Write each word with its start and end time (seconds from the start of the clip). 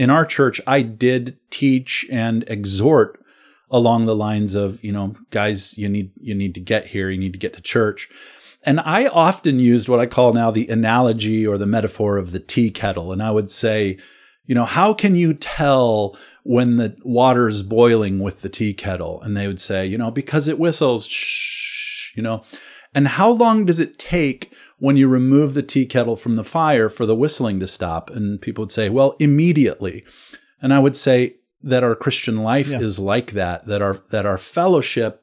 in 0.00 0.08
our 0.08 0.24
church, 0.24 0.62
I 0.66 0.80
did 0.80 1.36
teach 1.50 2.06
and 2.10 2.42
exhort 2.48 3.22
along 3.70 4.06
the 4.06 4.16
lines 4.16 4.54
of, 4.54 4.82
you 4.82 4.92
know, 4.92 5.14
guys, 5.30 5.76
you 5.76 5.90
need 5.90 6.10
you 6.18 6.34
need 6.34 6.54
to 6.54 6.60
get 6.60 6.86
here, 6.86 7.10
you 7.10 7.18
need 7.18 7.34
to 7.34 7.38
get 7.38 7.52
to 7.52 7.60
church. 7.60 8.08
And 8.62 8.80
I 8.80 9.08
often 9.08 9.58
used 9.58 9.90
what 9.90 10.00
I 10.00 10.06
call 10.06 10.32
now 10.32 10.50
the 10.50 10.66
analogy 10.68 11.46
or 11.46 11.58
the 11.58 11.66
metaphor 11.66 12.16
of 12.16 12.32
the 12.32 12.40
tea 12.40 12.70
kettle. 12.70 13.12
And 13.12 13.22
I 13.22 13.30
would 13.30 13.50
say, 13.50 13.98
you 14.46 14.54
know, 14.54 14.64
how 14.64 14.94
can 14.94 15.16
you 15.16 15.34
tell 15.34 16.16
when 16.44 16.78
the 16.78 16.96
water 17.04 17.46
is 17.46 17.62
boiling 17.62 18.20
with 18.20 18.40
the 18.40 18.48
tea 18.48 18.72
kettle? 18.72 19.20
And 19.20 19.36
they 19.36 19.46
would 19.46 19.60
say, 19.60 19.84
you 19.84 19.98
know, 19.98 20.10
because 20.10 20.48
it 20.48 20.58
whistles, 20.58 21.06
shh, 21.06 22.16
you 22.16 22.22
know. 22.22 22.42
And 22.94 23.06
how 23.06 23.28
long 23.28 23.66
does 23.66 23.78
it 23.78 23.98
take 23.98 24.50
when 24.80 24.96
you 24.96 25.08
remove 25.08 25.54
the 25.54 25.62
tea 25.62 25.86
kettle 25.86 26.16
from 26.16 26.34
the 26.34 26.44
fire 26.44 26.88
for 26.88 27.06
the 27.06 27.16
whistling 27.16 27.60
to 27.60 27.66
stop? 27.66 28.10
And 28.10 28.40
people 28.40 28.62
would 28.62 28.72
say, 28.72 28.88
well, 28.88 29.16
immediately. 29.18 30.04
And 30.60 30.74
I 30.74 30.78
would 30.80 30.96
say 30.96 31.36
that 31.62 31.84
our 31.84 31.94
Christian 31.94 32.42
life 32.42 32.68
yeah. 32.68 32.80
is 32.80 32.98
like 32.98 33.32
that, 33.32 33.66
that 33.66 33.80
our, 33.80 34.02
that 34.10 34.26
our 34.26 34.38
fellowship 34.38 35.22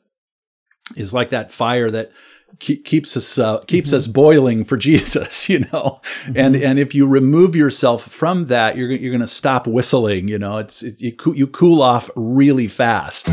is 0.96 1.14
like 1.14 1.30
that 1.32 1.52
fire 1.52 1.92
that 1.92 2.12
keeps 2.60 3.18
us 3.18 3.38
uh, 3.38 3.60
keeps 3.60 3.90
mm-hmm. 3.90 3.98
us 3.98 4.08
boiling 4.08 4.64
for 4.64 4.78
Jesus, 4.90 5.50
you 5.50 5.60
know. 5.60 6.02
Mm-hmm. 6.24 6.38
And 6.38 6.56
and 6.56 6.80
if 6.80 6.96
you 6.96 7.08
remove 7.08 7.56
yourself 7.56 8.04
from 8.04 8.46
that, 8.46 8.78
you're 8.78 8.92
you're 8.92 9.12
going 9.12 9.22
to 9.22 9.28
stop 9.28 9.68
whistling, 9.68 10.28
you 10.28 10.40
know. 10.40 10.58
It's 10.58 10.84
it, 10.84 11.02
you 11.02 11.16
you 11.34 11.48
cool 11.48 11.82
off 11.82 12.10
really 12.16 12.68
fast. 12.68 13.28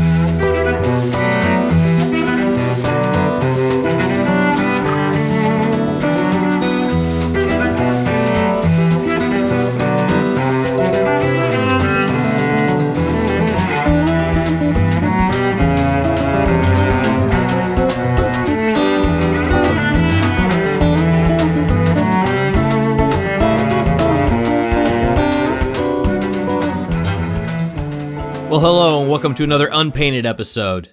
Welcome 29.25 29.35
to 29.35 29.43
another 29.43 29.67
unpainted 29.71 30.23
episode 30.23 30.91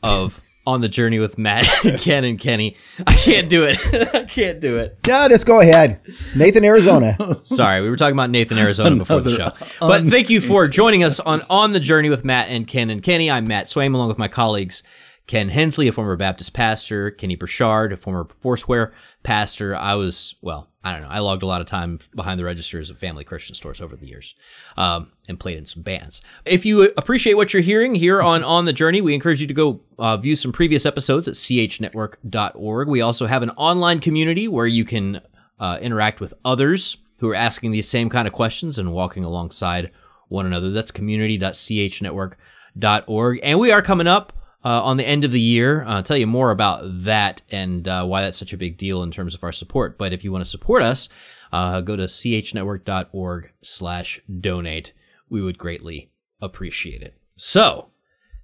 of 0.00 0.40
On 0.64 0.80
the 0.80 0.88
Journey 0.88 1.18
with 1.18 1.36
Matt, 1.36 1.66
Ken, 1.98 2.22
and 2.22 2.38
Kenny. 2.38 2.76
I 3.04 3.14
can't 3.14 3.48
do 3.48 3.64
it. 3.64 3.76
I 4.14 4.26
can't 4.26 4.60
do 4.60 4.76
it. 4.76 4.96
Yeah, 5.04 5.26
just 5.26 5.44
go 5.44 5.58
ahead. 5.58 6.00
Nathan, 6.36 6.64
Arizona. 6.64 7.16
Sorry, 7.42 7.82
we 7.82 7.90
were 7.90 7.96
talking 7.96 8.14
about 8.14 8.30
Nathan, 8.30 8.58
Arizona 8.58 8.94
before 8.94 9.22
the 9.22 9.36
show. 9.36 9.66
But 9.80 10.04
thank 10.04 10.30
you 10.30 10.40
for 10.40 10.68
joining 10.68 11.02
us 11.02 11.18
on 11.18 11.40
On 11.50 11.72
the 11.72 11.80
Journey 11.80 12.10
with 12.10 12.24
Matt 12.24 12.48
and 12.48 12.64
Ken 12.68 12.90
and 12.90 13.02
Kenny. 13.02 13.28
I'm 13.28 13.48
Matt 13.48 13.66
Swaim, 13.66 13.92
along 13.92 14.06
with 14.06 14.18
my 14.18 14.28
colleagues 14.28 14.84
Ken 15.26 15.48
Hensley, 15.48 15.88
a 15.88 15.92
former 15.92 16.14
Baptist 16.14 16.54
pastor, 16.54 17.10
Kenny 17.10 17.34
Burchard, 17.34 17.92
a 17.92 17.96
former 17.96 18.28
Foursquare 18.40 18.92
pastor. 19.24 19.74
I 19.74 19.96
was, 19.96 20.36
well, 20.40 20.70
I 20.84 20.92
don't 20.92 21.00
know. 21.00 21.08
I 21.08 21.20
logged 21.20 21.42
a 21.42 21.46
lot 21.46 21.62
of 21.62 21.66
time 21.66 22.00
behind 22.14 22.38
the 22.38 22.44
registers 22.44 22.90
of 22.90 22.98
family 22.98 23.24
Christian 23.24 23.54
stores 23.54 23.80
over 23.80 23.96
the 23.96 24.06
years, 24.06 24.34
um, 24.76 25.12
and 25.26 25.40
played 25.40 25.56
in 25.56 25.64
some 25.64 25.82
bands. 25.82 26.20
If 26.44 26.66
you 26.66 26.92
appreciate 26.98 27.32
what 27.34 27.54
you're 27.54 27.62
hearing 27.62 27.94
here 27.94 28.20
on 28.20 28.44
On 28.44 28.66
the 28.66 28.74
Journey, 28.74 29.00
we 29.00 29.14
encourage 29.14 29.40
you 29.40 29.46
to 29.46 29.54
go 29.54 29.80
uh, 29.98 30.18
view 30.18 30.36
some 30.36 30.52
previous 30.52 30.84
episodes 30.84 31.26
at 31.26 31.32
chnetwork.org. 31.34 32.88
We 32.88 33.00
also 33.00 33.26
have 33.26 33.42
an 33.42 33.48
online 33.50 34.00
community 34.00 34.46
where 34.46 34.66
you 34.66 34.84
can 34.84 35.22
uh, 35.58 35.78
interact 35.80 36.20
with 36.20 36.34
others 36.44 36.98
who 37.18 37.30
are 37.30 37.34
asking 37.34 37.70
these 37.70 37.88
same 37.88 38.10
kind 38.10 38.28
of 38.28 38.34
questions 38.34 38.78
and 38.78 38.92
walking 38.92 39.24
alongside 39.24 39.90
one 40.28 40.44
another. 40.44 40.70
That's 40.70 40.90
community.chnetwork.org. 40.90 43.40
And 43.42 43.58
we 43.58 43.72
are 43.72 43.80
coming 43.80 44.06
up 44.06 44.33
uh, 44.64 44.82
on 44.82 44.96
the 44.96 45.06
end 45.06 45.24
of 45.24 45.32
the 45.32 45.40
year. 45.40 45.82
Uh, 45.82 45.96
I'll 45.96 46.02
tell 46.02 46.16
you 46.16 46.26
more 46.26 46.50
about 46.50 46.82
that 46.84 47.42
and 47.50 47.86
uh, 47.86 48.04
why 48.04 48.22
that's 48.22 48.38
such 48.38 48.52
a 48.52 48.58
big 48.58 48.76
deal 48.78 49.02
in 49.02 49.10
terms 49.10 49.34
of 49.34 49.44
our 49.44 49.52
support. 49.52 49.98
But 49.98 50.12
if 50.12 50.24
you 50.24 50.32
want 50.32 50.44
to 50.44 50.50
support 50.50 50.82
us, 50.82 51.08
uh, 51.52 51.80
go 51.80 51.96
to 51.96 52.04
chnetwork.org 52.04 53.52
slash 53.62 54.20
donate. 54.40 54.92
We 55.28 55.42
would 55.42 55.58
greatly 55.58 56.10
appreciate 56.40 57.02
it. 57.02 57.14
So, 57.36 57.88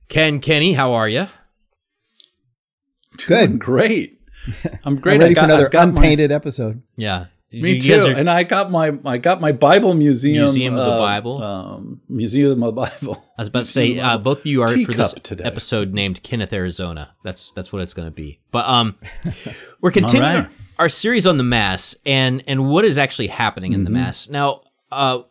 Ken, 0.09 0.41
Kenny, 0.41 0.75
how 0.75 0.93
are 0.93 1.09
you? 1.09 1.28
Good. 3.27 3.59
great. 3.59 4.21
I'm 4.84 4.97
great. 4.97 5.15
I'm 5.15 5.21
ready 5.21 5.34
got, 5.34 5.41
for 5.43 5.45
another 5.45 5.71
unpainted 5.72 6.31
my, 6.31 6.37
episode. 6.37 6.83
Yeah. 6.97 7.27
Me 7.53 7.72
you 7.72 7.81
too. 7.81 8.06
Are, 8.06 8.12
and 8.12 8.31
I 8.31 8.44
got 8.44 8.71
my 8.71 8.97
I 9.05 9.19
got 9.19 9.41
my 9.41 9.50
Bible 9.50 9.94
museum 9.94 10.44
museum 10.44 10.75
of 10.75 10.87
the 10.87 10.93
uh, 10.93 10.99
Bible 10.99 11.43
um, 11.43 12.00
museum 12.09 12.62
of 12.62 12.75
the 12.75 12.81
Bible. 12.81 13.25
I 13.38 13.43
was 13.43 13.49
about 13.49 13.65
to 13.65 13.71
say 13.71 13.99
uh, 13.99 14.19
both 14.19 14.41
of 14.41 14.47
you 14.47 14.62
are 14.62 14.69
for 14.69 14.93
this 14.93 15.15
today. 15.15 15.43
episode 15.43 15.93
named 15.93 16.22
Kenneth 16.22 16.53
Arizona. 16.53 17.16
That's 17.25 17.53
that's 17.53 17.72
what 17.72 17.83
it's 17.83 17.93
going 17.93 18.06
to 18.06 18.15
be. 18.15 18.39
But 18.53 18.66
um, 18.66 18.97
we're 19.81 19.91
continuing 19.91 20.44
right. 20.44 20.49
our 20.78 20.89
series 20.89 21.27
on 21.27 21.39
the 21.39 21.44
Mass 21.44 21.97
and 22.06 22.44
and 22.47 22.69
what 22.69 22.84
is 22.84 22.97
actually 22.97 23.28
happening 23.28 23.72
in 23.72 23.81
mm-hmm. 23.81 23.84
the 23.84 23.91
Mass. 23.99 24.28
Now, 24.28 24.62
uh, 24.93 25.22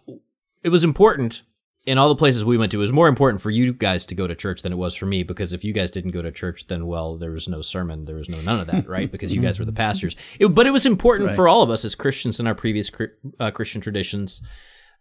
it 0.62 0.70
was 0.70 0.84
important 0.84 1.44
in 1.90 1.98
all 1.98 2.08
the 2.08 2.16
places 2.16 2.46
we 2.46 2.56
went 2.56 2.72
to, 2.72 2.78
it 2.78 2.82
was 2.82 2.92
more 2.92 3.08
important 3.08 3.42
for 3.42 3.50
you 3.50 3.74
guys 3.74 4.06
to 4.06 4.14
go 4.14 4.28
to 4.28 4.36
church 4.36 4.62
than 4.62 4.72
it 4.72 4.76
was 4.76 4.94
for 4.94 5.08
me 5.08 5.24
because 5.24 5.54
if 5.54 5.64
you 5.64 5.74
guys 5.74 5.90
didn't 5.90 6.12
go 6.12 6.22
to 6.22 6.32
church, 6.32 6.68
then 6.68 6.86
well, 6.86 7.18
there 7.18 7.32
was 7.32 7.48
no 7.48 7.64
sermon, 7.64 8.06
there 8.06 8.16
was 8.16 8.30
no 8.30 8.40
none 8.42 8.60
of 8.60 8.68
that, 8.68 8.88
right? 8.88 9.12
Because 9.20 9.34
you 9.34 9.42
guys 9.42 9.58
were 9.58 9.66
the 9.66 9.74
pastors. 9.74 10.16
It, 10.40 10.50
but 10.50 10.68
it 10.68 10.70
was 10.70 10.86
important 10.86 11.30
right. 11.30 11.36
for 11.36 11.48
all 11.48 11.64
of 11.64 11.72
us 11.72 11.84
as 11.84 11.96
Christians 11.96 12.40
in 12.40 12.46
our 12.46 12.54
previous 12.54 12.92
uh, 13.40 13.50
Christian 13.50 13.82
traditions 13.82 14.44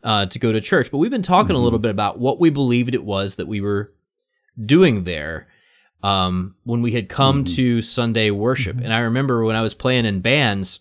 uh, 0.03 0.25
to 0.27 0.39
go 0.39 0.51
to 0.51 0.63
church. 0.63 0.91
But 0.91 0.97
we've 0.97 1.11
been 1.11 1.21
talking 1.21 1.49
mm-hmm. 1.49 1.57
a 1.57 1.63
little 1.63 1.79
bit 1.79 1.91
about 1.91 2.19
what 2.19 2.41
we 2.41 2.49
believed 2.49 2.95
it 2.95 3.05
was 3.05 3.37
that 3.37 3.47
we 3.47 3.61
were 3.61 3.93
doing 4.65 5.05
there 5.05 5.47
um, 6.03 6.55
when 6.65 6.81
we 6.81 6.93
had 6.93 7.11
come 7.11 7.45
mm-hmm. 7.45 7.55
to 7.55 7.83
Sunday 7.83 8.31
worship. 8.31 8.77
Mm-hmm. 8.77 8.85
And 8.87 8.95
I 8.95 9.01
remember 9.01 9.45
when 9.45 9.57
I 9.57 9.61
was 9.61 9.75
playing 9.75 10.07
in 10.07 10.23
bands. 10.23 10.81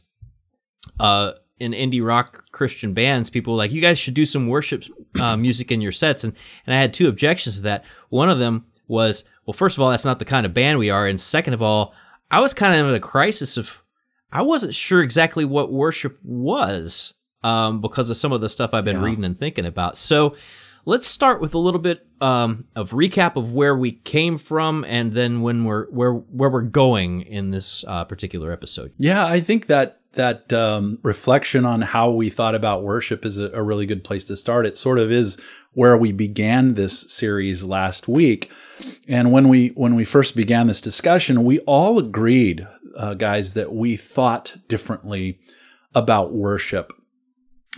Uh, 1.01 1.33
in 1.59 1.71
indie 1.71 2.05
rock 2.05 2.45
Christian 2.51 2.93
bands, 2.93 3.29
people 3.29 3.53
were 3.53 3.57
like, 3.57 3.71
you 3.71 3.81
guys 3.81 3.97
should 3.97 4.13
do 4.13 4.25
some 4.25 4.47
worship 4.47 4.83
uh, 5.19 5.37
music 5.37 5.71
in 5.71 5.81
your 5.81 5.91
sets. 5.91 6.23
And, 6.23 6.33
and 6.65 6.75
I 6.75 6.79
had 6.79 6.93
two 6.93 7.07
objections 7.07 7.57
to 7.57 7.61
that. 7.63 7.83
One 8.09 8.29
of 8.29 8.39
them 8.39 8.65
was, 8.87 9.23
well, 9.45 9.53
first 9.53 9.77
of 9.77 9.81
all, 9.81 9.89
that's 9.89 10.05
not 10.05 10.19
the 10.19 10.25
kind 10.25 10.45
of 10.45 10.53
band 10.53 10.79
we 10.79 10.89
are. 10.89 11.07
And 11.07 11.19
second 11.19 11.53
of 11.53 11.61
all, 11.61 11.93
I 12.31 12.39
was 12.39 12.53
kind 12.53 12.75
of 12.75 12.87
in 12.87 12.93
a 12.93 12.99
crisis 12.99 13.57
of, 13.57 13.83
I 14.31 14.41
wasn't 14.41 14.75
sure 14.75 15.01
exactly 15.01 15.45
what 15.45 15.71
worship 15.71 16.19
was 16.23 17.13
um, 17.43 17.81
because 17.81 18.09
of 18.09 18.17
some 18.17 18.31
of 18.31 18.41
the 18.41 18.49
stuff 18.49 18.73
I've 18.73 18.85
been 18.85 18.97
yeah. 18.97 19.05
reading 19.05 19.23
and 19.23 19.39
thinking 19.39 19.65
about. 19.65 19.97
So 19.97 20.35
let's 20.85 21.05
start 21.05 21.41
with 21.41 21.53
a 21.53 21.57
little 21.57 21.79
bit 21.79 22.07
um, 22.21 22.65
of 22.75 22.91
recap 22.91 23.35
of 23.35 23.53
where 23.53 23.75
we 23.75 23.91
came 23.91 24.37
from 24.37 24.83
and 24.85 25.11
then 25.13 25.41
when 25.41 25.65
we're 25.65 25.85
where 25.91 26.13
where 26.13 26.49
we're 26.49 26.61
going 26.61 27.21
in 27.21 27.51
this 27.51 27.85
uh, 27.87 28.05
particular 28.05 28.51
episode. 28.51 28.93
Yeah, 28.97 29.25
I 29.25 29.39
think 29.39 29.67
that 29.67 29.96
that 30.13 30.51
um, 30.51 30.99
reflection 31.03 31.65
on 31.65 31.81
how 31.81 32.09
we 32.09 32.29
thought 32.29 32.55
about 32.55 32.83
worship 32.83 33.25
is 33.25 33.37
a, 33.37 33.51
a, 33.51 33.61
really 33.61 33.85
good 33.85 34.03
place 34.03 34.25
to 34.25 34.37
start. 34.37 34.65
It 34.65 34.77
sort 34.77 34.99
of 34.99 35.11
is 35.11 35.39
where 35.73 35.95
we 35.95 36.11
began 36.11 36.73
this 36.73 37.11
series 37.11 37.63
last 37.63 38.07
week, 38.07 38.51
and 39.07 39.31
when 39.31 39.47
we 39.47 39.69
when 39.69 39.95
we 39.95 40.05
first 40.05 40.35
began 40.35 40.67
this 40.67 40.81
discussion, 40.81 41.43
we 41.43 41.59
all 41.59 41.99
agreed, 41.99 42.67
uh, 42.97 43.13
guys, 43.13 43.53
that 43.53 43.73
we 43.73 43.95
thought 43.95 44.57
differently 44.67 45.39
about 45.93 46.33
worship 46.33 46.93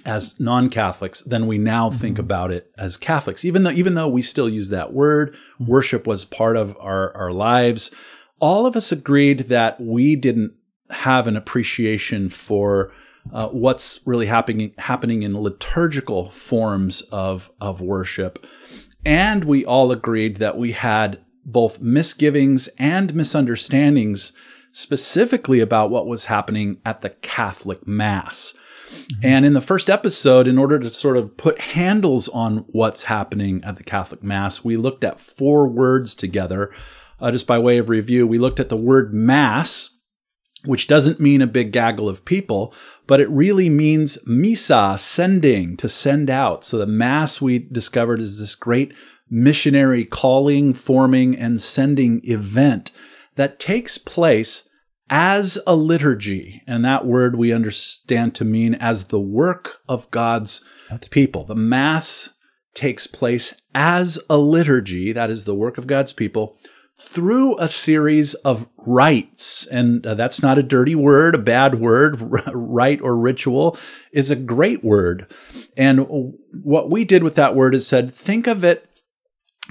as 0.05 0.39
non-Catholics 0.39 1.21
than 1.21 1.47
we 1.47 1.57
now 1.57 1.89
mm-hmm. 1.89 1.97
think 1.97 2.19
about 2.19 2.51
it 2.51 2.71
as 2.77 2.97
Catholics. 2.97 3.43
Even 3.43 3.63
though 3.63 3.71
even 3.71 3.95
though 3.95 4.07
we 4.07 4.21
still 4.21 4.49
use 4.49 4.69
that 4.69 4.93
word, 4.93 5.33
mm-hmm. 5.33 5.65
worship 5.65 6.07
was 6.07 6.25
part 6.25 6.55
of 6.55 6.75
our 6.79 7.15
our 7.15 7.31
lives. 7.31 7.93
All 8.39 8.65
of 8.65 8.77
us 8.77 8.91
agreed 8.91 9.49
that 9.49 9.81
we 9.81 10.15
didn't 10.15 10.53
have 10.89 11.27
an 11.27 11.35
appreciation 11.35 12.29
for 12.29 12.91
uh, 13.33 13.47
what's 13.49 13.99
really 14.05 14.27
happening 14.27 14.73
happening 14.77 15.23
in 15.23 15.39
liturgical 15.39 16.31
forms 16.31 17.01
of 17.11 17.51
of 17.61 17.81
worship, 17.81 18.45
and 19.05 19.43
we 19.43 19.65
all 19.65 19.91
agreed 19.91 20.37
that 20.37 20.57
we 20.57 20.71
had 20.71 21.19
both 21.45 21.81
misgivings 21.81 22.67
and 22.77 23.13
misunderstandings 23.13 24.33
specifically 24.71 25.59
about 25.59 25.89
what 25.89 26.07
was 26.07 26.25
happening 26.25 26.79
at 26.85 27.01
the 27.01 27.09
Catholic 27.09 27.87
Mass. 27.87 28.53
Mm-hmm. 28.89 29.25
And 29.25 29.45
in 29.45 29.53
the 29.53 29.61
first 29.61 29.89
episode, 29.89 30.47
in 30.47 30.57
order 30.57 30.79
to 30.79 30.89
sort 30.89 31.17
of 31.17 31.37
put 31.37 31.59
handles 31.59 32.27
on 32.29 32.65
what's 32.69 33.03
happening 33.03 33.63
at 33.63 33.77
the 33.77 33.83
Catholic 33.83 34.23
Mass, 34.23 34.63
we 34.63 34.77
looked 34.77 35.03
at 35.03 35.19
four 35.19 35.67
words 35.67 36.15
together. 36.15 36.73
Uh, 37.19 37.31
just 37.31 37.47
by 37.47 37.59
way 37.59 37.77
of 37.77 37.89
review, 37.89 38.25
we 38.25 38.39
looked 38.39 38.59
at 38.59 38.69
the 38.69 38.77
word 38.77 39.13
Mass, 39.13 39.97
which 40.65 40.87
doesn't 40.87 41.19
mean 41.19 41.41
a 41.41 41.47
big 41.47 41.71
gaggle 41.71 42.09
of 42.09 42.25
people, 42.25 42.73
but 43.07 43.19
it 43.19 43.29
really 43.29 43.69
means 43.69 44.19
missa, 44.27 44.95
sending, 44.99 45.77
to 45.77 45.87
send 45.87 46.29
out. 46.29 46.65
So 46.65 46.77
the 46.77 46.85
Mass 46.85 47.41
we 47.41 47.59
discovered 47.59 48.19
is 48.19 48.39
this 48.39 48.55
great 48.55 48.93
missionary 49.29 50.05
calling, 50.05 50.73
forming, 50.73 51.35
and 51.35 51.61
sending 51.61 52.21
event 52.23 52.91
that 53.35 53.59
takes 53.59 53.97
place 53.97 54.67
as 55.09 55.57
a 55.65 55.75
liturgy. 55.75 56.61
And 56.67 56.83
that 56.83 57.05
word 57.05 57.35
we 57.35 57.53
understand 57.53 58.35
to 58.35 58.45
mean 58.45 58.75
as 58.75 59.05
the 59.05 59.19
work 59.19 59.79
of 59.87 60.11
God's 60.11 60.63
people. 61.09 61.45
The 61.45 61.55
Mass 61.55 62.33
takes 62.73 63.07
place 63.07 63.53
as 63.73 64.19
a 64.29 64.37
liturgy, 64.37 65.11
that 65.13 65.29
is 65.29 65.45
the 65.45 65.55
work 65.55 65.77
of 65.77 65.87
God's 65.87 66.13
people, 66.13 66.57
through 66.99 67.57
a 67.59 67.67
series 67.67 68.33
of 68.35 68.67
rites. 68.77 69.65
And 69.67 70.05
uh, 70.05 70.15
that's 70.15 70.41
not 70.41 70.57
a 70.57 70.63
dirty 70.63 70.95
word, 70.95 71.35
a 71.35 71.39
bad 71.39 71.79
word. 71.79 72.17
rite 72.53 73.01
or 73.01 73.15
ritual 73.15 73.77
is 74.11 74.29
a 74.29 74.35
great 74.35 74.83
word. 74.83 75.31
And 75.77 76.33
what 76.51 76.89
we 76.89 77.05
did 77.05 77.23
with 77.23 77.35
that 77.35 77.55
word 77.55 77.73
is 77.73 77.87
said, 77.87 78.13
think 78.13 78.47
of 78.47 78.63
it 78.63 79.01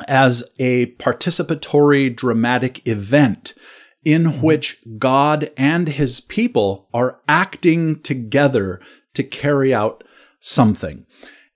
as 0.06 0.44
a 0.58 0.86
participatory 0.96 2.14
dramatic 2.14 2.86
event 2.86 3.54
in 4.04 4.24
mm-hmm. 4.24 4.40
which 4.42 4.78
God 4.98 5.50
and 5.56 5.88
his 5.88 6.20
people 6.20 6.88
are 6.94 7.20
acting 7.28 8.00
together 8.02 8.80
to 9.14 9.22
carry 9.24 9.74
out 9.74 10.04
something. 10.40 11.04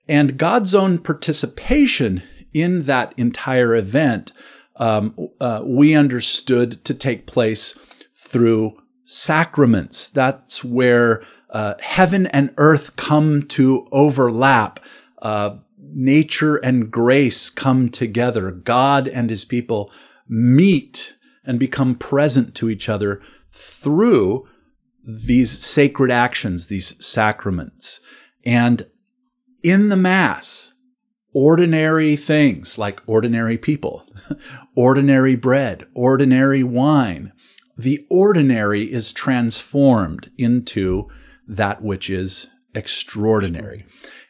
And 0.07 0.37
God's 0.37 0.75
own 0.75 0.99
participation 0.99 2.21
in 2.53 2.83
that 2.83 3.13
entire 3.17 3.75
event, 3.75 4.31
um, 4.77 5.29
uh, 5.39 5.61
we 5.63 5.93
understood 5.93 6.83
to 6.85 6.93
take 6.93 7.25
place 7.25 7.77
through 8.15 8.81
sacraments. 9.05 10.09
That's 10.09 10.63
where 10.63 11.23
uh, 11.49 11.75
heaven 11.79 12.27
and 12.27 12.53
earth 12.57 12.95
come 12.95 13.43
to 13.49 13.87
overlap. 13.91 14.79
Uh, 15.21 15.57
nature 15.77 16.57
and 16.57 16.89
grace 16.89 17.49
come 17.49 17.89
together. 17.89 18.51
God 18.51 19.07
and 19.07 19.29
his 19.29 19.45
people 19.45 19.91
meet 20.27 21.15
and 21.45 21.59
become 21.59 21.95
present 21.95 22.55
to 22.55 22.69
each 22.69 22.89
other 22.89 23.21
through 23.51 24.47
these 25.05 25.51
sacred 25.51 26.09
actions, 26.09 26.67
these 26.67 27.05
sacraments. 27.05 27.99
And 28.45 28.87
in 29.61 29.89
the 29.89 29.95
Mass, 29.95 30.72
ordinary 31.33 32.15
things 32.15 32.77
like 32.77 33.01
ordinary 33.05 33.57
people, 33.57 34.05
ordinary 34.75 35.35
bread, 35.35 35.85
ordinary 35.93 36.63
wine, 36.63 37.31
the 37.77 38.05
ordinary 38.09 38.91
is 38.91 39.11
transformed 39.11 40.29
into 40.37 41.07
that 41.47 41.81
which 41.81 42.09
is 42.09 42.47
extraordinary. 42.75 43.85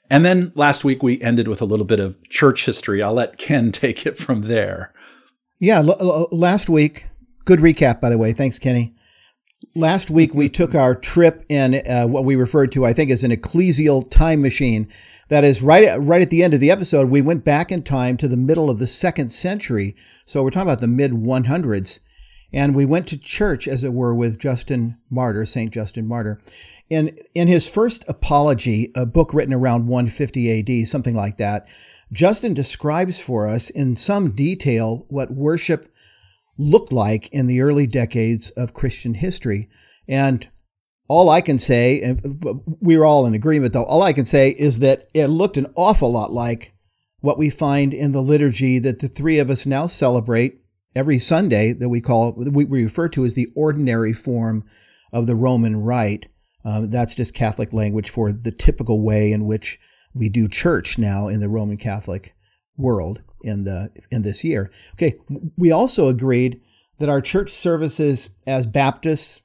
And 0.10 0.24
then 0.26 0.52
last 0.56 0.84
week 0.84 1.04
we 1.04 1.22
ended 1.22 1.48
with 1.48 1.62
a 1.62 1.66
little 1.66 1.86
bit 1.86 2.00
of 2.00 2.18
church 2.30 2.66
history. 2.66 3.02
I'll 3.02 3.14
let 3.14 3.38
Ken 3.38 3.72
take 3.74 4.06
it 4.06 4.18
from 4.18 4.44
there. 4.44 4.92
Yeah, 5.60 5.80
l- 5.80 5.98
l- 6.00 6.28
last 6.32 6.70
week, 6.70 7.10
good 7.46 7.60
recap, 7.60 8.02
by 8.02 8.10
the 8.10 8.18
way. 8.18 8.34
Thanks, 8.34 8.60
Kenny. 8.60 8.96
Last 9.76 10.10
week, 10.10 10.34
we 10.34 10.50
took 10.50 10.76
our 10.76 10.94
trip 10.94 11.44
in 11.50 11.82
uh, 11.88 12.06
what 12.06 12.26
we 12.26 12.36
referred 12.36 12.72
to, 12.74 12.86
I 12.86 12.94
think, 12.94 13.10
as 13.10 13.24
an 13.24 13.32
ecclesial 13.32 14.10
time 14.12 14.42
machine. 14.42 14.88
That 15.33 15.44
is, 15.44 15.63
right 15.63 15.83
at, 15.83 16.00
right 16.00 16.21
at 16.21 16.30
the 16.30 16.44
end 16.44 16.53
of 16.53 16.59
the 16.59 16.69
episode, 16.69 17.09
we 17.09 17.19
went 17.19 17.44
back 17.44 17.71
in 17.71 17.81
time 17.81 18.18
to 18.18 18.27
the 18.27 18.38
middle 18.38 18.69
of 18.69 18.77
the 18.77 18.85
second 18.85 19.30
century. 19.30 19.95
So 20.27 20.44
we're 20.44 20.51
talking 20.51 20.69
about 20.69 20.80
the 20.80 20.85
mid 20.85 21.12
100s. 21.12 22.01
And 22.53 22.75
we 22.75 22.85
went 22.85 23.07
to 23.07 23.18
church, 23.18 23.68
as 23.68 23.83
it 23.83 23.94
were, 23.94 24.13
with 24.13 24.38
Justin 24.38 25.00
Martyr, 25.09 25.47
St. 25.47 25.71
Justin 25.71 26.06
Martyr. 26.06 26.39
In, 26.88 27.18
in 27.33 27.47
his 27.47 27.68
first 27.68 28.06
apology, 28.07 28.91
a 28.95 29.07
book 29.07 29.33
written 29.33 29.56
around 29.56 29.88
150 29.88 30.83
AD, 30.83 30.88
something 30.88 31.15
like 31.15 31.39
that, 31.39 31.68
Justin 32.12 32.53
describes 32.53 33.19
for 33.19 33.47
us 33.47 33.71
in 33.71 33.95
some 33.95 34.35
detail 34.35 35.07
what 35.09 35.31
worship 35.31 35.91
looked 36.59 36.91
like 36.91 37.27
in 37.30 37.47
the 37.47 37.59
early 37.59 37.88
decades 37.88 38.51
of 38.51 38.75
Christian 38.75 39.15
history. 39.15 39.68
And 40.07 40.47
all 41.08 41.30
I 41.30 41.42
can 41.42 41.60
say, 41.60 42.02
and 42.02 42.42
we're 42.80 43.04
all 43.04 43.26
in 43.26 43.34
agreement 43.34 43.74
though, 43.74 43.84
all 43.84 44.04
I 44.04 44.14
can 44.14 44.26
say 44.26 44.50
is 44.52 44.80
that 44.80 45.10
it 45.14 45.28
looked 45.28 45.58
an 45.58 45.72
awful 45.76 46.12
lot 46.12 46.32
like 46.32 46.74
what 47.22 47.38
we 47.38 47.50
find 47.50 47.94
in 47.94 48.12
the 48.12 48.22
liturgy 48.22 48.80
that 48.80 49.00
the 49.00 49.08
three 49.08 49.40
of 49.40 49.50
us 49.50 49.66
now 49.66 49.88
celebrate 49.88 50.60
every 50.96 51.20
Sunday 51.20 51.74
that 51.74 51.90
we 51.90 52.02
call, 52.02 52.34
we 52.34 52.66
refer 52.66 53.10
to 53.10 53.26
as 53.26 53.34
the 53.34 53.50
ordinary 53.56 54.14
form 54.14 54.66
of 55.12 55.28
the 55.28 55.36
Roman 55.36 55.82
Rite. 55.82 56.28
Um, 56.66 56.90
that's 56.90 57.16
just 57.16 57.34
Catholic 57.34 57.74
language 57.74 58.10
for 58.10 58.32
the 58.32 58.52
typical 58.52 59.02
way 59.02 59.32
in 59.32 59.46
which 59.46 59.80
we 60.14 60.30
do 60.30 60.48
church 60.48 60.98
now 60.98 61.28
in 61.28 61.40
the 61.40 61.50
Roman 61.50 61.78
Catholic 61.78 62.36
world 62.78 63.22
in 63.42 63.64
the 63.64 63.92
in 64.12 64.24
this 64.24 64.44
year. 64.44 64.72
Okay, 64.94 65.16
we 65.58 65.72
also 65.72 66.08
agreed 66.08 66.62
that 67.00 67.10
our 67.10 67.22
church 67.22 67.52
services 67.52 68.30
as 68.48 68.66
Baptists, 68.66 69.42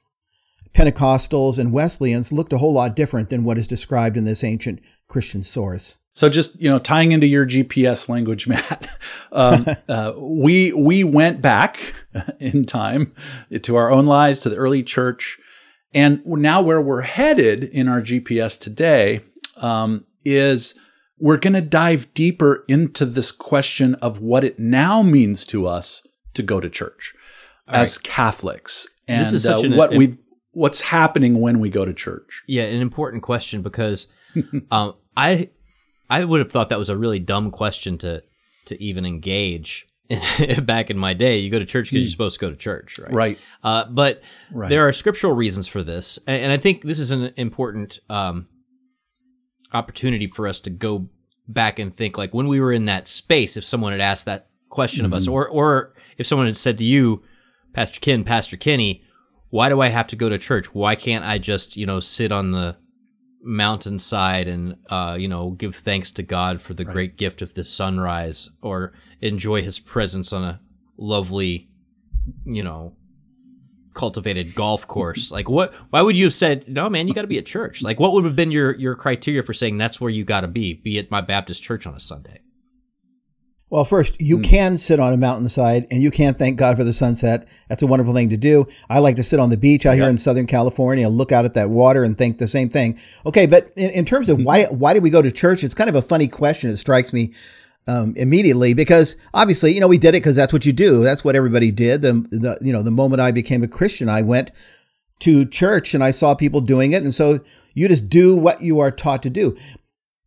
Pentecostals, 0.73 1.57
and 1.57 1.73
Wesleyans 1.73 2.31
looked 2.31 2.53
a 2.53 2.57
whole 2.57 2.73
lot 2.73 2.95
different 2.95 3.29
than 3.29 3.43
what 3.43 3.57
is 3.57 3.67
described 3.67 4.17
in 4.17 4.25
this 4.25 4.43
ancient 4.43 4.79
Christian 5.07 5.43
source. 5.43 5.97
So 6.13 6.29
just 6.29 6.59
you 6.61 6.69
know, 6.69 6.79
tying 6.79 7.11
into 7.11 7.27
your 7.27 7.45
GPS 7.45 8.09
language, 8.09 8.47
Matt, 8.47 8.89
um, 9.31 9.65
uh, 9.89 10.13
we 10.17 10.73
we 10.73 11.03
went 11.03 11.41
back 11.41 11.93
in 12.39 12.65
time 12.65 13.13
to 13.61 13.75
our 13.75 13.91
own 13.91 14.05
lives, 14.05 14.41
to 14.41 14.49
the 14.49 14.57
early 14.57 14.83
church, 14.83 15.39
and 15.93 16.25
now 16.25 16.61
where 16.61 16.81
we're 16.81 17.01
headed 17.01 17.63
in 17.63 17.87
our 17.87 18.01
GPS 18.01 18.59
today 18.59 19.21
um, 19.57 20.05
is 20.25 20.77
we're 21.19 21.37
going 21.37 21.53
to 21.53 21.61
dive 21.61 22.13
deeper 22.13 22.63
into 22.67 23.05
this 23.05 23.31
question 23.31 23.95
of 23.95 24.21
what 24.21 24.43
it 24.43 24.57
now 24.57 25.01
means 25.01 25.45
to 25.45 25.67
us 25.67 26.07
to 26.33 26.41
go 26.41 26.59
to 26.59 26.69
church 26.69 27.13
All 27.67 27.75
as 27.75 27.97
right. 27.97 28.03
Catholics 28.03 28.87
and 29.07 29.45
uh, 29.45 29.59
an, 29.59 29.75
what 29.75 29.91
we 29.91 30.17
what's 30.59 30.81
happening 30.81 31.39
when 31.39 31.59
we 31.59 31.69
go 31.69 31.85
to 31.85 31.93
church. 31.93 32.43
Yeah, 32.45 32.63
an 32.63 32.81
important 32.81 33.23
question 33.23 33.61
because 33.61 34.07
um, 34.71 34.95
I 35.15 35.49
I 36.09 36.25
would 36.25 36.41
have 36.41 36.51
thought 36.51 36.67
that 36.69 36.77
was 36.77 36.89
a 36.89 36.97
really 36.97 37.19
dumb 37.19 37.49
question 37.49 37.97
to 37.99 38.23
to 38.65 38.83
even 38.83 39.05
engage. 39.05 39.87
back 40.63 40.89
in 40.89 40.97
my 40.97 41.13
day, 41.13 41.37
you 41.37 41.51
go 41.51 41.59
to 41.59 41.67
church 41.67 41.91
because 41.91 42.01
you're 42.01 42.07
hmm. 42.07 42.11
supposed 42.11 42.39
to 42.39 42.43
go 42.43 42.49
to 42.49 42.55
church, 42.55 42.97
right? 42.97 43.13
Right. 43.13 43.39
Uh, 43.63 43.85
but 43.85 44.23
right. 44.51 44.67
there 44.67 44.87
are 44.87 44.91
scriptural 44.91 45.33
reasons 45.33 45.67
for 45.67 45.83
this, 45.83 46.17
and, 46.25 46.51
I 46.51 46.57
think 46.57 46.81
this 46.81 46.97
is 46.97 47.11
an 47.11 47.31
important 47.37 47.99
um, 48.09 48.47
opportunity 49.71 50.25
for 50.25 50.47
us 50.47 50.59
to 50.61 50.71
go 50.71 51.09
back 51.47 51.77
and 51.77 51.95
think 51.95 52.17
like 52.17 52.33
when 52.33 52.47
we 52.47 52.59
were 52.59 52.73
in 52.73 52.85
that 52.85 53.07
space 53.07 53.55
if 53.55 53.63
someone 53.63 53.91
had 53.91 54.01
asked 54.01 54.25
that 54.25 54.47
question 54.69 55.05
mm-hmm. 55.05 55.13
of 55.13 55.17
us 55.17 55.25
mm-hmm. 55.25 55.33
or 55.33 55.47
or 55.47 55.93
if 56.17 56.25
someone 56.25 56.47
had 56.47 56.57
said 56.57 56.77
to 56.77 56.85
you 56.85 57.23
pastor 57.73 57.99
ken 57.99 58.23
pastor 58.23 58.57
kenny 58.57 59.03
why 59.49 59.69
do 59.69 59.81
i 59.81 59.87
have 59.87 60.07
to 60.07 60.15
go 60.15 60.29
to 60.29 60.37
church 60.37 60.73
why 60.73 60.95
can't 60.95 61.25
i 61.25 61.37
just 61.37 61.77
you 61.77 61.85
know 61.85 61.99
sit 61.99 62.31
on 62.31 62.51
the 62.51 62.75
mountainside 63.41 64.47
and 64.49 64.75
uh, 64.89 65.15
you 65.17 65.27
know 65.27 65.51
give 65.51 65.75
thanks 65.75 66.11
to 66.11 66.21
god 66.21 66.61
for 66.61 66.73
the 66.73 66.83
right. 66.83 66.93
great 66.93 67.17
gift 67.17 67.41
of 67.41 67.53
this 67.53 67.69
sunrise 67.69 68.49
or 68.61 68.91
enjoy 69.21 69.61
his 69.61 69.79
presence 69.79 70.33
on 70.33 70.43
a 70.43 70.59
lovely 70.97 71.69
you 72.45 72.61
know 72.61 72.93
cultivated 73.93 74.55
golf 74.55 74.87
course. 74.87 75.31
Like 75.39 75.49
what 75.49 75.73
why 75.89 76.01
would 76.01 76.17
you 76.17 76.25
have 76.25 76.33
said, 76.33 76.67
"No, 76.67 76.89
man, 76.89 77.07
you 77.07 77.13
got 77.13 77.21
to 77.21 77.27
be 77.27 77.37
at 77.37 77.45
church." 77.45 77.81
Like 77.81 77.99
what 77.99 78.13
would 78.13 78.25
have 78.25 78.35
been 78.35 78.51
your 78.51 78.75
your 78.75 78.95
criteria 78.95 79.43
for 79.43 79.53
saying 79.53 79.77
that's 79.77 80.01
where 80.01 80.09
you 80.09 80.25
got 80.25 80.41
to 80.41 80.47
be, 80.47 80.73
be 80.73 80.97
at 80.97 81.11
my 81.11 81.21
Baptist 81.21 81.63
church 81.63 81.85
on 81.85 81.93
a 81.93 81.99
Sunday? 81.99 82.41
Well, 83.69 83.85
first, 83.85 84.19
you 84.19 84.39
mm. 84.39 84.43
can 84.43 84.77
sit 84.77 84.99
on 84.99 85.13
a 85.13 85.17
mountainside 85.17 85.85
and 85.91 86.01
you 86.01 86.09
can 86.09 86.33
thank 86.33 86.57
God 86.57 86.75
for 86.75 86.83
the 86.83 86.93
sunset. 86.93 87.47
That's 87.67 87.83
a 87.83 87.87
wonderful 87.87 88.15
thing 88.15 88.29
to 88.29 88.37
do. 88.37 88.67
I 88.89 88.99
like 88.99 89.15
to 89.17 89.23
sit 89.23 89.39
on 89.39 89.51
the 89.51 89.57
beach 89.57 89.85
out 89.85 89.95
here 89.95 90.07
in 90.07 90.17
Southern 90.17 90.47
California, 90.47 91.07
look 91.07 91.31
out 91.31 91.45
at 91.45 91.53
that 91.53 91.69
water 91.69 92.03
and 92.03 92.17
think 92.17 92.39
the 92.39 92.47
same 92.47 92.69
thing. 92.69 92.99
Okay, 93.27 93.45
but 93.45 93.71
in, 93.75 93.91
in 93.91 94.05
terms 94.05 94.29
of 94.29 94.37
hmm. 94.37 94.43
why 94.43 94.65
why 94.65 94.93
do 94.93 95.01
we 95.01 95.09
go 95.09 95.21
to 95.21 95.31
church? 95.31 95.63
It's 95.63 95.75
kind 95.75 95.89
of 95.89 95.95
a 95.95 96.01
funny 96.01 96.27
question. 96.27 96.71
It 96.71 96.77
strikes 96.77 97.13
me 97.13 97.33
um, 97.87 98.13
immediately 98.17 98.73
because 98.73 99.15
obviously, 99.33 99.73
you 99.73 99.79
know, 99.79 99.87
we 99.87 99.97
did 99.97 100.09
it 100.09 100.21
because 100.21 100.35
that's 100.35 100.53
what 100.53 100.65
you 100.65 100.73
do. 100.73 101.03
That's 101.03 101.23
what 101.23 101.35
everybody 101.35 101.71
did. 101.71 102.01
The, 102.01 102.13
the, 102.31 102.57
you 102.61 102.73
know, 102.73 102.83
the 102.83 102.91
moment 102.91 103.21
I 103.21 103.31
became 103.31 103.63
a 103.63 103.67
Christian, 103.67 104.09
I 104.09 104.21
went 104.21 104.51
to 105.19 105.45
church 105.45 105.93
and 105.93 106.03
I 106.03 106.11
saw 106.11 106.33
people 106.35 106.61
doing 106.61 106.91
it. 106.91 107.03
And 107.03 107.13
so 107.13 107.39
you 107.73 107.87
just 107.87 108.09
do 108.09 108.35
what 108.35 108.61
you 108.61 108.79
are 108.79 108.91
taught 108.91 109.23
to 109.23 109.29
do. 109.29 109.57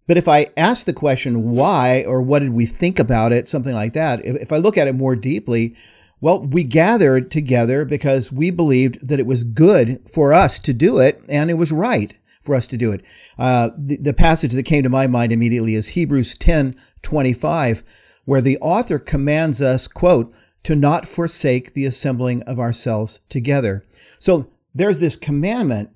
But 0.06 0.16
if 0.16 0.28
I 0.28 0.48
ask 0.56 0.84
the 0.84 0.92
question, 0.92 1.52
why 1.52 2.04
or 2.06 2.22
what 2.22 2.40
did 2.40 2.52
we 2.52 2.66
think 2.66 2.98
about 2.98 3.32
it, 3.32 3.48
something 3.48 3.74
like 3.74 3.92
that, 3.92 4.24
if, 4.24 4.36
if 4.36 4.52
I 4.52 4.56
look 4.56 4.76
at 4.76 4.88
it 4.88 4.94
more 4.94 5.16
deeply, 5.16 5.76
well, 6.20 6.40
we 6.40 6.64
gathered 6.64 7.30
together 7.30 7.84
because 7.84 8.30
we 8.30 8.50
believed 8.50 9.06
that 9.06 9.18
it 9.18 9.26
was 9.26 9.44
good 9.44 10.00
for 10.12 10.32
us 10.32 10.58
to 10.60 10.72
do 10.72 10.98
it 10.98 11.22
and 11.28 11.50
it 11.50 11.54
was 11.54 11.72
right 11.72 12.14
for 12.42 12.54
us 12.54 12.66
to 12.68 12.76
do 12.76 12.92
it. 12.92 13.04
Uh, 13.38 13.70
the, 13.76 13.96
the 13.96 14.14
passage 14.14 14.52
that 14.52 14.62
came 14.64 14.82
to 14.82 14.88
my 14.88 15.06
mind 15.06 15.32
immediately 15.32 15.74
is 15.74 15.88
Hebrews 15.88 16.36
10 16.38 16.76
25, 17.02 17.82
where 18.24 18.40
the 18.40 18.58
author 18.58 19.00
commands 19.00 19.60
us, 19.60 19.88
quote, 19.88 20.32
to 20.62 20.76
not 20.76 21.08
forsake 21.08 21.72
the 21.72 21.84
assembling 21.84 22.42
of 22.42 22.60
ourselves 22.60 23.18
together. 23.28 23.84
So 24.20 24.48
there's 24.74 25.00
this 25.00 25.16
commandment. 25.16 25.90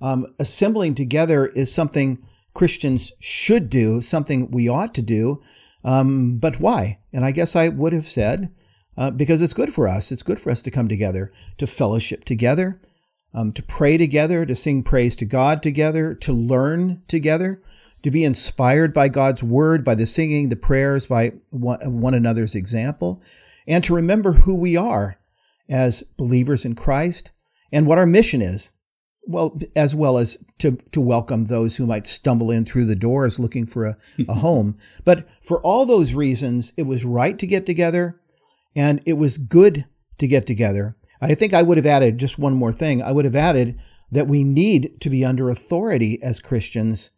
Um, 0.00 0.26
assembling 0.38 0.94
together 0.94 1.46
is 1.46 1.72
something 1.72 2.18
Christians 2.58 3.12
should 3.20 3.70
do, 3.70 4.00
something 4.00 4.50
we 4.50 4.68
ought 4.68 4.92
to 4.96 5.02
do. 5.02 5.40
Um, 5.84 6.38
but 6.38 6.58
why? 6.58 6.98
And 7.12 7.24
I 7.24 7.30
guess 7.30 7.54
I 7.54 7.68
would 7.68 7.92
have 7.92 8.08
said, 8.08 8.52
uh, 8.96 9.12
because 9.12 9.40
it's 9.40 9.52
good 9.52 9.72
for 9.72 9.86
us. 9.86 10.10
It's 10.10 10.24
good 10.24 10.40
for 10.40 10.50
us 10.50 10.60
to 10.62 10.70
come 10.72 10.88
together, 10.88 11.32
to 11.58 11.68
fellowship 11.68 12.24
together, 12.24 12.80
um, 13.32 13.52
to 13.52 13.62
pray 13.62 13.96
together, 13.96 14.44
to 14.44 14.56
sing 14.56 14.82
praise 14.82 15.14
to 15.16 15.24
God 15.24 15.62
together, 15.62 16.16
to 16.16 16.32
learn 16.32 17.00
together, 17.06 17.62
to 18.02 18.10
be 18.10 18.24
inspired 18.24 18.92
by 18.92 19.08
God's 19.08 19.40
word, 19.44 19.84
by 19.84 19.94
the 19.94 20.04
singing, 20.04 20.48
the 20.48 20.56
prayers, 20.56 21.06
by 21.06 21.34
one, 21.52 22.00
one 22.02 22.14
another's 22.14 22.56
example, 22.56 23.22
and 23.68 23.84
to 23.84 23.94
remember 23.94 24.32
who 24.32 24.56
we 24.56 24.76
are 24.76 25.16
as 25.68 26.02
believers 26.16 26.64
in 26.64 26.74
Christ 26.74 27.30
and 27.70 27.86
what 27.86 27.98
our 27.98 28.06
mission 28.06 28.42
is. 28.42 28.72
Well, 29.28 29.60
as 29.76 29.94
well 29.94 30.16
as 30.16 30.42
to, 30.58 30.78
to 30.92 31.00
welcome 31.02 31.44
those 31.44 31.76
who 31.76 31.86
might 31.86 32.06
stumble 32.06 32.50
in 32.50 32.64
through 32.64 32.86
the 32.86 32.96
doors 32.96 33.38
looking 33.38 33.66
for 33.66 33.84
a, 33.84 33.96
a 34.26 34.34
home. 34.46 34.78
But 35.04 35.28
for 35.42 35.60
all 35.60 35.84
those 35.84 36.14
reasons, 36.14 36.72
it 36.78 36.84
was 36.84 37.04
right 37.04 37.38
to 37.38 37.46
get 37.46 37.66
together 37.66 38.18
and 38.74 39.02
it 39.04 39.14
was 39.14 39.36
good 39.36 39.84
to 40.16 40.26
get 40.26 40.46
together. 40.46 40.96
I 41.20 41.34
think 41.34 41.52
I 41.52 41.62
would 41.62 41.76
have 41.76 41.86
added 41.86 42.18
just 42.18 42.38
one 42.38 42.54
more 42.54 42.72
thing. 42.72 43.02
I 43.02 43.12
would 43.12 43.24
have 43.24 43.36
added 43.36 43.78
that 44.10 44.28
we 44.28 44.44
need 44.44 45.00
to 45.00 45.10
be 45.10 45.24
under 45.24 45.50
authority 45.50 46.18
as 46.22 46.40
Christians. 46.40 47.10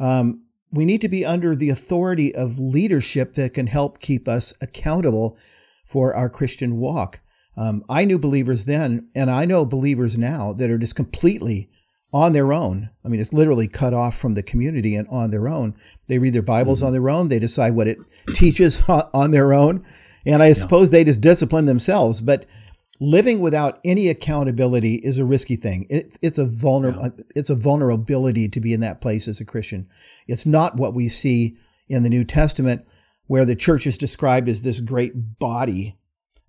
Um, 0.00 0.44
we 0.72 0.84
need 0.84 1.00
to 1.02 1.08
be 1.08 1.24
under 1.24 1.54
the 1.54 1.68
authority 1.68 2.34
of 2.34 2.58
leadership 2.58 3.34
that 3.34 3.54
can 3.54 3.66
help 3.66 4.00
keep 4.00 4.26
us 4.26 4.54
accountable 4.60 5.36
for 5.84 6.14
our 6.14 6.28
Christian 6.28 6.78
walk. 6.78 7.20
Um, 7.56 7.84
I 7.88 8.04
knew 8.04 8.18
believers 8.18 8.64
then, 8.64 9.08
and 9.14 9.30
I 9.30 9.44
know 9.44 9.64
believers 9.64 10.18
now 10.18 10.52
that 10.54 10.70
are 10.70 10.78
just 10.78 10.96
completely 10.96 11.70
on 12.12 12.32
their 12.32 12.52
own. 12.52 12.90
I 13.04 13.08
mean, 13.08 13.20
it's 13.20 13.32
literally 13.32 13.66
cut 13.66 13.92
off 13.92 14.16
from 14.16 14.34
the 14.34 14.42
community 14.42 14.94
and 14.94 15.08
on 15.08 15.30
their 15.30 15.48
own. 15.48 15.74
They 16.06 16.18
read 16.18 16.32
their 16.32 16.42
Bibles 16.42 16.78
mm-hmm. 16.78 16.86
on 16.86 16.92
their 16.92 17.10
own. 17.10 17.28
They 17.28 17.40
decide 17.40 17.74
what 17.74 17.88
it 17.88 17.98
teaches 18.34 18.82
on 18.88 19.32
their 19.32 19.52
own. 19.52 19.84
And 20.24 20.42
I 20.42 20.48
yeah. 20.48 20.54
suppose 20.54 20.90
they 20.90 21.04
just 21.04 21.20
discipline 21.20 21.66
themselves. 21.66 22.20
But 22.20 22.46
living 23.00 23.40
without 23.40 23.80
any 23.84 24.08
accountability 24.08 24.96
is 24.96 25.18
a 25.18 25.24
risky 25.24 25.56
thing. 25.56 25.86
It, 25.90 26.16
it's 26.22 26.38
a 26.38 26.46
vulnerable, 26.46 27.02
yeah. 27.02 27.24
it's 27.34 27.50
a 27.50 27.56
vulnerability 27.56 28.48
to 28.48 28.60
be 28.60 28.72
in 28.72 28.80
that 28.80 29.00
place 29.00 29.26
as 29.26 29.40
a 29.40 29.44
Christian. 29.44 29.88
It's 30.28 30.46
not 30.46 30.76
what 30.76 30.94
we 30.94 31.08
see 31.08 31.56
in 31.88 32.04
the 32.04 32.10
New 32.10 32.24
Testament, 32.24 32.86
where 33.26 33.44
the 33.44 33.56
church 33.56 33.86
is 33.86 33.98
described 33.98 34.48
as 34.48 34.62
this 34.62 34.80
great 34.80 35.38
body 35.38 35.96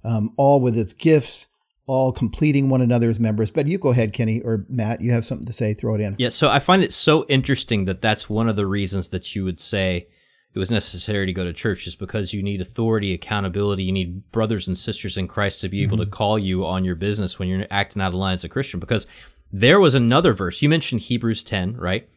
um, 0.06 0.34
all 0.38 0.62
with 0.62 0.78
its 0.78 0.94
gifts, 0.94 1.48
all 1.88 2.12
completing 2.12 2.70
one 2.70 2.82
another's 2.82 3.20
members. 3.20 3.52
But 3.52 3.68
you 3.68 3.78
go 3.78 3.90
ahead, 3.90 4.14
Kenny 4.14 4.42
or 4.42 4.66
Matt. 4.70 5.02
You 5.02 5.12
have 5.12 5.26
something 5.26 5.48
to 5.48 5.54
say. 5.54 5.74
Throw 5.74 5.96
it 5.96 6.02
in. 6.02 6.16
Yeah. 6.18 6.30
So 6.30 6.50
I 6.50 6.60
find 6.60 6.84
it 6.84 6.94
so 6.94 7.26
interesting 7.28 7.86
that 7.86 8.02
that's 8.02 8.30
one 8.30 8.48
of 8.48 8.56
the 8.56 8.66
reasons 8.66 9.10
that 9.10 9.36
you 9.36 9.44
would 9.44 9.60
say 9.60 10.08
it 10.54 10.60
was 10.60 10.72
necessary 10.72 11.26
to 11.26 11.34
go 11.34 11.44
to 11.44 11.52
church 11.52 11.86
is 11.86 11.96
because 11.96 12.34
you 12.34 12.42
need 12.42 12.62
authority, 12.62 13.14
accountability. 13.14 13.84
You 13.84 13.92
need 13.92 14.32
brothers 14.32 14.68
and 14.68 14.78
sisters 14.78 15.18
in 15.18 15.28
Christ 15.28 15.60
to 15.62 15.70
be 15.70 15.84
able 15.84 15.98
mm-hmm. 15.98 16.06
to 16.06 16.12
call 16.12 16.40
you 16.40 16.66
on 16.66 16.86
your 16.86 16.96
business 16.96 17.38
when 17.38 17.50
you're 17.50 17.68
acting 17.70 18.02
out 18.02 18.10
of 18.10 18.14
line 18.14 18.36
as 18.36 18.46
a 18.46 18.50
Christian. 18.50 18.80
Because 18.80 19.06
there 19.52 19.80
was 19.80 19.96
another 19.96 20.34
verse 20.34 20.62
you 20.62 20.70
mentioned 20.70 21.02
Hebrews 21.02 21.44
10, 21.44 21.76
right? 21.76 22.08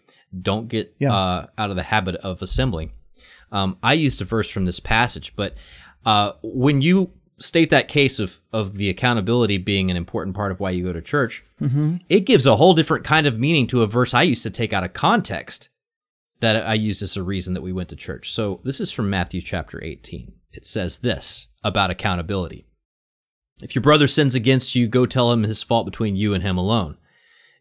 Don't 0.40 0.68
get 0.68 0.94
yeah. 0.98 1.12
uh, 1.12 1.46
out 1.56 1.70
of 1.70 1.76
the 1.76 1.82
habit 1.84 2.14
of 2.16 2.40
assembling. 2.40 2.92
Um, 3.50 3.78
I 3.82 3.94
used 3.94 4.20
a 4.20 4.24
verse 4.24 4.48
from 4.48 4.66
this 4.66 4.78
passage, 4.78 5.34
but 5.34 5.54
uh, 6.04 6.32
when 6.42 6.80
you 6.80 7.10
state 7.38 7.70
that 7.70 7.88
case 7.88 8.18
of 8.18 8.40
of 8.52 8.74
the 8.74 8.88
accountability 8.88 9.58
being 9.58 9.90
an 9.90 9.96
important 9.96 10.36
part 10.36 10.52
of 10.52 10.60
why 10.60 10.70
you 10.70 10.84
go 10.84 10.92
to 10.92 11.00
church, 11.00 11.44
mm-hmm. 11.60 11.96
it 12.08 12.20
gives 12.20 12.46
a 12.46 12.56
whole 12.56 12.74
different 12.74 13.04
kind 13.04 13.26
of 13.26 13.38
meaning 13.38 13.66
to 13.68 13.82
a 13.82 13.86
verse 13.86 14.14
I 14.14 14.22
used 14.22 14.42
to 14.42 14.50
take 14.50 14.72
out 14.72 14.84
of 14.84 14.92
context 14.92 15.68
that 16.40 16.66
I 16.66 16.74
used 16.74 17.02
as 17.02 17.16
a 17.16 17.22
reason 17.22 17.54
that 17.54 17.62
we 17.62 17.72
went 17.72 17.88
to 17.88 17.96
church. 17.96 18.32
So 18.32 18.60
this 18.64 18.80
is 18.80 18.92
from 18.92 19.10
Matthew 19.10 19.40
chapter 19.40 19.82
18. 19.82 20.32
It 20.52 20.66
says 20.66 20.98
this 20.98 21.48
about 21.64 21.90
accountability. 21.90 22.66
If 23.60 23.74
your 23.74 23.82
brother 23.82 24.06
sins 24.06 24.34
against 24.34 24.74
you, 24.74 24.86
go 24.86 25.04
tell 25.04 25.32
him 25.32 25.42
his 25.42 25.62
fault 25.62 25.84
between 25.84 26.14
you 26.14 26.32
and 26.32 26.42
him 26.44 26.56
alone. 26.56 26.96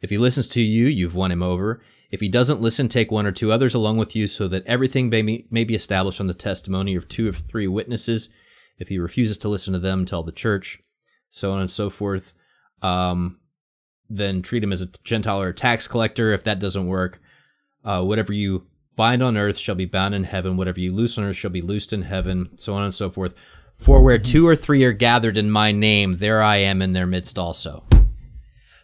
If 0.02 0.12
he 0.12 0.18
listens 0.18 0.48
to 0.50 0.62
you, 0.62 0.86
you've 0.86 1.16
won 1.16 1.32
him 1.32 1.42
over. 1.42 1.82
If 2.12 2.22
he 2.22 2.30
doesn't 2.30 2.62
listen, 2.62 2.88
take 2.88 3.12
one 3.12 3.26
or 3.26 3.32
two 3.32 3.52
others 3.52 3.74
along 3.74 3.98
with 3.98 4.16
you 4.16 4.28
so 4.28 4.48
that 4.48 4.66
everything 4.66 5.10
may 5.10 5.22
be, 5.22 5.48
may 5.50 5.64
be 5.64 5.76
established 5.76 6.22
on 6.22 6.28
the 6.28 6.34
testimony 6.34 6.96
of 6.96 7.10
two 7.10 7.30
or 7.30 7.34
three 7.34 7.68
witnesses. 7.68 8.30
If 8.78 8.90
he 8.90 9.00
refuses 9.00 9.38
to 9.40 9.50
listen 9.50 9.74
to 9.74 9.80
them, 9.80 10.06
tell 10.06 10.24
the 10.24 10.32
church, 10.32 10.80
so 11.30 11.52
on 11.52 11.60
and 11.60 11.70
so 11.70 11.90
forth. 11.90 12.34
Um, 12.82 13.40
then 14.10 14.42
treat 14.42 14.64
him 14.64 14.72
as 14.72 14.82
a 14.82 14.90
Gentile 15.04 15.42
or 15.42 15.50
a 15.50 15.54
tax 15.54 15.88
collector. 15.88 16.32
If 16.32 16.44
that 16.44 16.60
doesn't 16.60 16.88
work, 16.88 17.20
uh, 17.84 18.04
whatever 18.04 18.34
you 18.34 18.68
bind 18.96 19.22
on 19.22 19.38
earth 19.38 19.58
shall 19.58 19.76
be 19.76 19.86
bound 19.86 20.16
in 20.16 20.24
heaven. 20.24 20.58
Whatever 20.58 20.80
you 20.80 20.94
loose 20.94 21.18
on 21.18 21.24
earth 21.24 21.36
shall 21.36 21.52
be 21.52 21.62
loosed 21.62 21.94
in 21.94 22.04
heaven, 22.04 22.50
so 22.58 22.74
on 22.74 22.84
and 22.84 22.94
so 22.94 23.10
forth. 23.10 23.34
For 23.76 24.02
where 24.02 24.18
two 24.18 24.48
or 24.48 24.56
three 24.56 24.84
are 24.84 24.92
gathered 24.92 25.38
in 25.38 25.52
my 25.52 25.72
name, 25.72 26.14
there 26.14 26.42
I 26.42 26.58
am 26.58 26.82
in 26.82 26.94
their 26.94 27.06
midst 27.06 27.38
also. 27.38 27.84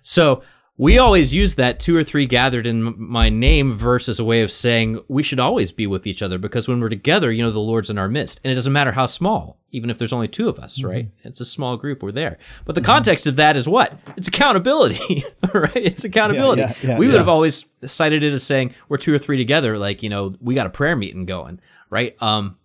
So 0.03 0.43
we 0.75 0.97
always 0.97 1.33
use 1.33 1.55
that 1.55 1.79
two 1.79 1.95
or 1.95 2.03
three 2.03 2.25
gathered 2.25 2.65
in 2.65 2.95
my 2.97 3.29
name 3.29 3.77
verse 3.77 4.09
as 4.09 4.19
a 4.19 4.25
way 4.25 4.41
of 4.41 4.51
saying 4.51 4.99
we 5.07 5.21
should 5.21 5.39
always 5.39 5.71
be 5.71 5.85
with 5.85 6.07
each 6.07 6.23
other 6.23 6.39
because 6.39 6.67
when 6.67 6.81
we're 6.81 6.89
together, 6.89 7.31
you 7.31 7.43
know, 7.43 7.51
the 7.51 7.59
Lord's 7.59 7.91
in 7.91 7.99
our 7.99 8.09
midst. 8.09 8.41
And 8.43 8.51
it 8.51 8.55
doesn't 8.55 8.73
matter 8.73 8.93
how 8.93 9.05
small, 9.05 9.59
even 9.71 9.91
if 9.91 9.99
there's 9.99 10.13
only 10.13 10.27
two 10.27 10.49
of 10.49 10.57
us, 10.57 10.79
mm-hmm. 10.79 10.89
right? 10.89 11.11
It's 11.23 11.39
a 11.39 11.45
small 11.45 11.77
group, 11.77 12.01
we're 12.01 12.11
there. 12.11 12.39
But 12.65 12.73
the 12.73 12.81
mm-hmm. 12.81 12.87
context 12.87 13.27
of 13.27 13.35
that 13.35 13.55
is 13.55 13.67
what? 13.67 13.99
It's 14.17 14.27
accountability, 14.27 15.23
right? 15.53 15.75
It's 15.75 16.03
accountability. 16.03 16.61
Yeah, 16.61 16.73
yeah, 16.81 16.89
yeah, 16.89 16.97
we 16.97 17.05
would 17.05 17.17
have 17.17 17.29
always 17.29 17.65
cited 17.85 18.23
it 18.23 18.33
as 18.33 18.43
saying 18.43 18.73
we're 18.89 18.97
two 18.97 19.13
or 19.13 19.19
three 19.19 19.37
together, 19.37 19.77
like, 19.77 20.01
you 20.01 20.09
know, 20.09 20.35
we 20.41 20.55
got 20.55 20.65
a 20.65 20.71
prayer 20.71 20.95
meeting 20.95 21.25
going, 21.27 21.59
right? 21.91 22.19
Um, 22.19 22.57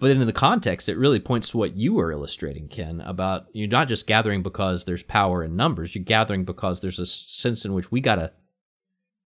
but 0.00 0.10
in 0.10 0.24
the 0.24 0.32
context, 0.32 0.88
it 0.88 0.96
really 0.96 1.18
points 1.18 1.50
to 1.50 1.58
what 1.58 1.76
you 1.76 1.94
were 1.94 2.12
illustrating, 2.12 2.68
Ken, 2.68 3.00
about 3.00 3.46
you're 3.52 3.68
not 3.68 3.88
just 3.88 4.06
gathering 4.06 4.42
because 4.42 4.84
there's 4.84 5.02
power 5.02 5.42
in 5.42 5.56
numbers. 5.56 5.94
You're 5.94 6.04
gathering 6.04 6.44
because 6.44 6.80
there's 6.80 7.00
a 7.00 7.06
sense 7.06 7.64
in 7.64 7.72
which 7.72 7.90
we 7.90 8.00
got 8.00 8.16
to 8.16 8.32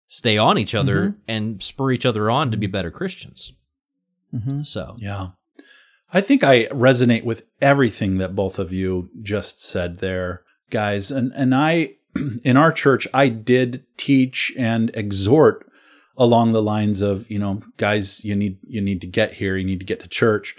stay 0.09 0.37
on 0.37 0.59
each 0.59 0.75
other 0.75 1.03
mm-hmm. 1.03 1.21
and 1.27 1.63
spur 1.63 1.93
each 1.93 2.05
other 2.05 2.31
on 2.31 2.51
to 2.51 2.57
be 2.57 2.67
better 2.67 2.91
Christians. 2.91 3.55
Mm-hmm. 4.35 4.63
So, 4.63 4.97
yeah. 4.99 5.29
I 6.13 6.21
think 6.21 6.43
I 6.43 6.67
resonate 6.67 7.25
with 7.25 7.45
everything 7.61 8.19
that 8.19 8.35
both 8.35 8.59
of 8.59 8.73
you 8.73 9.11
just 9.23 9.63
said 9.63 9.99
there, 9.99 10.43
guys. 10.71 11.11
And, 11.11 11.33
and 11.35 11.55
I, 11.55 11.97
in 12.45 12.57
our 12.57 12.73
church, 12.73 13.07
I 13.15 13.29
did 13.29 13.85
teach 13.97 14.53
and 14.59 14.91
exhort 14.95 15.68
along 16.19 16.53
the 16.53 16.63
lines 16.63 17.01
of, 17.01 17.31
you 17.31 17.39
know, 17.39 17.63
guys, 17.79 18.23
you 18.25 18.35
need 18.35 18.59
you 18.67 18.81
need 18.81 19.01
to 19.01 19.07
get 19.07 19.35
here, 19.35 19.57
you 19.57 19.65
need 19.65 19.79
to 19.79 19.87
get 19.87 20.01
to 20.01 20.09
church. 20.09 20.57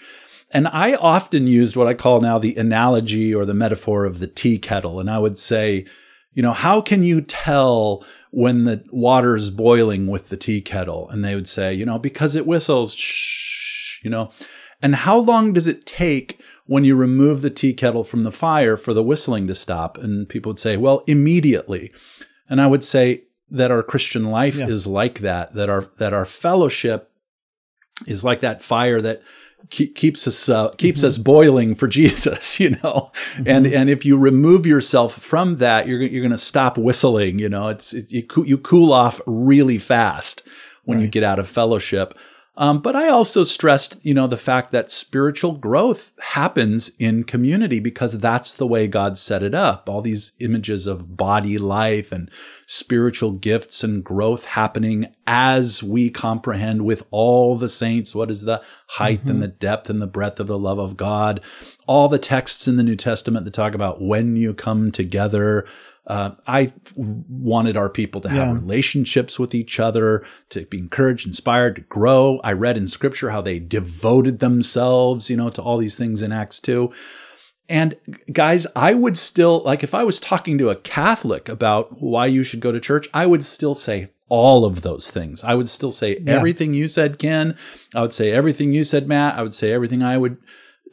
And 0.51 0.67
I 0.67 0.95
often 0.95 1.45
used 1.45 1.75
what 1.75 1.87
I 1.87 1.93
call 1.93 2.21
now 2.21 2.39
the 2.39 2.55
analogy 2.55 3.35
or 3.35 3.45
the 3.45 3.53
metaphor 3.53 4.05
of 4.05 4.19
the 4.19 4.27
tea 4.27 4.57
kettle. 4.57 4.99
And 4.99 5.09
I 5.09 5.19
would 5.19 5.37
say, 5.37 5.85
you 6.33 6.41
know, 6.41 6.53
how 6.53 6.81
can 6.81 7.03
you 7.03 7.21
tell 7.21 8.03
when 8.31 8.63
the 8.65 8.83
water 8.91 9.35
is 9.35 9.51
boiling 9.51 10.07
with 10.07 10.29
the 10.29 10.37
tea 10.37 10.61
kettle? 10.61 11.07
And 11.09 11.23
they 11.23 11.35
would 11.35 11.49
say, 11.49 11.73
you 11.73 11.85
know, 11.85 11.99
because 11.99 12.35
it 12.35 12.47
whistles, 12.47 12.95
shh, 12.95 14.03
you 14.03 14.09
know. 14.09 14.31
And 14.81 14.95
how 14.95 15.17
long 15.17 15.53
does 15.53 15.67
it 15.67 15.85
take 15.85 16.41
when 16.65 16.83
you 16.83 16.95
remove 16.95 17.41
the 17.41 17.49
tea 17.49 17.73
kettle 17.73 18.03
from 18.03 18.21
the 18.21 18.31
fire 18.31 18.77
for 18.77 18.93
the 18.93 19.03
whistling 19.03 19.45
to 19.47 19.55
stop? 19.55 19.97
And 19.97 20.27
people 20.27 20.51
would 20.51 20.59
say, 20.59 20.77
well, 20.77 21.03
immediately. 21.05 21.91
And 22.49 22.59
I 22.59 22.67
would 22.67 22.83
say, 22.83 23.23
that 23.51 23.71
our 23.71 23.83
Christian 23.83 24.25
life 24.25 24.55
yeah. 24.55 24.67
is 24.67 24.85
like 24.87 25.19
that, 25.19 25.53
that 25.55 25.69
our, 25.69 25.89
that 25.97 26.13
our 26.13 26.25
fellowship 26.25 27.11
is 28.07 28.23
like 28.23 28.41
that 28.41 28.63
fire 28.63 29.01
that 29.01 29.21
keeps 29.69 30.27
us 30.27 30.49
uh, 30.49 30.69
keeps 30.71 30.99
mm-hmm. 30.99 31.07
us 31.07 31.17
boiling 31.17 31.75
for 31.75 31.87
Jesus, 31.99 32.59
you 32.59 32.71
know. 32.71 33.11
Mm-hmm. 33.33 33.43
And 33.47 33.67
and 33.67 33.89
if 33.89 34.05
you 34.05 34.17
remove 34.17 34.65
yourself 34.65 35.15
from 35.15 35.57
that, 35.57 35.87
you're 35.87 36.01
you're 36.01 36.23
going 36.23 36.31
to 36.31 36.37
stop 36.37 36.77
whistling, 36.77 37.39
you 37.39 37.49
know. 37.49 37.67
It's 37.69 37.93
it, 37.93 38.11
you 38.11 38.25
you 38.45 38.57
cool 38.57 38.93
off 38.93 39.21
really 39.25 39.77
fast 39.77 40.43
when 40.85 40.97
right. 40.97 41.03
you 41.03 41.09
get 41.09 41.23
out 41.23 41.39
of 41.39 41.47
fellowship. 41.47 42.17
Um, 42.59 42.81
but 42.81 42.93
I 42.93 43.07
also 43.07 43.45
stressed, 43.45 43.97
you 44.03 44.13
know, 44.13 44.27
the 44.27 44.35
fact 44.35 44.73
that 44.73 44.91
spiritual 44.91 45.53
growth 45.53 46.11
happens 46.19 46.91
in 46.99 47.23
community 47.23 47.79
because 47.79 48.19
that's 48.19 48.53
the 48.53 48.67
way 48.67 48.85
God 48.85 49.17
set 49.17 49.41
it 49.41 49.55
up. 49.55 49.87
All 49.87 50.01
these 50.01 50.33
images 50.39 50.85
of 50.85 51.15
body 51.15 51.57
life 51.57 52.11
and 52.11 52.29
spiritual 52.67 53.31
gifts 53.31 53.81
and 53.81 54.03
growth 54.03 54.43
happening 54.43 55.07
as 55.25 55.81
we 55.81 56.09
comprehend 56.09 56.83
with 56.83 57.03
all 57.11 57.57
the 57.57 57.69
saints 57.69 58.13
what 58.13 58.29
is 58.29 58.41
the 58.41 58.61
height 58.87 59.21
mm-hmm. 59.21 59.29
and 59.29 59.41
the 59.41 59.47
depth 59.47 59.89
and 59.89 60.01
the 60.01 60.05
breadth 60.05 60.41
of 60.41 60.47
the 60.47 60.59
love 60.59 60.79
of 60.79 60.97
God. 60.97 61.39
All 61.87 62.09
the 62.09 62.19
texts 62.19 62.67
in 62.67 62.75
the 62.75 62.83
New 62.83 62.97
Testament 62.97 63.45
that 63.45 63.53
talk 63.53 63.73
about 63.73 64.01
when 64.01 64.35
you 64.35 64.53
come 64.53 64.91
together, 64.91 65.65
uh, 66.07 66.31
I 66.47 66.73
wanted 66.95 67.77
our 67.77 67.89
people 67.89 68.19
to 68.21 68.29
have 68.29 68.47
yeah. 68.47 68.53
relationships 68.53 69.37
with 69.37 69.53
each 69.53 69.79
other, 69.79 70.25
to 70.49 70.65
be 70.65 70.79
encouraged, 70.79 71.27
inspired, 71.27 71.75
to 71.75 71.81
grow. 71.81 72.39
I 72.43 72.53
read 72.53 72.77
in 72.77 72.87
scripture 72.87 73.29
how 73.29 73.41
they 73.41 73.59
devoted 73.59 74.39
themselves, 74.39 75.29
you 75.29 75.37
know, 75.37 75.49
to 75.51 75.61
all 75.61 75.77
these 75.77 75.97
things 75.97 76.21
in 76.21 76.31
Acts 76.31 76.59
2. 76.59 76.91
And 77.67 77.95
guys, 78.33 78.65
I 78.75 78.95
would 78.95 79.17
still, 79.17 79.61
like, 79.61 79.83
if 79.83 79.93
I 79.93 80.03
was 80.03 80.19
talking 80.19 80.57
to 80.57 80.71
a 80.71 80.75
Catholic 80.75 81.47
about 81.47 82.01
why 82.01 82.25
you 82.25 82.43
should 82.43 82.61
go 82.61 82.71
to 82.71 82.79
church, 82.79 83.07
I 83.13 83.27
would 83.27 83.45
still 83.45 83.75
say 83.75 84.09
all 84.27 84.65
of 84.65 84.81
those 84.81 85.11
things. 85.11 85.43
I 85.43 85.53
would 85.53 85.69
still 85.69 85.91
say 85.91 86.17
yeah. 86.19 86.33
everything 86.33 86.73
you 86.73 86.87
said, 86.87 87.19
Ken. 87.19 87.55
I 87.93 88.01
would 88.01 88.13
say 88.13 88.31
everything 88.31 88.73
you 88.73 88.83
said, 88.83 89.07
Matt. 89.07 89.35
I 89.35 89.43
would 89.43 89.53
say 89.53 89.71
everything 89.71 90.01
I 90.01 90.17
would 90.17 90.37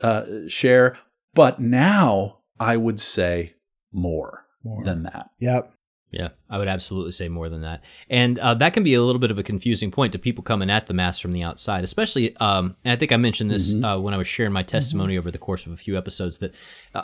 uh, 0.02 0.24
share. 0.48 0.98
But 1.34 1.60
now 1.60 2.38
I 2.60 2.76
would 2.76 3.00
say 3.00 3.54
more 3.92 4.45
more 4.66 4.84
than 4.84 5.04
that. 5.04 5.30
Yep. 5.38 5.72
Yeah, 6.12 6.28
I 6.48 6.58
would 6.58 6.68
absolutely 6.68 7.12
say 7.12 7.28
more 7.28 7.48
than 7.48 7.62
that. 7.62 7.82
And 8.08 8.38
uh, 8.38 8.54
that 8.54 8.72
can 8.72 8.84
be 8.84 8.94
a 8.94 9.02
little 9.02 9.18
bit 9.18 9.30
of 9.30 9.38
a 9.38 9.42
confusing 9.42 9.90
point 9.90 10.12
to 10.12 10.18
people 10.18 10.44
coming 10.44 10.70
at 10.70 10.86
the 10.86 10.94
Mass 10.94 11.18
from 11.18 11.32
the 11.32 11.42
outside, 11.42 11.84
especially, 11.84 12.36
um, 12.36 12.76
and 12.84 12.92
I 12.92 12.96
think 12.96 13.12
I 13.12 13.16
mentioned 13.16 13.50
this 13.50 13.74
mm-hmm. 13.74 13.84
uh, 13.84 13.98
when 13.98 14.14
I 14.14 14.16
was 14.16 14.28
sharing 14.28 14.52
my 14.52 14.62
testimony 14.62 15.14
mm-hmm. 15.14 15.18
over 15.18 15.30
the 15.30 15.38
course 15.38 15.66
of 15.66 15.72
a 15.72 15.76
few 15.76 15.98
episodes, 15.98 16.38
that 16.38 16.54
uh, 16.94 17.02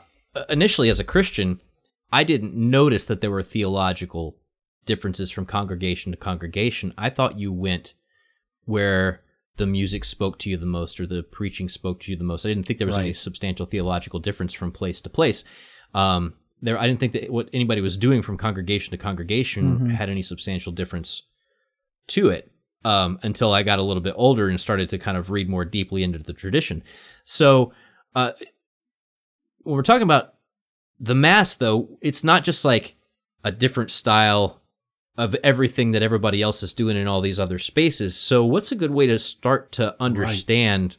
initially 0.48 0.88
as 0.88 1.00
a 1.00 1.04
Christian, 1.04 1.60
I 2.12 2.24
didn't 2.24 2.54
notice 2.54 3.04
that 3.06 3.20
there 3.20 3.30
were 3.30 3.42
theological 3.42 4.38
differences 4.86 5.30
from 5.30 5.46
congregation 5.46 6.12
to 6.12 6.18
congregation. 6.18 6.94
I 6.96 7.10
thought 7.10 7.38
you 7.38 7.52
went 7.52 7.94
where 8.64 9.22
the 9.56 9.66
music 9.66 10.04
spoke 10.04 10.38
to 10.38 10.50
you 10.50 10.56
the 10.56 10.64
most 10.64 10.98
or 11.00 11.06
the 11.06 11.22
preaching 11.22 11.68
spoke 11.68 12.00
to 12.00 12.10
you 12.10 12.16
the 12.16 12.24
most. 12.24 12.46
I 12.46 12.50
didn't 12.50 12.66
think 12.66 12.78
there 12.78 12.86
was 12.86 12.96
right. 12.96 13.02
any 13.02 13.12
substantial 13.12 13.66
theological 13.66 14.20
difference 14.20 14.52
from 14.52 14.72
place 14.72 15.00
to 15.02 15.10
place. 15.10 15.44
Um, 15.92 16.34
there 16.62 16.78
I 16.78 16.86
didn't 16.86 17.00
think 17.00 17.12
that 17.12 17.30
what 17.30 17.50
anybody 17.52 17.80
was 17.80 17.96
doing 17.96 18.22
from 18.22 18.38
congregation 18.38 18.92
to 18.92 18.96
congregation 18.96 19.74
mm-hmm. 19.74 19.90
had 19.90 20.08
any 20.08 20.22
substantial 20.22 20.72
difference 20.72 21.22
to 22.08 22.30
it 22.30 22.50
um, 22.84 23.18
until 23.22 23.52
I 23.52 23.62
got 23.62 23.78
a 23.78 23.82
little 23.82 24.02
bit 24.02 24.14
older 24.16 24.48
and 24.48 24.60
started 24.60 24.88
to 24.90 24.98
kind 24.98 25.16
of 25.16 25.30
read 25.30 25.48
more 25.48 25.64
deeply 25.64 26.02
into 26.02 26.18
the 26.18 26.32
tradition. 26.32 26.82
So 27.24 27.72
uh, 28.14 28.32
when 29.62 29.76
we're 29.76 29.82
talking 29.82 30.02
about 30.02 30.34
the 30.98 31.14
mass, 31.14 31.54
though, 31.54 31.98
it's 32.00 32.24
not 32.24 32.44
just 32.44 32.64
like 32.64 32.96
a 33.44 33.52
different 33.52 33.90
style 33.90 34.60
of 35.16 35.34
everything 35.42 35.90
that 35.92 36.02
everybody 36.02 36.40
else 36.40 36.62
is 36.62 36.72
doing 36.72 36.96
in 36.96 37.06
all 37.06 37.20
these 37.20 37.40
other 37.40 37.58
spaces. 37.58 38.16
So 38.16 38.44
what's 38.44 38.72
a 38.72 38.76
good 38.76 38.92
way 38.92 39.06
to 39.08 39.18
start 39.18 39.72
to 39.72 39.94
understand 40.00 40.96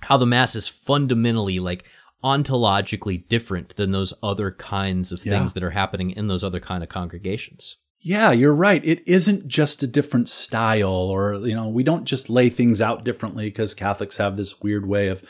right. 0.00 0.08
how 0.08 0.16
the 0.16 0.26
mass 0.26 0.54
is 0.54 0.66
fundamentally 0.66 1.60
like 1.60 1.84
ontologically 2.24 3.28
different 3.28 3.76
than 3.76 3.92
those 3.92 4.14
other 4.22 4.50
kinds 4.50 5.12
of 5.12 5.20
things 5.20 5.52
that 5.52 5.62
are 5.62 5.70
happening 5.70 6.10
in 6.10 6.26
those 6.26 6.42
other 6.42 6.60
kind 6.60 6.82
of 6.82 6.88
congregations. 6.88 7.76
Yeah, 8.00 8.32
you're 8.32 8.54
right. 8.54 8.84
It 8.84 9.02
isn't 9.06 9.46
just 9.46 9.82
a 9.82 9.86
different 9.86 10.28
style 10.28 10.88
or 10.88 11.34
you 11.34 11.54
know, 11.54 11.68
we 11.68 11.82
don't 11.82 12.04
just 12.04 12.28
lay 12.28 12.48
things 12.48 12.80
out 12.80 13.04
differently 13.04 13.46
because 13.46 13.74
Catholics 13.74 14.16
have 14.16 14.36
this 14.36 14.60
weird 14.60 14.86
way 14.86 15.08
of 15.08 15.22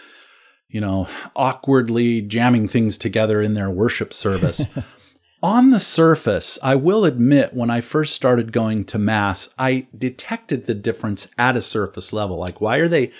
you 0.74 0.80
know, 0.80 1.06
awkwardly 1.36 2.20
jamming 2.20 2.66
things 2.66 2.98
together 2.98 3.40
in 3.40 3.54
their 3.54 3.70
worship 3.70 4.12
service. 4.12 4.66
On 5.42 5.70
the 5.70 5.78
surface, 5.78 6.58
I 6.62 6.74
will 6.74 7.04
admit 7.04 7.54
when 7.54 7.70
I 7.70 7.80
first 7.80 8.14
started 8.14 8.50
going 8.50 8.84
to 8.86 8.98
mass, 8.98 9.54
I 9.56 9.86
detected 9.96 10.66
the 10.66 10.74
difference 10.74 11.28
at 11.38 11.56
a 11.56 11.62
surface 11.62 12.12
level. 12.12 12.38
Like 12.38 12.60
why 12.60 12.78
are 12.78 12.88
they 12.88 13.12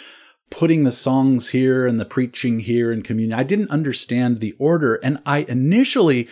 putting 0.55 0.85
the 0.85 0.93
songs 0.93 1.49
here 1.49 1.85
and 1.85 1.99
the 1.99 2.05
preaching 2.05 2.61
here 2.61 2.93
and 2.93 3.03
communion. 3.03 3.37
I 3.37 3.43
didn't 3.43 3.73
understand 3.73 4.39
the 4.39 4.55
order. 4.61 4.95
And 4.95 5.19
I 5.27 5.39
initially 5.39 6.29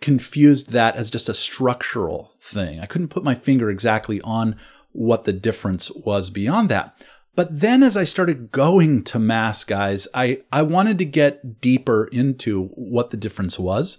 confused 0.00 0.70
that 0.70 0.96
as 0.96 1.10
just 1.10 1.28
a 1.28 1.34
structural 1.34 2.32
thing. 2.40 2.80
I 2.80 2.86
couldn't 2.86 3.10
put 3.10 3.22
my 3.22 3.34
finger 3.34 3.68
exactly 3.68 4.18
on 4.22 4.56
what 4.92 5.24
the 5.24 5.32
difference 5.34 5.90
was 5.90 6.30
beyond 6.30 6.70
that. 6.70 7.06
But 7.34 7.60
then 7.60 7.82
as 7.82 7.98
I 7.98 8.04
started 8.04 8.50
going 8.50 9.04
to 9.04 9.18
mass, 9.18 9.62
guys, 9.62 10.08
I, 10.14 10.40
I 10.50 10.62
wanted 10.62 10.96
to 10.98 11.04
get 11.04 11.60
deeper 11.60 12.06
into 12.06 12.68
what 12.68 13.10
the 13.10 13.18
difference 13.18 13.58
was. 13.58 13.98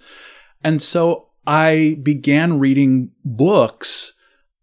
And 0.63 0.81
so 0.81 1.27
I 1.45 1.99
began 2.01 2.57
reading 2.57 3.11
books 3.23 4.13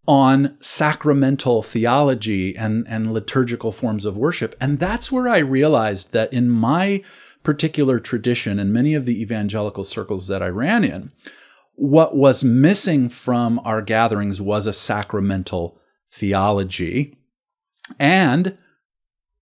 on 0.07 0.57
sacramental 0.59 1.63
theology 1.63 2.55
and, 2.55 2.85
and 2.87 3.13
liturgical 3.13 3.71
forms 3.71 4.05
of 4.05 4.17
worship. 4.17 4.55
And 4.59 4.79
that's 4.79 5.11
where 5.11 5.27
I 5.27 5.39
realized 5.39 6.11
that 6.13 6.31
in 6.31 6.49
my 6.49 7.03
particular 7.43 7.99
tradition 7.99 8.59
and 8.59 8.73
many 8.73 8.93
of 8.93 9.05
the 9.05 9.21
evangelical 9.21 9.83
circles 9.83 10.27
that 10.27 10.43
I 10.43 10.47
ran 10.47 10.83
in, 10.83 11.11
what 11.73 12.15
was 12.15 12.43
missing 12.43 13.09
from 13.09 13.59
our 13.65 13.81
gatherings 13.81 14.41
was 14.41 14.65
a 14.65 14.73
sacramental 14.73 15.79
theology 16.09 17.17
and 17.99 18.57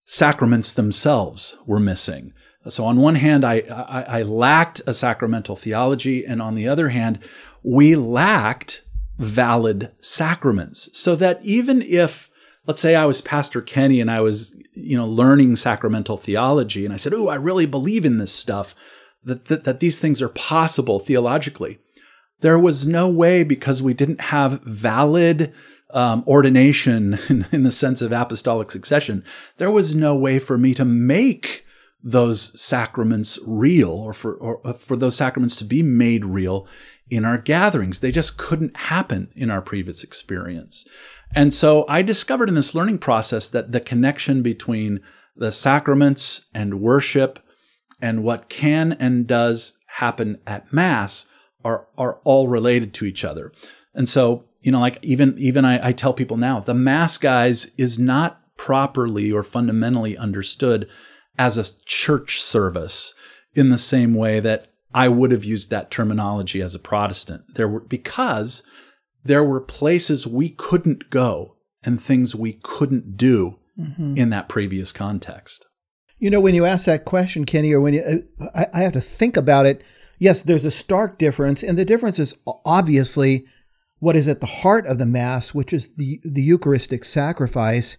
sacraments 0.04 0.74
themselves 0.74 1.58
were 1.66 1.80
missing. 1.80 2.34
So 2.70 2.86
on 2.86 2.98
one 2.98 3.16
hand, 3.16 3.44
I, 3.44 3.60
I, 3.70 4.20
I 4.20 4.24
lacked 4.24 4.82
a 4.88 4.94
sacramental 4.94 5.56
theology, 5.56 6.26
and 6.26 6.42
on 6.42 6.56
the 6.56 6.68
other 6.68 6.90
hand, 6.90 7.20
we 7.62 7.96
lacked 7.96 8.83
valid 9.18 9.92
sacraments. 10.02 10.90
So 10.98 11.16
that 11.16 11.40
even 11.44 11.82
if, 11.82 12.32
let's 12.66 12.82
say 12.82 12.96
I 12.96 13.06
was 13.06 13.22
Pastor 13.22 13.62
Kenny 13.62 14.02
and 14.02 14.10
I 14.10 14.22
was, 14.22 14.56
you 14.74 14.98
know, 14.98 15.08
learning 15.08 15.56
sacramental 15.56 16.18
theology 16.18 16.86
and 16.86 16.94
I 16.94 16.98
said, 16.98 17.14
Oh, 17.14 17.28
I 17.30 17.36
really 17.36 17.66
believe 17.66 18.06
in 18.06 18.18
this 18.18 18.34
stuff, 18.34 18.76
that, 19.24 19.46
that, 19.46 19.64
that 19.64 19.80
these 19.80 20.00
things 20.00 20.22
are 20.22 20.30
possible 20.30 21.00
theologically. 21.00 21.80
There 22.42 22.60
was 22.60 22.86
no 22.86 23.08
way 23.08 23.44
because 23.44 23.82
we 23.82 23.94
didn't 23.94 24.20
have 24.20 24.62
valid 24.64 25.54
um, 25.92 26.24
ordination 26.28 27.20
in, 27.30 27.46
in 27.52 27.64
the 27.64 27.72
sense 27.72 28.02
of 28.02 28.12
apostolic 28.12 28.72
succession. 28.72 29.24
There 29.58 29.72
was 29.72 29.96
no 29.96 30.16
way 30.16 30.40
for 30.40 30.58
me 30.58 30.74
to 30.74 30.86
make 30.86 31.66
those 32.04 32.60
sacraments 32.60 33.40
real 33.48 33.90
or 33.90 34.14
for, 34.14 34.34
or 34.36 34.74
for 34.74 34.98
those 34.98 35.16
sacraments 35.16 35.56
to 35.56 35.64
be 35.64 35.82
made 35.82 36.26
real 36.26 36.68
in 37.16 37.26
our 37.26 37.38
gatherings. 37.38 38.00
They 38.00 38.12
just 38.12 38.38
couldn't 38.38 38.76
happen 38.76 39.30
in 39.36 39.52
our 39.52 39.62
previous 39.62 40.04
experience. 40.04 40.88
And 41.36 41.54
so 41.54 41.86
I 41.88 42.02
discovered 42.02 42.50
in 42.50 42.56
this 42.56 42.74
learning 42.74 43.00
process 43.00 43.48
that 43.50 43.72
the 43.72 43.80
connection 43.80 44.42
between 44.42 45.00
the 45.36 45.52
sacraments 45.52 46.48
and 46.54 46.82
worship 46.82 47.40
and 48.02 48.24
what 48.24 48.50
can 48.50 48.94
and 48.94 49.28
does 49.28 49.78
happen 49.98 50.40
at 50.48 50.74
Mass 50.74 51.30
are, 51.64 51.88
are 51.98 52.20
all 52.24 52.48
related 52.48 52.94
to 52.96 53.06
each 53.06 53.24
other. 53.24 53.52
And 53.94 54.10
so, 54.10 54.46
you 54.62 54.72
know, 54.72 54.80
like 54.80 54.98
even, 55.02 55.38
even 55.38 55.66
I, 55.66 55.90
I 55.90 55.92
tell 55.92 56.14
people 56.14 56.38
now, 56.38 56.60
the 56.60 56.74
Mass, 56.74 57.18
guys, 57.18 57.72
is 57.78 58.00
not 58.00 58.42
properly 58.58 59.32
or 59.32 59.44
fundamentally 59.44 60.18
understood 60.18 60.88
as 61.38 61.58
a 61.58 61.84
church 61.86 62.42
service 62.42 63.14
in 63.54 63.70
the 63.70 63.78
same 63.78 64.14
way 64.14 64.40
that 64.40 64.68
I 64.94 65.10
would 65.10 65.32
have 65.32 65.44
used 65.44 65.70
that 65.70 65.92
terminology 65.92 66.62
as 66.62 66.76
a 66.76 66.80
Protestant. 66.80 67.56
There 67.56 67.68
were 67.68 67.80
because 67.80 68.64
there 69.24 69.44
were 69.44 69.62
places 69.62 70.28
we 70.28 70.50
couldn't 70.50 71.10
go 71.10 71.56
and 71.84 72.02
things 72.02 72.36
we 72.36 72.60
couldn't 72.64 73.18
do 73.18 73.60
mm-hmm. 73.78 74.18
in 74.18 74.30
that 74.30 74.50
previous 74.50 74.92
context. 74.92 75.66
You 76.20 76.30
know, 76.30 76.40
when 76.40 76.56
you 76.56 76.66
ask 76.66 76.86
that 76.86 77.06
question, 77.06 77.46
Kenny, 77.46 77.74
or 77.74 77.82
when 77.82 77.94
you, 77.96 78.02
uh, 78.40 78.46
I, 78.56 78.68
I 78.74 78.82
have 78.84 78.94
to 78.94 79.02
think 79.02 79.36
about 79.36 79.66
it. 79.66 79.82
Yes, 80.20 80.42
there's 80.42 80.66
a 80.66 80.72
stark 80.72 81.18
difference, 81.18 81.64
and 81.64 81.78
the 81.78 81.84
difference 81.84 82.20
is 82.20 82.36
obviously 82.66 83.46
what 84.00 84.16
is 84.16 84.28
at 84.28 84.40
the 84.40 84.48
heart 84.48 84.86
of 84.86 84.98
the 84.98 85.06
Mass, 85.06 85.54
which 85.54 85.74
is 85.74 85.96
the 85.96 86.22
the 86.24 86.42
Eucharistic 86.42 87.04
sacrifice, 87.04 87.98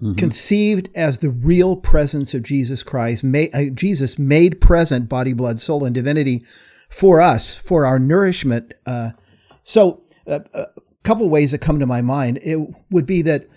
Mm-hmm. 0.00 0.14
conceived 0.14 0.90
as 0.94 1.18
the 1.18 1.28
real 1.28 1.74
presence 1.74 2.32
of 2.32 2.44
Jesus 2.44 2.84
Christ, 2.84 3.24
may, 3.24 3.50
uh, 3.50 3.64
Jesus 3.74 4.16
made 4.16 4.60
present 4.60 5.08
body, 5.08 5.32
blood, 5.32 5.60
soul, 5.60 5.84
and 5.84 5.92
divinity 5.92 6.44
for 6.88 7.20
us, 7.20 7.56
for 7.56 7.84
our 7.84 7.98
nourishment. 7.98 8.72
Uh, 8.86 9.10
so, 9.64 10.04
uh, 10.28 10.38
a 10.54 10.66
couple 11.02 11.28
ways 11.28 11.50
that 11.50 11.58
come 11.58 11.80
to 11.80 11.86
my 11.86 12.00
mind 12.00 12.38
it 12.44 12.58
would 12.90 13.06
be 13.06 13.22
that 13.22 13.48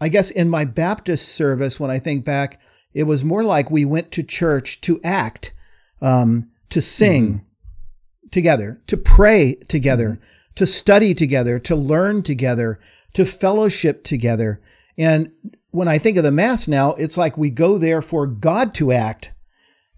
I 0.00 0.08
guess 0.08 0.30
in 0.30 0.48
my 0.48 0.64
Baptist 0.64 1.28
service, 1.28 1.78
when 1.78 1.90
I 1.90 1.98
think 1.98 2.24
back, 2.24 2.60
it 2.94 3.04
was 3.04 3.24
more 3.24 3.44
like 3.44 3.70
we 3.70 3.84
went 3.84 4.10
to 4.12 4.22
church 4.22 4.80
to 4.82 5.00
act, 5.02 5.52
um, 6.00 6.50
to 6.70 6.80
sing 6.80 7.26
mm-hmm. 7.26 8.28
together, 8.30 8.80
to 8.86 8.96
pray 8.96 9.56
together, 9.68 10.10
mm-hmm. 10.10 10.54
to 10.56 10.66
study 10.66 11.14
together, 11.14 11.58
to 11.58 11.76
learn 11.76 12.22
together, 12.22 12.80
to 13.12 13.24
fellowship 13.24 14.02
together. 14.04 14.60
And 14.96 15.32
when 15.74 15.88
I 15.88 15.98
think 15.98 16.16
of 16.16 16.22
the 16.22 16.30
Mass 16.30 16.68
now, 16.68 16.92
it's 16.92 17.16
like 17.16 17.36
we 17.36 17.50
go 17.50 17.78
there 17.78 18.00
for 18.00 18.26
God 18.26 18.74
to 18.74 18.92
act. 18.92 19.32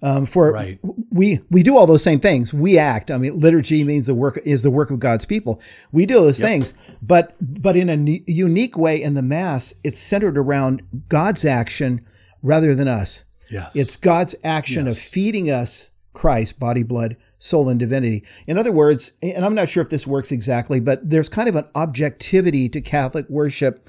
Um, 0.03 0.27
for 0.27 0.53
right. 0.53 0.79
we 1.11 1.41
we 1.51 1.62
do 1.62 1.77
all 1.77 1.87
those 1.87 2.03
same 2.03 2.21
things. 2.21 2.53
We 2.53 2.79
act. 2.79 3.11
I 3.11 3.17
mean, 3.17 3.41
liturgy 3.41 3.83
means 3.83 4.05
the 4.05 4.15
work 4.15 4.39
is 4.45 4.62
the 4.62 4.71
work 4.71 4.91
of 4.91 5.01
God's 5.01 5.25
people. 5.25 5.61
We 5.91 6.05
do 6.05 6.15
those 6.15 6.39
yep. 6.39 6.49
things, 6.49 6.75
but 7.01 7.35
but 7.41 7.77
in 7.77 7.89
a 7.89 7.95
n- 7.95 8.25
unique 8.27 8.77
way 8.77 9.03
in 9.03 9.15
the 9.15 9.23
Mass, 9.23 9.75
it's 9.83 9.99
centered 9.99 10.37
around 10.37 10.83
God's 11.09 11.47
action 11.47 12.05
rather 12.43 12.75
than 12.75 12.89
us. 12.89 13.25
Yes, 13.51 13.75
it's 13.75 13.97
God's 13.97 14.35
action 14.45 14.87
yes. 14.87 14.97
of 14.97 15.03
feeding 15.03 15.51
us 15.51 15.91
Christ, 16.12 16.59
body, 16.59 16.83
blood, 16.83 17.17
soul, 17.39 17.71
and 17.71 17.81
divinity. 17.81 18.23
In 18.47 18.59
other 18.59 18.73
words, 18.73 19.12
and 19.23 19.47
I'm 19.47 19.55
not 19.55 19.71
sure 19.71 19.83
if 19.83 19.91
this 19.91 20.07
works 20.07 20.31
exactly, 20.31 20.79
but 20.79 21.09
there's 21.09 21.31
kind 21.31 21.49
of 21.49 21.57
an 21.57 21.67
objectivity 21.75 22.69
to 22.69 22.83
Catholic 22.83 23.29
worship. 23.31 23.89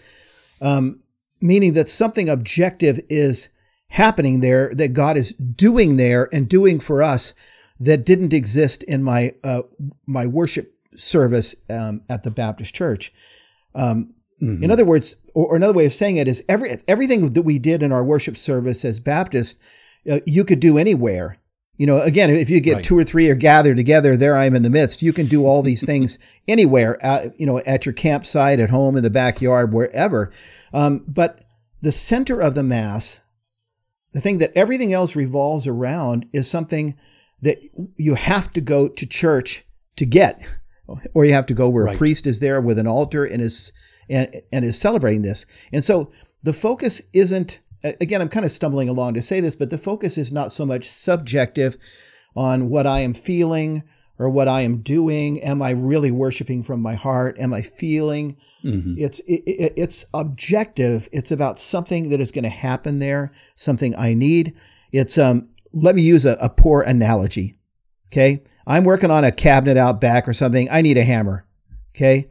Um, 0.62 1.02
meaning 1.42 1.74
that 1.74 1.90
something 1.90 2.30
objective 2.30 3.00
is 3.10 3.50
happening 3.90 4.42
there 4.42 4.72
that 4.76 4.90
God 4.90 5.18
is 5.18 5.34
doing 5.34 5.98
there 5.98 6.30
and 6.34 6.50
doing 6.50 6.80
for 6.80 7.02
us 7.02 7.34
that 7.80 8.06
didn't 8.06 8.34
exist 8.34 8.84
in 8.84 9.04
my 9.04 9.34
uh, 9.44 9.62
my 10.06 10.26
worship 10.26 10.74
service 10.96 11.56
um, 11.70 12.02
at 12.10 12.24
the 12.24 12.32
Baptist 12.32 12.74
Church. 12.74 13.14
Um, 13.76 14.14
mm-hmm. 14.42 14.64
In 14.64 14.72
other 14.72 14.86
words, 14.86 15.16
or, 15.34 15.48
or, 15.48 15.56
another 15.56 15.74
way 15.74 15.86
of 15.86 15.94
saying 15.94 16.18
it 16.18 16.28
is 16.28 16.44
every 16.50 16.78
everything 16.88 17.34
that 17.34 17.42
we 17.44 17.60
did 17.60 17.84
in 17.84 17.92
our 17.92 18.04
worship 18.04 18.38
service 18.38 18.84
as 18.84 19.00
Baptists, 19.00 19.58
uh, 20.10 20.20
you 20.26 20.44
could 20.44 20.60
do 20.60 20.78
anywhere. 20.78 21.38
You 21.78 21.86
know, 21.86 22.02
again, 22.02 22.32
if 22.32 22.50
you 22.50 22.60
get 22.60 22.74
right. 22.74 22.84
two 22.84 22.98
or 22.98 23.04
three 23.04 23.30
are 23.30 23.36
gathered 23.36 23.78
together, 23.78 24.18
there 24.18 24.36
I 24.36 24.46
am 24.46 24.56
in 24.56 24.64
the 24.64 24.70
midst. 24.70 25.04
You 25.04 25.14
can 25.14 25.28
do 25.28 25.46
all 25.46 25.62
these 25.62 25.86
things 25.86 26.18
anywhere, 26.48 26.98
you 27.38 27.46
know, 27.46 27.60
at 27.60 27.86
your 27.86 27.94
campsite, 27.94 28.60
at 28.60 28.72
home, 28.72 28.98
in 28.98 29.04
the 29.04 29.12
backyard, 29.12 29.72
wherever. 29.72 30.32
Um, 30.74 31.04
but 31.08 31.44
the 31.82 31.92
center 31.92 32.42
of 32.42 32.56
the 32.56 32.64
Mass, 32.64 33.22
the 34.14 34.22
thing 34.22 34.40
that 34.40 34.52
everything 34.56 34.94
else 34.94 35.16
revolves 35.16 35.68
around, 35.68 36.28
is 36.34 36.50
something 36.50 36.96
that 37.42 37.60
you 37.96 38.16
have 38.16 38.52
to 38.54 38.62
go 38.62 38.88
to 38.88 39.06
church 39.06 39.66
to 39.96 40.06
get, 40.06 40.42
or 41.14 41.26
you 41.26 41.34
have 41.34 41.46
to 41.48 41.54
go 41.54 41.70
where 41.70 41.86
right. 41.86 41.96
a 41.96 41.98
priest 41.98 42.26
is 42.26 42.40
there 42.40 42.62
with 42.62 42.80
an 42.80 42.88
altar 42.88 43.26
and 43.26 43.42
is 43.42 43.72
and, 44.10 44.34
and 44.54 44.64
is 44.64 44.80
celebrating 44.80 45.22
this. 45.22 45.46
And 45.74 45.84
so 45.84 46.12
the 46.44 46.54
focus 46.54 47.02
isn't 47.14 47.60
again, 47.84 48.22
I'm 48.22 48.30
kind 48.30 48.46
of 48.46 48.52
stumbling 48.52 48.90
along 48.90 49.14
to 49.16 49.22
say 49.22 49.40
this, 49.40 49.56
but 49.56 49.70
the 49.70 49.78
focus 49.78 50.18
is 50.18 50.32
not 50.32 50.52
so 50.52 50.66
much 50.66 50.90
subjective 50.90 51.78
on 52.36 52.70
what 52.70 52.88
I 52.88 53.02
am 53.02 53.14
feeling 53.14 53.84
or 54.20 54.30
what 54.30 54.48
I 54.48 54.62
am 54.62 54.82
doing. 54.82 55.42
Am 55.42 55.62
I 55.62 55.72
really 55.72 56.12
worshiping 56.12 56.64
from 56.64 56.82
my 56.82 56.96
heart? 56.96 57.38
Am 57.40 57.54
I 57.54 57.62
feeling? 57.62 58.38
Mm-hmm. 58.64 58.96
It's 58.98 59.20
it, 59.22 59.44
it, 59.46 59.74
it's 59.78 60.06
objective. 60.14 61.08
It's 61.12 61.32
about 61.32 61.60
something 61.60 62.10
that 62.10 62.20
is 62.20 62.32
going 62.32 62.44
to 62.44 62.50
happen 62.50 63.00
there, 63.00 63.32
something 63.56 63.96
I 63.96 64.14
need. 64.14 64.56
It's 64.92 65.18
um. 65.18 65.50
Let 65.74 65.96
me 65.96 66.02
use 66.02 66.26
a, 66.26 66.38
a 66.42 66.50
poor 66.50 66.82
analogy. 66.82 67.56
Okay, 68.12 68.44
I'm 68.66 68.84
working 68.84 69.12
on 69.12 69.24
a 69.24 69.32
cabinet 69.32 69.78
out 69.78 70.02
back 70.02 70.28
or 70.28 70.34
something. 70.34 70.70
I 70.72 70.82
need 70.82 70.98
a 70.98 71.04
hammer. 71.04 71.46
Okay, 71.96 72.30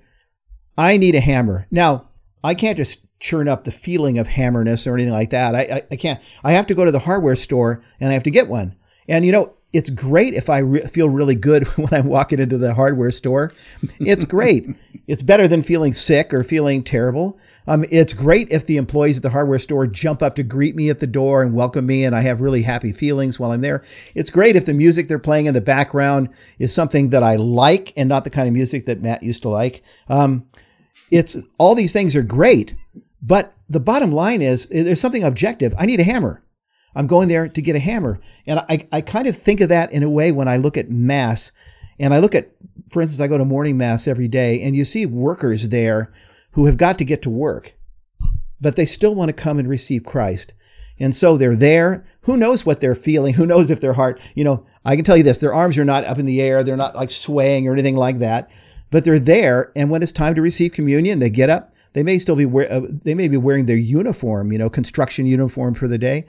I 0.77 0.97
need 0.97 1.15
a 1.15 1.21
hammer. 1.21 1.67
Now 1.71 2.11
I 2.43 2.55
can't 2.55 2.77
just 2.77 3.01
churn 3.19 3.49
up 3.49 3.65
the 3.65 3.73
feeling 3.73 4.19
of 4.19 4.27
hammerness 4.27 4.87
or 4.87 4.95
anything 4.95 5.13
like 5.13 5.31
that. 5.31 5.55
I, 5.55 5.61
I, 5.63 5.83
I, 5.91 5.97
can't. 5.97 6.21
I 6.45 6.53
have 6.53 6.67
to 6.67 6.75
go 6.75 6.85
to 6.85 6.93
the 6.93 6.99
hardware 7.01 7.37
store 7.37 7.83
and 7.99 8.11
I 8.11 8.13
have 8.13 8.23
to 8.25 8.31
get 8.31 8.49
one. 8.49 8.77
And 9.09 9.25
you 9.25 9.33
know, 9.33 9.56
it's 9.73 9.91
great 9.91 10.35
if 10.35 10.49
I 10.49 10.59
re- 10.59 10.87
feel 10.87 11.09
really 11.09 11.35
good 11.35 11.67
when 11.77 11.93
I'm 11.93 12.07
walking 12.07 12.39
into 12.39 12.59
the 12.59 12.75
hardware 12.75 13.11
store. 13.11 13.53
It's 13.99 14.25
great. 14.25 14.69
it's 15.07 15.23
better 15.23 15.47
than 15.49 15.63
feeling 15.63 15.95
sick 15.95 16.33
or 16.33 16.43
feeling 16.43 16.83
terrible. 16.83 17.39
Um, 17.69 17.85
it's 17.91 18.13
great 18.13 18.49
if 18.51 18.67
the 18.67 18.77
employees 18.77 19.17
at 19.17 19.23
the 19.23 19.31
hardware 19.31 19.59
store 19.59 19.87
jump 19.87 20.23
up 20.23 20.37
to 20.37 20.43
greet 20.43 20.77
me 20.77 20.89
at 20.89 21.01
the 21.01 21.07
door 21.07 21.43
and 21.43 21.55
welcome 21.55 21.85
me, 21.85 22.05
and 22.05 22.15
I 22.15 22.21
have 22.21 22.41
really 22.41 22.63
happy 22.63 22.93
feelings 22.93 23.39
while 23.39 23.51
I'm 23.51 23.61
there. 23.61 23.83
It's 24.15 24.31
great 24.31 24.57
if 24.57 24.67
the 24.67 24.73
music 24.73 25.09
they're 25.09 25.19
playing 25.19 25.47
in 25.47 25.55
the 25.55 25.61
background 25.61 26.29
is 26.59 26.73
something 26.73 27.11
that 27.11 27.25
I 27.25 27.37
like 27.37 27.93
and 27.97 28.09
not 28.09 28.25
the 28.25 28.31
kind 28.31 28.47
of 28.47 28.55
music 28.55 28.87
that 28.87 29.03
Matt 29.03 29.23
used 29.23 29.43
to 29.43 29.49
like. 29.49 29.83
Um, 30.09 30.47
it's 31.11 31.37
all 31.59 31.75
these 31.75 31.93
things 31.93 32.15
are 32.15 32.23
great, 32.23 32.77
but 33.21 33.53
the 33.69 33.81
bottom 33.81 34.13
line 34.13 34.43
is 34.43 34.69
there's 34.69 35.01
something 35.01 35.25
objective. 35.25 35.75
I 35.77 35.87
need 35.87 36.01
a 36.01 36.05
hammer. 36.05 36.43
I'm 36.97 37.07
going 37.07 37.29
there 37.29 37.47
to 37.47 37.63
get 37.63 37.77
a 37.77 37.81
hammer. 37.81 38.21
And 38.47 38.59
I, 38.59 38.89
I 38.91 39.01
kind 39.01 39.29
of 39.29 39.37
think 39.37 39.61
of 39.61 39.69
that 39.69 39.93
in 39.93 40.03
a 40.03 40.11
way 40.11 40.33
when 40.33 40.49
I 40.49 40.57
look 40.57 40.77
at 40.77 40.91
Mass. 40.91 41.53
And 41.99 42.13
I 42.13 42.19
look 42.19 42.35
at, 42.35 42.51
for 42.91 43.03
instance, 43.03 43.21
I 43.21 43.29
go 43.29 43.39
to 43.39 43.45
morning 43.45 43.77
Mass 43.77 44.09
every 44.09 44.29
day, 44.29 44.63
and 44.63 44.75
you 44.75 44.85
see 44.85 45.07
workers 45.07 45.69
there 45.69 46.13
who 46.53 46.67
have 46.67 46.77
got 46.77 46.99
to 46.99 47.05
get 47.05 47.23
to 47.23 47.31
work, 47.31 47.75
but 48.61 48.77
they 48.77 48.87
still 48.87 49.15
want 49.15 49.29
to 49.29 49.33
come 49.33 49.59
and 49.59 49.69
receive 49.69 50.05
Christ. 50.05 50.55
And 50.99 51.15
so 51.15 51.37
they're 51.37 51.55
there. 51.55 52.07
Who 52.23 52.37
knows 52.37 52.67
what 52.67 52.81
they're 52.81 52.95
feeling? 52.95 53.35
Who 53.35 53.47
knows 53.47 53.71
if 53.71 53.81
their 53.81 53.93
heart, 53.93 54.19
you 54.35 54.45
know, 54.45 54.67
I 54.85 54.97
can 54.97 55.05
tell 55.05 55.17
you 55.17 55.23
this 55.23 55.39
their 55.39 55.55
arms 55.55 55.77
are 55.79 55.85
not 55.85 56.05
up 56.05 56.19
in 56.19 56.27
the 56.27 56.41
air. 56.41 56.65
They're 56.65 56.77
not 56.77 56.97
like 56.97 57.11
swaying 57.11 57.69
or 57.69 57.73
anything 57.73 57.97
like 57.97 58.19
that, 58.21 58.51
but 58.91 59.05
they're 59.05 59.19
there. 59.19 59.73
And 59.77 59.91
when 59.91 60.03
it's 60.03 60.13
time 60.13 60.35
to 60.35 60.43
receive 60.43 60.73
communion, 60.73 61.19
they 61.19 61.31
get 61.31 61.51
up 61.51 61.75
they 61.97 62.03
may 62.03 62.19
still 62.19 62.37
be 62.37 62.45
wear, 62.45 62.71
uh, 62.71 62.83
they 63.05 63.15
may 63.15 63.27
be 63.27 63.39
wearing 63.39 63.65
their 63.65 63.75
uniform, 63.75 64.53
you 64.53 64.59
know, 64.59 64.69
construction 64.69 65.25
uniform 65.25 65.73
for 65.73 65.89
the 65.89 65.97
day. 65.97 66.27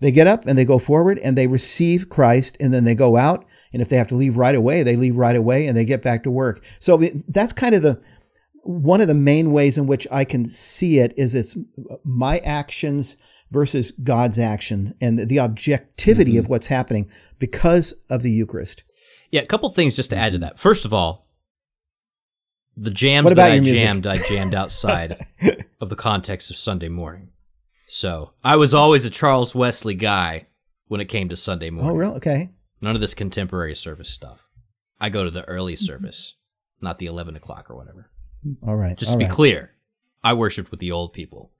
They 0.00 0.10
get 0.10 0.26
up 0.26 0.46
and 0.46 0.58
they 0.58 0.64
go 0.64 0.78
forward 0.78 1.18
and 1.18 1.36
they 1.36 1.46
receive 1.46 2.08
Christ 2.08 2.56
and 2.58 2.72
then 2.72 2.84
they 2.84 2.94
go 2.94 3.16
out. 3.16 3.44
And 3.72 3.80
if 3.80 3.88
they 3.88 3.96
have 3.96 4.08
to 4.08 4.16
leave 4.16 4.36
right 4.36 4.54
away, 4.54 4.82
they 4.82 4.96
leave 4.96 5.16
right 5.16 5.36
away 5.36 5.66
and 5.66 5.76
they 5.76 5.84
get 5.84 6.02
back 6.02 6.22
to 6.24 6.30
work. 6.30 6.62
So 6.80 7.00
that's 7.28 7.52
kind 7.52 7.74
of 7.74 7.82
the 7.82 8.00
one 8.62 9.00
of 9.00 9.08
the 9.08 9.14
main 9.14 9.52
ways 9.52 9.78
in 9.78 9.86
which 9.86 10.06
I 10.10 10.24
can 10.24 10.46
see 10.48 10.98
it 10.98 11.14
is 11.16 11.34
it's 11.34 11.56
my 12.04 12.38
actions 12.40 13.16
versus 13.50 13.90
God's 13.90 14.38
action 14.38 14.94
and 15.00 15.28
the 15.28 15.40
objectivity 15.40 16.32
mm-hmm. 16.32 16.40
of 16.40 16.48
what's 16.48 16.66
happening 16.68 17.10
because 17.38 17.94
of 18.08 18.22
the 18.22 18.30
Eucharist. 18.30 18.84
Yeah, 19.30 19.42
a 19.42 19.46
couple 19.46 19.70
things 19.70 19.96
just 19.96 20.10
to 20.10 20.16
add 20.16 20.32
to 20.32 20.38
that. 20.38 20.58
First 20.58 20.84
of 20.84 20.92
all, 20.92 21.26
the 22.76 22.90
jams 22.90 23.28
that 23.28 23.38
I 23.38 23.58
jammed, 23.58 24.06
I 24.06 24.18
jammed 24.18 24.54
outside 24.54 25.26
of 25.80 25.88
the 25.88 25.96
context 25.96 26.50
of 26.50 26.56
Sunday 26.56 26.88
morning. 26.88 27.29
So 27.92 28.30
I 28.44 28.54
was 28.54 28.72
always 28.72 29.04
a 29.04 29.10
Charles 29.10 29.52
Wesley 29.52 29.96
guy 29.96 30.46
when 30.86 31.00
it 31.00 31.06
came 31.06 31.28
to 31.28 31.36
Sunday 31.36 31.70
oh, 31.70 31.72
morning. 31.72 31.90
Oh, 31.90 31.96
really? 31.96 32.14
Okay. 32.18 32.50
None 32.80 32.94
of 32.94 33.00
this 33.00 33.14
contemporary 33.14 33.74
service 33.74 34.08
stuff. 34.08 34.46
I 35.00 35.10
go 35.10 35.24
to 35.24 35.30
the 35.30 35.42
early 35.48 35.74
service, 35.74 36.34
not 36.80 37.00
the 37.00 37.06
11 37.06 37.34
o'clock 37.34 37.68
or 37.68 37.74
whatever. 37.74 38.08
All 38.62 38.76
right. 38.76 38.96
Just 38.96 39.10
All 39.10 39.18
to 39.18 39.24
right. 39.24 39.28
be 39.28 39.34
clear, 39.34 39.72
I 40.22 40.34
worshiped 40.34 40.70
with 40.70 40.78
the 40.78 40.92
old 40.92 41.12
people. 41.12 41.50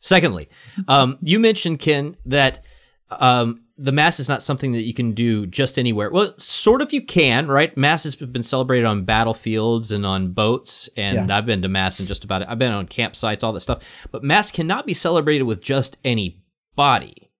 Secondly, 0.00 0.48
um, 0.88 1.16
you 1.22 1.38
mentioned, 1.38 1.78
Ken, 1.78 2.16
that 2.26 2.64
um, 3.10 3.62
the 3.76 3.92
mass 3.92 4.18
is 4.18 4.28
not 4.28 4.42
something 4.42 4.72
that 4.72 4.82
you 4.82 4.92
can 4.92 5.12
do 5.12 5.46
just 5.46 5.78
anywhere. 5.78 6.10
Well, 6.10 6.34
sort 6.36 6.82
of 6.82 6.92
you 6.92 7.00
can, 7.00 7.46
right? 7.46 7.76
Masses 7.76 8.18
have 8.18 8.32
been 8.32 8.42
celebrated 8.42 8.84
on 8.84 9.04
battlefields 9.04 9.92
and 9.92 10.04
on 10.04 10.32
boats, 10.32 10.88
and 10.96 11.28
yeah. 11.28 11.36
I've 11.36 11.46
been 11.46 11.62
to 11.62 11.68
mass 11.68 11.98
and 11.98 12.08
just 12.08 12.24
about 12.24 12.42
it. 12.42 12.48
I've 12.50 12.58
been 12.58 12.72
on 12.72 12.88
campsites, 12.88 13.44
all 13.44 13.52
that 13.52 13.60
stuff. 13.60 13.82
But 14.10 14.24
mass 14.24 14.50
cannot 14.50 14.84
be 14.84 14.94
celebrated 14.94 15.44
with 15.44 15.62
just 15.62 15.96
any 16.04 16.42
body, 16.74 17.30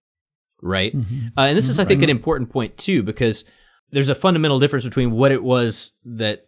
right? 0.62 0.96
Mm-hmm. 0.96 1.28
Uh, 1.36 1.46
and 1.46 1.58
this 1.58 1.68
is, 1.68 1.78
I 1.78 1.84
think, 1.84 2.02
an 2.02 2.10
important 2.10 2.50
point 2.50 2.76
too, 2.78 3.02
because 3.02 3.44
there's 3.90 4.08
a 4.08 4.14
fundamental 4.14 4.58
difference 4.58 4.84
between 4.84 5.10
what 5.10 5.32
it 5.32 5.42
was 5.42 5.96
that 6.04 6.46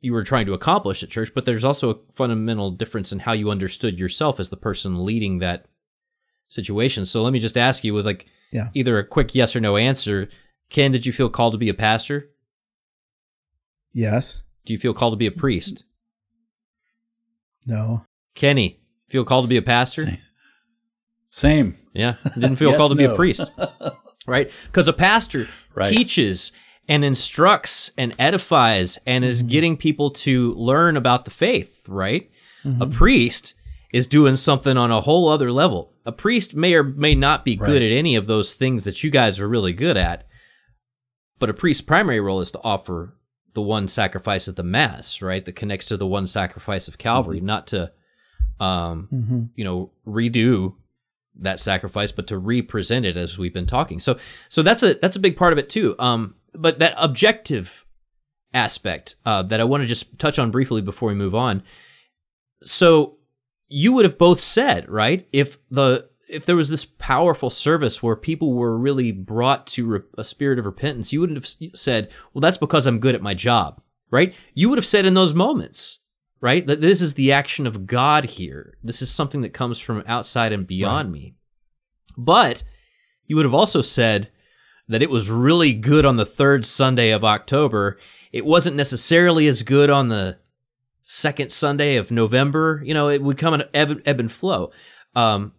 you 0.00 0.12
were 0.12 0.24
trying 0.24 0.46
to 0.46 0.54
accomplish 0.54 1.02
at 1.02 1.10
church, 1.10 1.32
but 1.34 1.44
there's 1.44 1.64
also 1.64 1.90
a 1.90 1.98
fundamental 2.12 2.70
difference 2.70 3.10
in 3.10 3.20
how 3.20 3.32
you 3.32 3.50
understood 3.50 3.98
yourself 3.98 4.38
as 4.38 4.50
the 4.50 4.56
person 4.56 5.04
leading 5.04 5.38
that 5.38 5.66
situation. 6.48 7.06
So 7.06 7.22
let 7.22 7.32
me 7.32 7.38
just 7.38 7.56
ask 7.56 7.84
you 7.84 7.94
with 7.94 8.04
like 8.04 8.26
yeah. 8.50 8.68
either 8.74 8.98
a 8.98 9.04
quick 9.04 9.34
yes 9.34 9.54
or 9.54 9.60
no 9.60 9.76
answer. 9.76 10.28
Ken, 10.70 10.90
did 10.90 11.06
you 11.06 11.12
feel 11.12 11.30
called 11.30 11.52
to 11.52 11.58
be 11.58 11.68
a 11.68 11.74
pastor? 11.74 12.30
Yes. 13.94 14.42
Do 14.66 14.72
you 14.72 14.78
feel 14.78 14.94
called 14.94 15.12
to 15.12 15.16
be 15.16 15.26
a 15.26 15.32
priest? 15.32 15.84
No. 17.64 18.04
Kenny, 18.34 18.80
feel 19.08 19.24
called 19.24 19.44
to 19.44 19.48
be 19.48 19.56
a 19.56 19.62
pastor? 19.62 20.04
Same. 20.04 20.18
Same. 21.30 21.78
Yeah. 21.94 22.14
Didn't 22.34 22.56
feel 22.56 22.70
yes, 22.72 22.78
called 22.78 22.92
to 22.92 23.02
no. 23.02 23.08
be 23.08 23.12
a 23.12 23.16
priest. 23.16 23.50
right? 24.26 24.50
Because 24.66 24.88
a 24.88 24.92
pastor 24.92 25.48
right. 25.74 25.86
teaches 25.86 26.52
and 26.88 27.04
instructs 27.04 27.92
and 27.98 28.16
edifies 28.18 28.98
and 29.06 29.24
is 29.24 29.40
mm-hmm. 29.40 29.50
getting 29.50 29.76
people 29.76 30.10
to 30.10 30.54
learn 30.54 30.96
about 30.96 31.24
the 31.24 31.30
faith, 31.30 31.84
right? 31.88 32.30
Mm-hmm. 32.64 32.82
A 32.82 32.86
priest 32.86 33.54
is 33.92 34.06
doing 34.06 34.36
something 34.36 34.76
on 34.76 34.90
a 34.90 35.00
whole 35.00 35.28
other 35.28 35.52
level. 35.52 35.92
A 36.08 36.12
priest 36.12 36.56
may 36.56 36.72
or 36.72 36.82
may 36.82 37.14
not 37.14 37.44
be 37.44 37.54
good 37.54 37.82
at 37.82 37.92
any 37.92 38.16
of 38.16 38.26
those 38.26 38.54
things 38.54 38.84
that 38.84 39.04
you 39.04 39.10
guys 39.10 39.38
are 39.38 39.46
really 39.46 39.74
good 39.74 39.98
at, 39.98 40.26
but 41.38 41.50
a 41.50 41.52
priest's 41.52 41.82
primary 41.82 42.18
role 42.18 42.40
is 42.40 42.50
to 42.52 42.62
offer 42.62 43.14
the 43.52 43.60
one 43.60 43.88
sacrifice 43.88 44.48
of 44.48 44.54
the 44.54 44.62
mass, 44.62 45.20
right? 45.20 45.44
That 45.44 45.54
connects 45.54 45.84
to 45.88 45.98
the 45.98 46.06
one 46.06 46.26
sacrifice 46.26 46.88
of 46.88 46.96
Calvary, 46.96 47.36
mm-hmm. 47.36 47.46
not 47.46 47.66
to, 47.66 47.92
um, 48.58 49.08
mm-hmm. 49.12 49.42
you 49.54 49.64
know, 49.64 49.90
redo 50.06 50.76
that 51.38 51.60
sacrifice, 51.60 52.10
but 52.10 52.26
to 52.28 52.38
represent 52.38 53.04
it 53.04 53.18
as 53.18 53.36
we've 53.36 53.52
been 53.52 53.66
talking. 53.66 53.98
So, 53.98 54.16
so 54.48 54.62
that's 54.62 54.82
a 54.82 54.94
that's 54.94 55.16
a 55.16 55.20
big 55.20 55.36
part 55.36 55.52
of 55.52 55.58
it 55.58 55.68
too. 55.68 55.94
Um, 55.98 56.36
but 56.54 56.78
that 56.78 56.94
objective 56.96 57.84
aspect 58.54 59.16
uh, 59.26 59.42
that 59.42 59.60
I 59.60 59.64
want 59.64 59.82
to 59.82 59.86
just 59.86 60.18
touch 60.18 60.38
on 60.38 60.50
briefly 60.50 60.80
before 60.80 61.10
we 61.10 61.14
move 61.14 61.34
on. 61.34 61.62
So 62.62 63.17
you 63.68 63.92
would 63.92 64.04
have 64.04 64.18
both 64.18 64.40
said, 64.40 64.88
right? 64.88 65.26
If 65.32 65.58
the 65.70 66.08
if 66.28 66.44
there 66.44 66.56
was 66.56 66.68
this 66.68 66.84
powerful 66.84 67.48
service 67.48 68.02
where 68.02 68.16
people 68.16 68.52
were 68.52 68.76
really 68.76 69.12
brought 69.12 69.66
to 69.66 69.86
re- 69.86 70.00
a 70.18 70.24
spirit 70.24 70.58
of 70.58 70.66
repentance, 70.66 71.12
you 71.12 71.20
wouldn't 71.20 71.38
have 71.38 71.78
said, 71.78 72.10
"Well, 72.32 72.40
that's 72.40 72.58
because 72.58 72.86
I'm 72.86 72.98
good 72.98 73.14
at 73.14 73.22
my 73.22 73.34
job." 73.34 73.80
Right? 74.10 74.34
You 74.54 74.70
would 74.70 74.78
have 74.78 74.86
said 74.86 75.04
in 75.04 75.14
those 75.14 75.34
moments, 75.34 76.00
right? 76.40 76.66
That 76.66 76.80
this 76.80 77.02
is 77.02 77.14
the 77.14 77.30
action 77.32 77.66
of 77.66 77.86
God 77.86 78.24
here. 78.24 78.78
This 78.82 79.02
is 79.02 79.10
something 79.10 79.42
that 79.42 79.52
comes 79.52 79.78
from 79.78 80.02
outside 80.06 80.52
and 80.52 80.66
beyond 80.66 81.08
right. 81.08 81.20
me. 81.20 81.34
But 82.16 82.64
you 83.26 83.36
would 83.36 83.44
have 83.44 83.54
also 83.54 83.82
said 83.82 84.30
that 84.88 85.02
it 85.02 85.10
was 85.10 85.28
really 85.28 85.74
good 85.74 86.06
on 86.06 86.16
the 86.16 86.26
third 86.26 86.64
Sunday 86.64 87.10
of 87.10 87.22
October. 87.22 87.98
It 88.32 88.46
wasn't 88.46 88.76
necessarily 88.76 89.46
as 89.46 89.62
good 89.62 89.90
on 89.90 90.08
the 90.08 90.38
second 91.10 91.50
Sunday 91.50 91.96
of 91.96 92.10
November. 92.10 92.82
You 92.84 92.92
know, 92.92 93.08
it 93.08 93.22
would 93.22 93.38
come 93.38 93.54
in 93.54 93.64
ebb, 93.72 94.02
ebb 94.04 94.20
and 94.20 94.30
flow. 94.30 94.72
Um, 95.16 95.52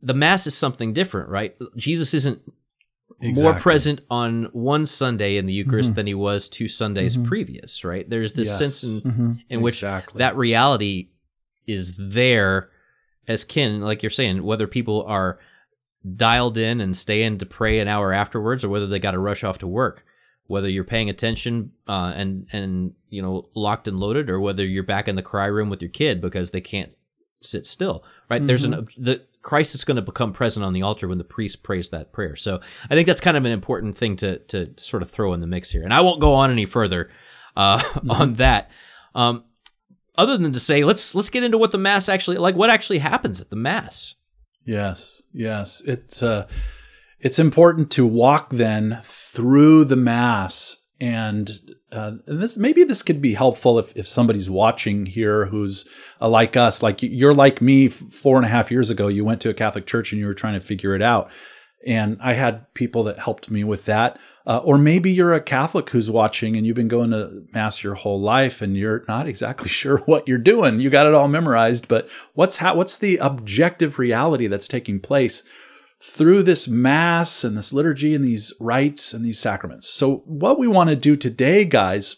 the 0.00 0.14
Mass 0.14 0.46
is 0.46 0.56
something 0.56 0.94
different, 0.94 1.28
right? 1.28 1.54
Jesus 1.76 2.14
isn't 2.14 2.40
exactly. 3.20 3.42
more 3.42 3.52
present 3.60 4.00
on 4.08 4.44
one 4.52 4.86
Sunday 4.86 5.36
in 5.36 5.44
the 5.44 5.52
Eucharist 5.52 5.90
mm-hmm. 5.90 5.96
than 5.96 6.06
he 6.06 6.14
was 6.14 6.48
two 6.48 6.68
Sundays 6.68 7.18
mm-hmm. 7.18 7.26
previous, 7.26 7.84
right? 7.84 8.08
There's 8.08 8.32
this 8.32 8.48
yes. 8.48 8.58
sense 8.58 8.82
in, 8.82 9.00
mm-hmm. 9.02 9.32
in 9.50 9.60
which 9.60 9.76
exactly. 9.76 10.20
that 10.20 10.38
reality 10.38 11.10
is 11.66 11.96
there 11.98 12.70
as 13.28 13.44
Ken, 13.44 13.82
like 13.82 14.02
you're 14.02 14.08
saying, 14.08 14.42
whether 14.42 14.66
people 14.66 15.04
are 15.06 15.38
dialed 16.16 16.56
in 16.56 16.80
and 16.80 16.96
stay 16.96 17.22
in 17.22 17.36
to 17.38 17.46
pray 17.46 17.78
an 17.78 17.88
hour 17.88 18.10
afterwards, 18.10 18.64
or 18.64 18.70
whether 18.70 18.86
they 18.86 18.98
got 18.98 19.12
to 19.12 19.18
rush 19.18 19.44
off 19.44 19.58
to 19.58 19.66
work. 19.66 20.04
Whether 20.46 20.68
you're 20.68 20.84
paying 20.84 21.08
attention 21.08 21.72
uh, 21.88 22.12
and 22.14 22.46
and 22.52 22.94
you 23.08 23.22
know 23.22 23.48
locked 23.54 23.88
and 23.88 23.98
loaded, 23.98 24.28
or 24.28 24.40
whether 24.40 24.64
you're 24.64 24.82
back 24.82 25.08
in 25.08 25.16
the 25.16 25.22
cry 25.22 25.46
room 25.46 25.70
with 25.70 25.80
your 25.80 25.90
kid 25.90 26.20
because 26.20 26.50
they 26.50 26.60
can't 26.60 26.94
sit 27.40 27.66
still. 27.66 28.04
Right? 28.28 28.40
Mm-hmm. 28.40 28.46
There's 28.46 28.64
an 28.64 28.88
the 28.98 29.22
Christ 29.42 29.74
is 29.74 29.84
going 29.84 29.96
to 29.96 30.02
become 30.02 30.32
present 30.32 30.64
on 30.64 30.72
the 30.72 30.82
altar 30.82 31.06
when 31.06 31.18
the 31.18 31.24
priest 31.24 31.62
prays 31.62 31.90
that 31.90 32.12
prayer. 32.12 32.34
So 32.34 32.60
I 32.90 32.94
think 32.94 33.06
that's 33.06 33.20
kind 33.20 33.36
of 33.36 33.44
an 33.44 33.52
important 33.52 33.96
thing 33.96 34.16
to 34.16 34.38
to 34.38 34.72
sort 34.76 35.02
of 35.02 35.10
throw 35.10 35.32
in 35.34 35.40
the 35.40 35.46
mix 35.46 35.70
here. 35.70 35.84
And 35.84 35.94
I 35.94 36.00
won't 36.00 36.20
go 36.20 36.34
on 36.34 36.50
any 36.50 36.66
further 36.66 37.10
uh, 37.56 37.78
mm-hmm. 37.82 38.10
on 38.10 38.34
that. 38.34 38.70
Um, 39.14 39.44
other 40.16 40.38
than 40.38 40.52
to 40.52 40.60
say, 40.60 40.84
let's 40.84 41.14
let's 41.14 41.30
get 41.30 41.44
into 41.44 41.58
what 41.58 41.70
the 41.70 41.78
mass 41.78 42.08
actually 42.08 42.38
like. 42.38 42.54
What 42.54 42.70
actually 42.70 42.98
happens 42.98 43.40
at 43.40 43.50
the 43.50 43.56
mass? 43.56 44.14
Yes, 44.64 45.22
yes, 45.32 45.82
it's 45.86 46.22
uh, 46.22 46.46
it's 47.24 47.38
important 47.38 47.90
to 47.92 48.06
walk 48.06 48.50
then 48.50 49.00
through 49.02 49.86
the 49.86 49.96
mass, 49.96 50.84
and 51.00 51.50
uh, 51.90 52.12
this 52.26 52.58
maybe 52.58 52.84
this 52.84 53.02
could 53.02 53.22
be 53.22 53.32
helpful 53.32 53.78
if 53.78 53.96
if 53.96 54.06
somebody's 54.06 54.50
watching 54.50 55.06
here 55.06 55.46
who's 55.46 55.88
uh, 56.20 56.28
like 56.28 56.54
us, 56.54 56.82
like 56.82 57.02
you're 57.02 57.34
like 57.34 57.62
me. 57.62 57.88
Four 57.88 58.36
and 58.36 58.44
a 58.44 58.50
half 58.50 58.70
years 58.70 58.90
ago, 58.90 59.08
you 59.08 59.24
went 59.24 59.40
to 59.40 59.48
a 59.48 59.54
Catholic 59.54 59.86
church 59.86 60.12
and 60.12 60.20
you 60.20 60.26
were 60.26 60.34
trying 60.34 60.52
to 60.52 60.60
figure 60.60 60.94
it 60.94 61.00
out, 61.00 61.30
and 61.86 62.18
I 62.20 62.34
had 62.34 62.72
people 62.74 63.04
that 63.04 63.18
helped 63.18 63.50
me 63.50 63.64
with 63.64 63.86
that. 63.86 64.18
Uh, 64.46 64.58
or 64.58 64.76
maybe 64.76 65.10
you're 65.10 65.32
a 65.32 65.40
Catholic 65.40 65.88
who's 65.88 66.10
watching 66.10 66.54
and 66.54 66.66
you've 66.66 66.76
been 66.76 66.86
going 66.86 67.12
to 67.12 67.46
Mass 67.54 67.82
your 67.82 67.94
whole 67.94 68.20
life 68.20 68.60
and 68.60 68.76
you're 68.76 69.02
not 69.08 69.26
exactly 69.26 69.68
sure 69.70 69.96
what 70.00 70.28
you're 70.28 70.36
doing. 70.36 70.80
You 70.80 70.90
got 70.90 71.06
it 71.06 71.14
all 71.14 71.28
memorized, 71.28 71.88
but 71.88 72.06
what's 72.34 72.58
ha- 72.58 72.74
what's 72.74 72.98
the 72.98 73.16
objective 73.16 73.98
reality 73.98 74.46
that's 74.46 74.68
taking 74.68 75.00
place 75.00 75.44
through 76.04 76.42
this 76.42 76.68
Mass 76.68 77.44
and 77.44 77.56
this 77.56 77.72
liturgy 77.72 78.14
and 78.14 78.24
these 78.24 78.52
rites 78.60 79.14
and 79.14 79.24
these 79.24 79.38
sacraments? 79.38 79.88
So, 79.88 80.22
what 80.26 80.58
we 80.58 80.68
want 80.68 80.90
to 80.90 80.96
do 80.96 81.16
today, 81.16 81.64
guys, 81.64 82.16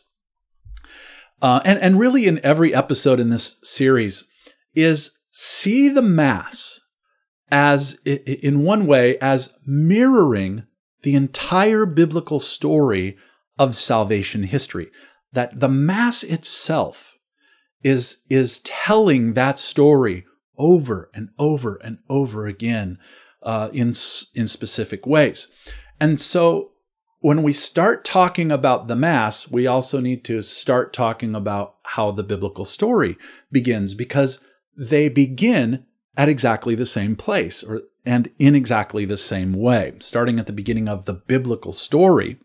uh, 1.41 1.61
and 1.65 1.79
and 1.79 1.99
really 1.99 2.27
in 2.27 2.45
every 2.45 2.75
episode 2.75 3.21
in 3.21 3.31
this 3.31 3.59
series, 3.63 4.29
is 4.75 5.19
see 5.31 5.89
the 5.89 6.03
Mass 6.03 6.81
as 7.51 8.01
in 8.05 8.65
one 8.65 8.87
way 8.87 9.19
as 9.19 9.57
mirroring 9.65 10.65
the 11.03 11.15
entire 11.15 11.87
biblical 11.87 12.41
story 12.41 13.17
of 13.59 13.77
salvation 13.77 14.45
history. 14.45 14.91
That 15.33 15.61
the 15.61 15.69
Mass 15.69 16.23
itself 16.23 17.19
is, 17.83 18.23
is 18.29 18.61
telling 18.61 19.35
that 19.35 19.59
story 19.59 20.25
over 20.59 21.11
and 21.15 21.29
over 21.39 21.77
and 21.77 21.99
over 22.09 22.47
again 22.47 22.99
uh, 23.47 23.71
in, 23.73 23.95
in 24.35 24.49
specific 24.49 25.07
ways. 25.07 25.49
And 25.99 26.21
so 26.21 26.73
when 27.21 27.43
we 27.43 27.53
start 27.53 28.05
talking 28.05 28.53
about 28.53 28.89
the 28.89 28.97
Mass, 28.97 29.51
we 29.51 29.67
also 29.67 30.01
need 30.01 30.25
to 30.25 30.43
start 30.43 30.93
talking 30.93 31.35
about 31.35 31.77
how 31.85 32.11
the 32.11 32.23
biblical 32.23 32.65
story 32.65 33.17
begins 33.51 33.95
because 33.95 34.45
they 34.77 35.09
begin 35.09 35.87
at 36.17 36.29
exactly 36.29 36.75
the 36.75 36.87
same 36.87 37.15
place, 37.15 37.63
or 37.63 37.83
and 38.05 38.31
in 38.39 38.55
exactly 38.55 39.05
the 39.05 39.17
same 39.17 39.53
way, 39.53 39.95
starting 39.99 40.39
at 40.39 40.47
the 40.47 40.53
beginning 40.53 40.89
of 40.89 41.05
the 41.05 41.13
biblical 41.15 41.73
story 41.73 42.39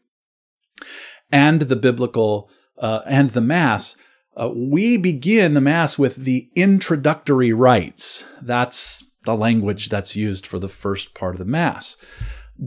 and 1.31 1.63
the 1.63 1.75
biblical 1.75 2.49
uh, 2.77 3.01
and 3.05 3.31
the 3.31 3.41
Mass. 3.41 3.95
Uh, 4.35 4.49
we 4.55 4.97
begin 4.97 5.53
the 5.53 5.61
Mass 5.61 5.99
with 5.99 6.15
the 6.15 6.49
introductory 6.55 7.51
rites. 7.53 8.25
That's 8.41 9.03
the 9.23 9.35
language 9.35 9.89
that's 9.89 10.15
used 10.15 10.45
for 10.45 10.59
the 10.59 10.67
first 10.67 11.13
part 11.13 11.35
of 11.35 11.39
the 11.39 11.45
Mass. 11.45 11.97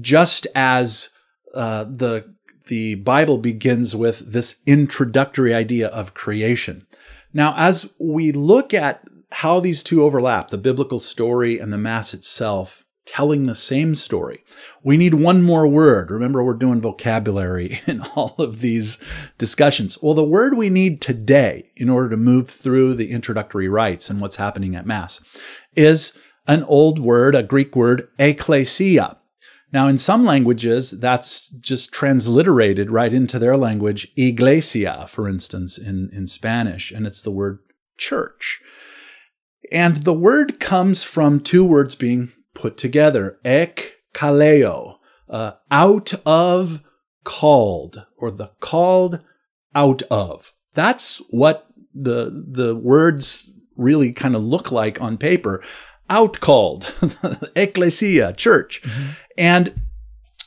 Just 0.01 0.47
as 0.55 1.11
uh, 1.55 1.85
the 1.85 2.35
the 2.67 2.95
Bible 2.95 3.37
begins 3.37 3.95
with 3.95 4.33
this 4.33 4.63
introductory 4.67 5.53
idea 5.53 5.89
of 5.89 6.15
creation. 6.15 6.87
Now, 7.33 7.55
as 7.59 7.93
we 7.99 8.33
look 8.33 8.73
at 8.73 9.05
how 9.33 9.61
these 9.61 9.83
two 9.83 10.03
overlap, 10.03 10.49
the 10.49 10.57
biblical 10.57 10.99
story 10.99 11.59
and 11.59 11.73
the 11.73 11.79
Mass 11.79 12.15
itself, 12.15 12.85
telling 13.07 13.45
the 13.45 13.55
same 13.55 13.95
story. 13.95 14.43
We 14.83 14.97
need 14.97 15.15
one 15.15 15.43
more 15.43 15.67
word. 15.67 16.11
Remember, 16.11 16.43
we're 16.43 16.55
doing 16.55 16.81
vocabulary 16.81 17.83
in 17.87 18.01
all 18.15 18.35
of 18.39 18.61
these 18.61 18.99
discussions. 19.37 20.03
Well, 20.03 20.15
the 20.15 20.25
word 20.25 20.57
we 20.57 20.71
need 20.71 21.01
today 21.01 21.71
in 21.77 21.91
order 21.91 22.09
to 22.11 22.17
move 22.17 22.49
through 22.49 22.95
the 22.95 23.11
introductory 23.11 23.69
rites 23.69 24.09
and 24.09 24.21
what's 24.21 24.37
happening 24.37 24.75
at 24.75 24.87
Mass 24.87 25.23
is 25.77 26.17
an 26.47 26.63
old 26.65 26.99
word, 26.99 27.35
a 27.35 27.43
Greek 27.43 27.75
word, 27.75 28.09
ekklesia. 28.19 29.17
Now, 29.73 29.89
in 29.89 29.99
some 29.99 30.23
languages, 30.23 30.93
that's 30.93 31.49
just 31.49 31.93
transliterated 31.93 32.91
right 32.91 33.13
into 33.13 33.41
their 33.41 33.57
language, 33.57 34.13
iglesia, 34.17 35.07
for 35.09 35.29
instance, 35.29 35.79
in, 35.79 36.11
in 36.13 36.29
Spanish, 36.29 36.93
and 36.93 37.07
it's 37.07 37.23
the 37.23 37.33
word 37.33 37.59
church. 37.97 38.61
And 39.73 40.05
the 40.05 40.13
word 40.13 40.61
comes 40.61 41.03
from 41.03 41.41
two 41.41 41.65
words 41.65 41.97
being 41.97 42.33
put 42.55 42.77
together. 42.77 43.39
Ek 43.45 43.97
kaleo, 44.15 44.99
uh, 45.29 45.53
out 45.71 46.15
of 46.25 46.81
called, 47.25 48.07
or 48.17 48.31
the 48.31 48.51
called 48.61 49.21
out 49.75 50.03
of. 50.03 50.53
That's 50.75 51.19
what 51.31 51.67
the 51.93 52.45
the 52.47 52.77
words 52.77 53.51
really 53.77 54.13
kind 54.13 54.37
of 54.37 54.43
look 54.43 54.71
like 54.71 55.01
on 55.01 55.19
paper. 55.19 55.63
Out 56.11 56.41
called, 56.41 56.93
ecclesia, 57.57 58.33
church, 58.35 58.83
mm-hmm. 58.83 59.11
and 59.39 59.81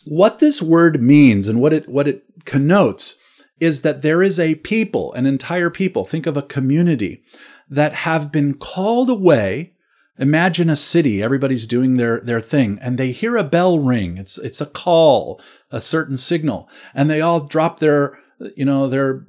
what 0.05 0.39
this 0.39 0.61
word 0.61 1.01
means 1.01 1.47
and 1.47 1.59
what 1.59 1.73
it 1.73 1.89
what 1.89 2.07
it 2.07 2.23
connotes 2.45 3.19
is 3.59 3.81
that 3.81 4.03
there 4.03 4.21
is 4.21 4.39
a 4.39 4.55
people, 4.55 5.11
an 5.13 5.25
entire 5.25 5.69
people. 5.69 6.05
Think 6.05 6.27
of 6.27 6.37
a 6.37 6.43
community 6.43 7.23
that 7.69 7.93
have 7.93 8.31
been 8.31 8.53
called 8.53 9.09
away 9.09 9.73
Imagine 10.19 10.69
a 10.69 10.75
city, 10.75 11.21
everybody's 11.21 11.67
doing 11.67 11.97
their, 11.97 12.19
their 12.19 12.41
thing, 12.41 12.79
and 12.81 12.97
they 12.97 13.11
hear 13.11 13.37
a 13.37 13.43
bell 13.43 13.77
ring. 13.77 14.17
It's, 14.17 14.39
it's 14.39 14.59
a 14.59 14.65
call, 14.65 15.39
a 15.71 15.79
certain 15.79 16.17
signal, 16.17 16.67
and 16.95 17.07
they 17.07 17.21
all 17.21 17.41
drop 17.41 17.79
their, 17.79 18.17
you 18.55 18.65
know, 18.65 18.89
their 18.89 19.25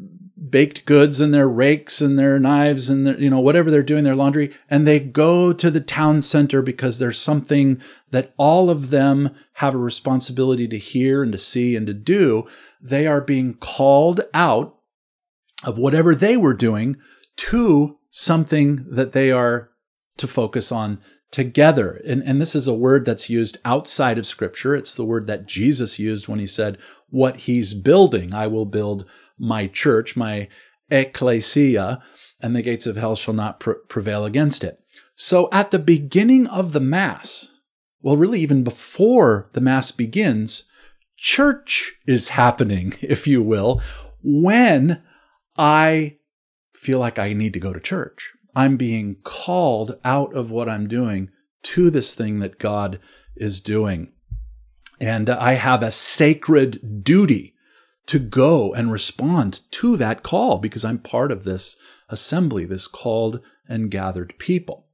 baked 0.50 0.84
goods 0.84 1.20
and 1.20 1.34
their 1.34 1.48
rakes 1.48 2.00
and 2.00 2.18
their 2.18 2.38
knives 2.38 2.88
and 2.88 3.06
their, 3.06 3.20
you 3.20 3.28
know, 3.28 3.40
whatever 3.40 3.70
they're 3.70 3.82
doing, 3.82 4.04
their 4.04 4.14
laundry, 4.14 4.54
and 4.70 4.86
they 4.86 5.00
go 5.00 5.52
to 5.52 5.70
the 5.70 5.80
town 5.80 6.22
center 6.22 6.62
because 6.62 6.98
there's 6.98 7.20
something 7.20 7.80
that 8.10 8.32
all 8.36 8.70
of 8.70 8.90
them 8.90 9.34
have 9.54 9.74
a 9.74 9.78
responsibility 9.78 10.68
to 10.68 10.78
hear 10.78 11.22
and 11.22 11.32
to 11.32 11.38
see 11.38 11.74
and 11.74 11.86
to 11.86 11.94
do. 11.94 12.46
They 12.80 13.06
are 13.06 13.20
being 13.20 13.54
called 13.54 14.20
out 14.32 14.76
of 15.64 15.78
whatever 15.78 16.14
they 16.14 16.36
were 16.36 16.54
doing 16.54 16.96
to 17.36 17.98
something 18.10 18.86
that 18.88 19.12
they 19.12 19.32
are 19.32 19.70
to 20.18 20.26
focus 20.26 20.70
on 20.70 21.00
together. 21.30 22.00
And, 22.06 22.22
and 22.22 22.40
this 22.40 22.54
is 22.54 22.68
a 22.68 22.74
word 22.74 23.04
that's 23.04 23.28
used 23.28 23.58
outside 23.64 24.18
of 24.18 24.26
scripture. 24.26 24.74
It's 24.74 24.94
the 24.94 25.04
word 25.04 25.26
that 25.26 25.46
Jesus 25.46 25.98
used 25.98 26.28
when 26.28 26.38
he 26.38 26.46
said, 26.46 26.78
what 27.10 27.40
he's 27.40 27.74
building, 27.74 28.34
I 28.34 28.46
will 28.46 28.66
build 28.66 29.06
my 29.38 29.66
church, 29.66 30.16
my 30.16 30.48
ecclesia, 30.90 32.02
and 32.40 32.54
the 32.54 32.62
gates 32.62 32.86
of 32.86 32.96
hell 32.96 33.16
shall 33.16 33.34
not 33.34 33.60
pr- 33.60 33.72
prevail 33.88 34.24
against 34.24 34.64
it. 34.64 34.80
So 35.14 35.48
at 35.52 35.70
the 35.70 35.78
beginning 35.78 36.46
of 36.46 36.72
the 36.72 36.80
Mass, 36.80 37.52
well, 38.00 38.16
really 38.16 38.40
even 38.40 38.62
before 38.64 39.50
the 39.52 39.60
Mass 39.60 39.90
begins, 39.90 40.64
church 41.16 41.94
is 42.06 42.30
happening, 42.30 42.94
if 43.00 43.26
you 43.26 43.42
will, 43.42 43.82
when 44.22 45.02
I 45.56 46.18
feel 46.74 47.00
like 47.00 47.18
I 47.18 47.32
need 47.32 47.52
to 47.54 47.60
go 47.60 47.72
to 47.72 47.80
church. 47.80 48.32
I'm 48.54 48.76
being 48.76 49.16
called 49.24 49.98
out 50.04 50.34
of 50.34 50.50
what 50.50 50.68
I'm 50.68 50.88
doing 50.88 51.30
to 51.64 51.90
this 51.90 52.14
thing 52.14 52.38
that 52.38 52.58
God 52.58 53.00
is 53.36 53.60
doing. 53.60 54.12
And 55.00 55.28
I 55.28 55.54
have 55.54 55.82
a 55.82 55.90
sacred 55.90 57.04
duty 57.04 57.54
to 58.08 58.18
go 58.18 58.74
and 58.74 58.90
respond 58.90 59.60
to 59.70 59.96
that 59.96 60.22
call 60.22 60.58
because 60.58 60.84
I'm 60.84 60.98
part 60.98 61.30
of 61.30 61.44
this 61.44 61.76
assembly, 62.08 62.64
this 62.64 62.88
called 62.88 63.40
and 63.68 63.90
gathered 63.90 64.34
people. 64.38 64.87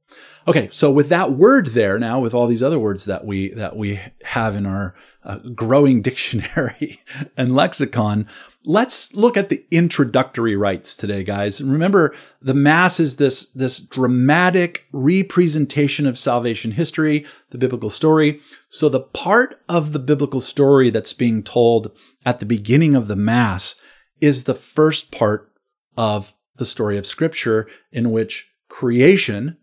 Okay, 0.47 0.69
so 0.71 0.91
with 0.91 1.09
that 1.09 1.31
word 1.31 1.67
there 1.67 1.97
now, 1.97 2.19
with 2.19 2.35
all 2.35 2.45
these 2.45 2.61
other 2.61 2.77
words 2.77 3.05
that 3.05 3.25
we 3.25 3.49
that 3.55 3.75
we 3.75 3.99
have 4.23 4.55
in 4.55 4.67
our 4.67 4.93
uh, 5.23 5.37
growing 5.55 6.01
dictionary 6.03 7.01
and 7.35 7.55
lexicon, 7.55 8.27
let's 8.63 9.13
look 9.15 9.37
at 9.37 9.49
the 9.49 9.65
introductory 9.71 10.55
rites 10.55 10.95
today, 10.95 11.23
guys. 11.23 11.61
Remember, 11.61 12.13
the 12.43 12.53
Mass 12.53 12.99
is 12.99 13.17
this 13.17 13.49
this 13.49 13.79
dramatic 13.79 14.85
representation 14.91 16.05
of 16.05 16.17
salvation 16.17 16.71
history, 16.71 17.25
the 17.49 17.57
biblical 17.57 17.89
story. 17.89 18.39
So 18.69 18.87
the 18.87 18.99
part 18.99 19.59
of 19.67 19.93
the 19.93 19.99
biblical 19.99 20.41
story 20.41 20.91
that's 20.91 21.13
being 21.13 21.41
told 21.41 21.91
at 22.23 22.39
the 22.39 22.45
beginning 22.45 22.95
of 22.95 23.07
the 23.07 23.15
Mass 23.15 23.81
is 24.21 24.43
the 24.43 24.55
first 24.55 25.11
part 25.11 25.51
of 25.97 26.35
the 26.57 26.65
story 26.65 26.99
of 26.99 27.07
Scripture, 27.07 27.67
in 27.91 28.11
which 28.11 28.51
creation 28.69 29.57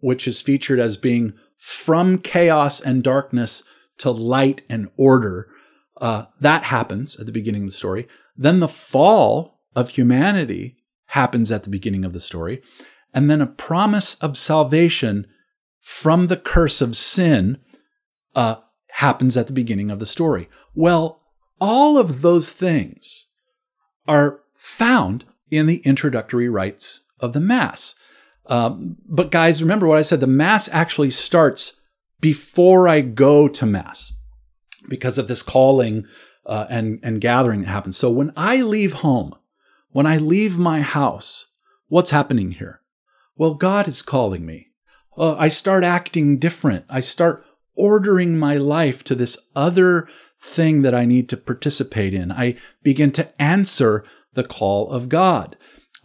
which 0.00 0.26
is 0.28 0.40
featured 0.40 0.78
as 0.78 0.96
being 0.96 1.32
from 1.56 2.18
chaos 2.18 2.80
and 2.80 3.02
darkness 3.02 3.64
to 3.98 4.10
light 4.10 4.62
and 4.68 4.88
order. 4.96 5.48
Uh, 6.00 6.24
that 6.40 6.64
happens 6.64 7.18
at 7.18 7.26
the 7.26 7.32
beginning 7.32 7.62
of 7.62 7.68
the 7.68 7.76
story. 7.76 8.06
Then 8.36 8.60
the 8.60 8.68
fall 8.68 9.60
of 9.74 9.90
humanity 9.90 10.76
happens 11.06 11.50
at 11.50 11.62
the 11.62 11.70
beginning 11.70 12.04
of 12.04 12.12
the 12.12 12.20
story. 12.20 12.62
And 13.14 13.30
then 13.30 13.40
a 13.40 13.46
promise 13.46 14.16
of 14.16 14.36
salvation 14.36 15.26
from 15.80 16.26
the 16.26 16.36
curse 16.36 16.80
of 16.80 16.96
sin 16.96 17.58
uh, 18.34 18.56
happens 18.88 19.36
at 19.36 19.46
the 19.46 19.52
beginning 19.52 19.90
of 19.90 19.98
the 19.98 20.06
story. 20.06 20.48
Well, 20.74 21.22
all 21.60 21.96
of 21.96 22.20
those 22.20 22.50
things 22.50 23.28
are 24.06 24.40
found 24.54 25.24
in 25.50 25.66
the 25.66 25.78
introductory 25.78 26.48
rites 26.48 27.04
of 27.20 27.32
the 27.32 27.40
Mass. 27.40 27.94
Um, 28.48 28.96
but 29.08 29.30
guys, 29.30 29.62
remember 29.62 29.86
what 29.86 29.98
I 29.98 30.02
said 30.02 30.20
the 30.20 30.26
Mass 30.26 30.68
actually 30.72 31.10
starts 31.10 31.80
before 32.20 32.88
I 32.88 33.00
go 33.00 33.48
to 33.48 33.66
Mass 33.66 34.12
because 34.88 35.18
of 35.18 35.28
this 35.28 35.42
calling 35.42 36.06
uh, 36.44 36.66
and, 36.70 37.00
and 37.02 37.20
gathering 37.20 37.62
that 37.62 37.68
happens. 37.68 37.96
So 37.96 38.10
when 38.10 38.32
I 38.36 38.56
leave 38.56 38.94
home, 38.94 39.34
when 39.90 40.06
I 40.06 40.16
leave 40.16 40.58
my 40.58 40.80
house, 40.80 41.46
what's 41.88 42.10
happening 42.10 42.52
here? 42.52 42.80
Well, 43.36 43.54
God 43.54 43.88
is 43.88 44.02
calling 44.02 44.46
me. 44.46 44.68
Uh, 45.16 45.34
I 45.36 45.48
start 45.48 45.84
acting 45.84 46.38
different. 46.38 46.84
I 46.88 47.00
start 47.00 47.44
ordering 47.74 48.38
my 48.38 48.56
life 48.56 49.02
to 49.04 49.14
this 49.14 49.46
other 49.54 50.08
thing 50.40 50.82
that 50.82 50.94
I 50.94 51.04
need 51.04 51.28
to 51.30 51.36
participate 51.36 52.14
in. 52.14 52.30
I 52.30 52.56
begin 52.82 53.12
to 53.12 53.30
answer 53.40 54.04
the 54.34 54.44
call 54.44 54.90
of 54.90 55.08
God. 55.08 55.56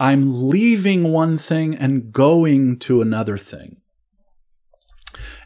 I'm 0.02 0.50
leaving 0.50 1.12
one 1.12 1.38
thing 1.38 1.76
and 1.76 2.12
going 2.12 2.80
to 2.80 3.04
another 3.04 3.38
thing. 3.38 3.78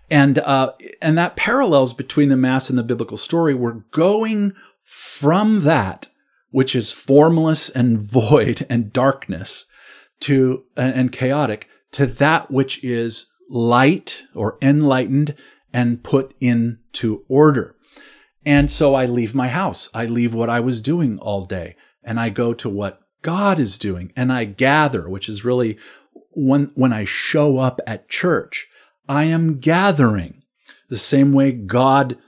And 0.09 0.39
uh, 0.39 0.71
and 1.01 1.17
that 1.17 1.35
parallels 1.35 1.93
between 1.93 2.29
the 2.29 2.37
mass 2.37 2.69
and 2.69 2.79
the 2.79 2.83
biblical 2.83 3.17
story. 3.17 3.53
We're 3.53 3.83
going 3.91 4.53
from 4.81 5.63
that 5.63 6.07
which 6.51 6.73
is 6.73 6.93
formless 6.93 7.69
and 7.69 7.99
void 8.09 8.65
and 8.69 8.93
darkness 8.93 9.65
to 10.21 10.63
and 10.77 11.11
chaotic 11.11 11.67
to 11.91 12.05
that 12.05 12.49
which 12.49 12.81
is 12.81 13.29
light 13.49 14.23
or 14.33 14.57
enlightened 14.61 15.35
and 15.73 16.01
put 16.01 16.33
into 16.39 17.25
order. 17.27 17.75
And 18.45 18.71
so 18.71 18.95
I 18.95 19.05
leave 19.05 19.35
my 19.35 19.49
house. 19.49 19.89
I 19.93 20.05
leave 20.05 20.33
what 20.33 20.49
I 20.49 20.61
was 20.61 20.81
doing 20.81 21.19
all 21.19 21.43
day 21.43 21.75
and 22.05 22.21
I 22.21 22.29
go 22.29 22.53
to 22.53 22.69
what 22.69 23.01
God 23.25 23.57
is 23.57 23.79
doing 23.79 24.13
and 24.15 24.31
I 24.31 24.45
gather, 24.45 25.09
which 25.09 25.27
is 25.27 25.43
really 25.43 25.79
when, 26.35 26.69
when 26.75 26.93
I 26.93 27.05
show 27.05 27.57
up 27.57 27.81
at 27.87 28.07
church, 28.07 28.67
I 29.09 29.23
am 29.23 29.57
gathering 29.57 30.43
the 30.89 30.99
same 30.99 31.33
way 31.33 31.51
God 31.51 32.19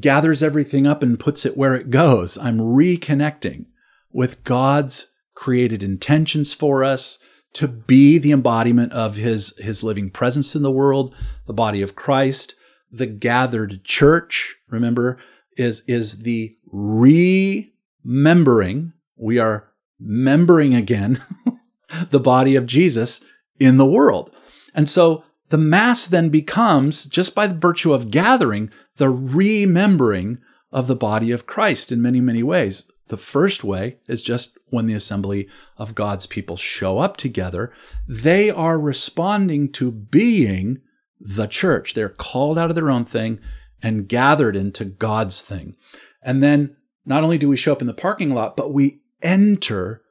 gathers 0.00 0.42
everything 0.42 0.86
up 0.86 1.02
and 1.02 1.20
puts 1.20 1.44
it 1.44 1.58
where 1.58 1.74
it 1.74 1.90
goes. 1.90 2.38
I'm 2.38 2.58
reconnecting 2.58 3.66
with 4.10 4.44
God's 4.44 5.10
created 5.34 5.82
intentions 5.82 6.54
for 6.54 6.82
us 6.82 7.18
to 7.52 7.68
be 7.68 8.16
the 8.16 8.32
embodiment 8.32 8.94
of 8.94 9.16
his, 9.16 9.54
his 9.58 9.84
living 9.84 10.08
presence 10.08 10.56
in 10.56 10.62
the 10.62 10.70
world, 10.70 11.14
the 11.44 11.52
body 11.52 11.82
of 11.82 11.94
Christ, 11.94 12.54
the 12.90 13.04
gathered 13.04 13.84
church, 13.84 14.56
remember, 14.70 15.18
is, 15.58 15.82
is 15.86 16.20
the 16.20 16.56
remembering. 16.72 18.94
We 19.18 19.38
are 19.38 19.68
membering 20.02 20.76
again 20.76 21.22
the 22.10 22.20
body 22.20 22.56
of 22.56 22.66
Jesus 22.66 23.24
in 23.58 23.76
the 23.76 23.86
world. 23.86 24.30
And 24.74 24.88
so 24.88 25.24
the 25.48 25.58
Mass 25.58 26.06
then 26.06 26.28
becomes, 26.28 27.04
just 27.04 27.34
by 27.34 27.46
the 27.46 27.54
virtue 27.54 27.92
of 27.92 28.10
gathering, 28.10 28.70
the 28.96 29.10
remembering 29.10 30.38
of 30.72 30.86
the 30.86 30.96
body 30.96 31.30
of 31.30 31.46
Christ 31.46 31.92
in 31.92 32.02
many, 32.02 32.20
many 32.20 32.42
ways. 32.42 32.90
The 33.08 33.16
first 33.16 33.62
way 33.62 33.98
is 34.08 34.22
just 34.22 34.58
when 34.70 34.86
the 34.86 34.94
assembly 34.94 35.48
of 35.78 35.94
God's 35.94 36.26
people 36.26 36.56
show 36.56 36.98
up 36.98 37.16
together, 37.16 37.72
they 38.08 38.50
are 38.50 38.78
responding 38.78 39.70
to 39.72 39.92
being 39.92 40.80
the 41.20 41.46
church. 41.46 41.94
They're 41.94 42.08
called 42.08 42.58
out 42.58 42.68
of 42.68 42.76
their 42.76 42.90
own 42.90 43.04
thing 43.04 43.38
and 43.80 44.08
gathered 44.08 44.56
into 44.56 44.84
God's 44.84 45.40
thing. 45.42 45.76
And 46.20 46.42
then 46.42 46.76
not 47.04 47.22
only 47.22 47.38
do 47.38 47.48
we 47.48 47.56
show 47.56 47.72
up 47.72 47.80
in 47.80 47.86
the 47.86 47.94
parking 47.94 48.30
lot, 48.30 48.56
but 48.56 48.72
we 48.72 49.00
enter 49.22 50.02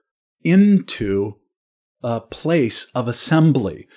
into 0.43 1.35
a 2.03 2.19
place 2.19 2.89
of 2.93 3.07
assembly. 3.07 3.87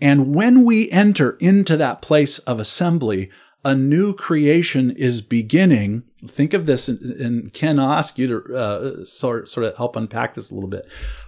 And 0.00 0.34
when 0.34 0.64
we 0.64 0.90
enter 0.90 1.32
into 1.40 1.76
that 1.76 2.00
place 2.00 2.38
of 2.40 2.60
assembly, 2.60 3.30
a 3.64 3.74
new 3.74 4.14
creation 4.14 4.90
is 4.92 5.20
beginning. 5.20 6.04
Think 6.26 6.54
of 6.54 6.66
this, 6.66 6.88
and 6.88 7.52
Ken, 7.52 7.78
I'll 7.78 7.92
ask 7.92 8.16
you 8.16 8.26
to 8.28 8.56
uh, 8.56 9.04
sort, 9.04 9.48
sort 9.48 9.66
of 9.66 9.76
help 9.76 9.96
unpack 9.96 10.34
this 10.34 10.50
a 10.50 10.54
little 10.54 10.70
bit. 10.70 10.86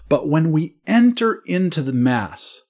But 0.09 0.29
when 0.29 0.53
we 0.53 0.77
enter 0.87 1.43
into 1.47 1.83
the 1.83 1.93
Mass, 1.93 2.63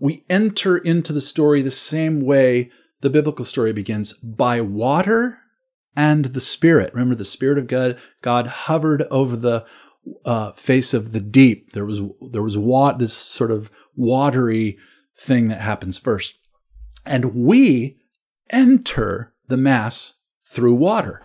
we 0.00 0.24
enter 0.28 0.76
into 0.76 1.12
the 1.12 1.20
story 1.20 1.62
the 1.62 1.70
same 1.70 2.20
way 2.20 2.70
the 3.02 3.10
biblical 3.10 3.44
story 3.44 3.72
begins 3.72 4.14
by 4.14 4.60
water 4.60 5.38
and 5.94 6.26
the 6.26 6.40
Spirit. 6.40 6.92
Remember, 6.92 7.14
the 7.14 7.24
Spirit 7.24 7.58
of 7.58 7.66
God, 7.66 7.98
God 8.22 8.46
hovered 8.46 9.02
over 9.10 9.36
the 9.36 9.64
uh, 10.24 10.52
face 10.52 10.94
of 10.94 11.12
the 11.12 11.20
deep. 11.20 11.72
There 11.72 11.84
was 11.84 12.00
there 12.30 12.42
was 12.42 12.58
wat- 12.58 12.98
this 12.98 13.14
sort 13.14 13.50
of 13.50 13.70
watery 13.94 14.78
thing 15.18 15.48
that 15.48 15.60
happens 15.60 15.98
first, 15.98 16.38
and 17.04 17.34
we 17.34 17.98
enter 18.50 19.32
the 19.48 19.56
Mass 19.56 20.14
through 20.44 20.74
water. 20.74 21.22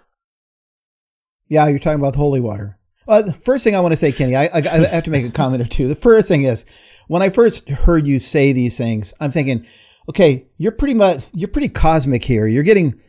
Yeah, 1.47 1.67
you're 1.67 1.79
talking 1.79 1.99
about 1.99 2.15
holy 2.15 2.39
water. 2.39 2.77
Uh, 3.07 3.21
the 3.21 3.33
first 3.33 3.63
thing 3.63 3.75
I 3.75 3.79
want 3.79 3.91
to 3.91 3.97
say, 3.97 4.11
Kenny, 4.11 4.35
I, 4.35 4.45
I, 4.45 4.61
I 4.65 4.87
have 4.87 5.03
to 5.03 5.11
make 5.11 5.25
a 5.25 5.31
comment 5.31 5.61
or 5.61 5.67
two. 5.67 5.87
The 5.87 5.95
first 5.95 6.27
thing 6.27 6.43
is, 6.43 6.65
when 7.07 7.21
I 7.21 7.29
first 7.29 7.67
heard 7.69 8.07
you 8.07 8.19
say 8.19 8.53
these 8.53 8.77
things, 8.77 9.13
I'm 9.19 9.31
thinking, 9.31 9.65
okay, 10.07 10.47
you're 10.57 10.71
pretty 10.71 10.93
much 10.93 11.25
you're 11.33 11.49
pretty 11.49 11.69
cosmic 11.69 12.23
here. 12.23 12.47
You're 12.47 12.63
getting 12.63 12.99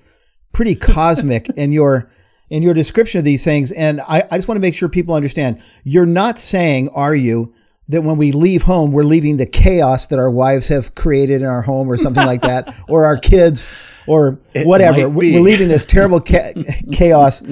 pretty 0.52 0.74
cosmic 0.74 1.48
in 1.50 1.72
your 1.72 2.10
in 2.52 2.62
your 2.62 2.74
description 2.74 3.18
of 3.18 3.24
these 3.24 3.42
things, 3.42 3.72
and 3.72 4.02
I, 4.02 4.24
I 4.30 4.36
just 4.36 4.46
want 4.46 4.56
to 4.56 4.60
make 4.60 4.74
sure 4.74 4.86
people 4.86 5.14
understand. 5.14 5.62
You're 5.84 6.04
not 6.04 6.38
saying, 6.38 6.90
are 6.90 7.14
you, 7.14 7.54
that 7.88 8.02
when 8.02 8.18
we 8.18 8.30
leave 8.30 8.64
home, 8.64 8.92
we're 8.92 9.04
leaving 9.04 9.38
the 9.38 9.46
chaos 9.46 10.08
that 10.08 10.18
our 10.18 10.30
wives 10.30 10.68
have 10.68 10.94
created 10.94 11.40
in 11.40 11.48
our 11.48 11.62
home 11.62 11.90
or 11.90 11.96
something 11.96 12.26
like 12.26 12.42
that, 12.42 12.74
or 12.90 13.06
our 13.06 13.16
kids, 13.16 13.70
or 14.06 14.38
it 14.52 14.66
whatever. 14.66 15.08
We're 15.08 15.40
leaving 15.40 15.68
this 15.68 15.86
terrible 15.86 16.20
ca- 16.20 16.52
chaos. 16.92 17.42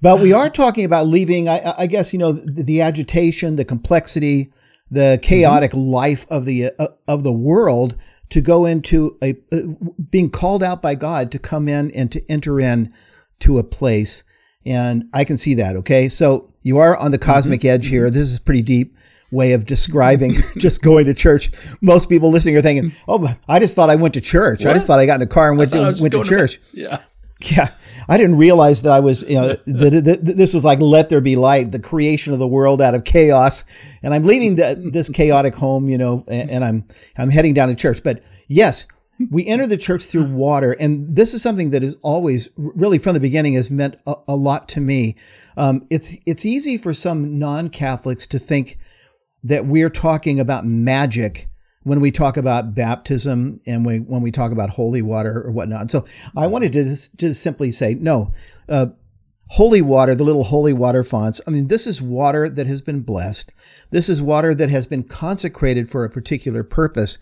But 0.00 0.20
we 0.20 0.32
are 0.32 0.48
talking 0.48 0.84
about 0.84 1.08
leaving, 1.08 1.48
I, 1.48 1.74
I 1.78 1.86
guess, 1.88 2.12
you 2.12 2.20
know, 2.20 2.30
the, 2.30 2.62
the, 2.62 2.80
agitation, 2.82 3.56
the 3.56 3.64
complexity, 3.64 4.52
the 4.92 5.18
chaotic 5.22 5.72
mm-hmm. 5.72 5.90
life 5.90 6.24
of 6.30 6.44
the 6.44 6.70
uh, 6.78 6.86
of 7.08 7.24
the 7.24 7.32
world 7.32 7.96
to 8.30 8.40
go 8.40 8.64
into 8.64 9.18
a 9.20 9.34
uh, 9.52 9.58
being 10.08 10.30
called 10.30 10.62
out 10.62 10.80
by 10.80 10.94
God 10.94 11.32
to 11.32 11.40
come 11.40 11.68
in 11.68 11.90
and 11.90 12.12
to 12.12 12.24
enter 12.30 12.60
in 12.60 12.92
to 13.42 13.58
a 13.58 13.62
place. 13.62 14.22
And 14.64 15.08
I 15.12 15.24
can 15.24 15.36
see 15.36 15.54
that. 15.54 15.76
Okay, 15.76 16.08
so 16.08 16.52
you 16.62 16.78
are 16.78 16.96
on 16.96 17.10
the 17.10 17.18
cosmic 17.18 17.60
mm-hmm. 17.60 17.74
edge 17.74 17.86
here. 17.88 18.10
This 18.10 18.30
is 18.30 18.38
pretty 18.38 18.62
deep 18.62 18.96
way 19.32 19.52
of 19.52 19.66
describing 19.66 20.34
just 20.58 20.82
going 20.82 21.06
to 21.06 21.14
church. 21.14 21.50
Most 21.80 22.08
people 22.08 22.30
listening 22.30 22.56
are 22.56 22.62
thinking, 22.62 22.92
"Oh, 23.08 23.34
I 23.48 23.58
just 23.58 23.74
thought 23.74 23.90
I 23.90 23.96
went 23.96 24.14
to 24.14 24.20
church. 24.20 24.64
What? 24.64 24.70
I 24.70 24.74
just 24.74 24.86
thought 24.86 25.00
I 25.00 25.06
got 25.06 25.16
in 25.16 25.22
a 25.22 25.26
car 25.26 25.48
and 25.48 25.58
went 25.58 25.72
to 25.72 25.96
went 26.00 26.12
to 26.12 26.22
church." 26.22 26.54
To, 26.54 26.60
yeah, 26.80 27.02
yeah. 27.40 27.70
I 28.08 28.16
didn't 28.16 28.36
realize 28.36 28.82
that 28.82 28.92
I 28.92 29.00
was, 29.00 29.22
you 29.22 29.34
know, 29.34 29.48
that, 29.66 30.04
that, 30.04 30.04
that, 30.04 30.36
this 30.36 30.54
was 30.54 30.64
like 30.64 30.78
"Let 30.78 31.08
there 31.08 31.20
be 31.20 31.34
light," 31.34 31.72
the 31.72 31.80
creation 31.80 32.32
of 32.32 32.38
the 32.38 32.46
world 32.46 32.80
out 32.80 32.94
of 32.94 33.04
chaos, 33.04 33.64
and 34.02 34.14
I'm 34.14 34.24
leaving 34.24 34.54
the, 34.54 34.90
this 34.92 35.08
chaotic 35.08 35.54
home, 35.54 35.88
you 35.88 35.98
know, 35.98 36.24
and, 36.28 36.50
and 36.50 36.64
I'm 36.64 36.84
I'm 37.16 37.30
heading 37.30 37.54
down 37.54 37.68
to 37.68 37.74
church. 37.74 38.02
But 38.04 38.22
yes, 38.46 38.86
we 39.30 39.46
enter 39.46 39.66
the 39.66 39.76
church 39.76 40.04
through 40.04 40.24
water, 40.24 40.72
and 40.72 41.14
this 41.14 41.34
is 41.34 41.42
something 41.42 41.70
that 41.70 41.82
is 41.82 41.96
always, 42.02 42.48
really, 42.56 42.98
from 42.98 43.14
the 43.14 43.20
beginning, 43.20 43.54
has 43.54 43.70
meant 43.70 43.96
a, 44.06 44.14
a 44.28 44.36
lot 44.36 44.68
to 44.70 44.80
me. 44.80 45.16
Um, 45.56 45.86
it's 45.90 46.12
it's 46.26 46.44
easy 46.44 46.78
for 46.78 46.94
some 46.94 47.38
non-Catholics 47.38 48.26
to 48.28 48.38
think 48.38 48.78
that 49.44 49.66
we're 49.66 49.90
talking 49.90 50.40
about 50.40 50.64
magic 50.64 51.48
when 51.84 52.00
we 52.00 52.10
talk 52.10 52.36
about 52.36 52.74
baptism 52.74 53.60
and 53.66 53.84
we, 53.84 53.98
when 53.98 54.22
we 54.22 54.30
talk 54.30 54.52
about 54.52 54.70
holy 54.70 55.02
water 55.02 55.42
or 55.42 55.50
whatnot. 55.50 55.90
So 55.90 56.06
I 56.36 56.46
wanted 56.46 56.72
to 56.74 56.84
just, 56.84 57.42
simply 57.42 57.72
say, 57.72 57.94
no, 57.94 58.32
uh, 58.68 58.86
holy 59.48 59.82
water, 59.82 60.14
the 60.14 60.24
little 60.24 60.44
holy 60.44 60.72
water 60.72 61.02
fonts. 61.02 61.40
I 61.46 61.50
mean, 61.50 61.68
this 61.68 61.86
is 61.86 62.00
water 62.00 62.48
that 62.48 62.66
has 62.68 62.80
been 62.80 63.00
blessed. 63.00 63.52
This 63.90 64.08
is 64.08 64.22
water 64.22 64.54
that 64.54 64.70
has 64.70 64.86
been 64.86 65.02
consecrated 65.02 65.90
for 65.90 66.04
a 66.04 66.10
particular 66.10 66.62
purpose. 66.62 67.18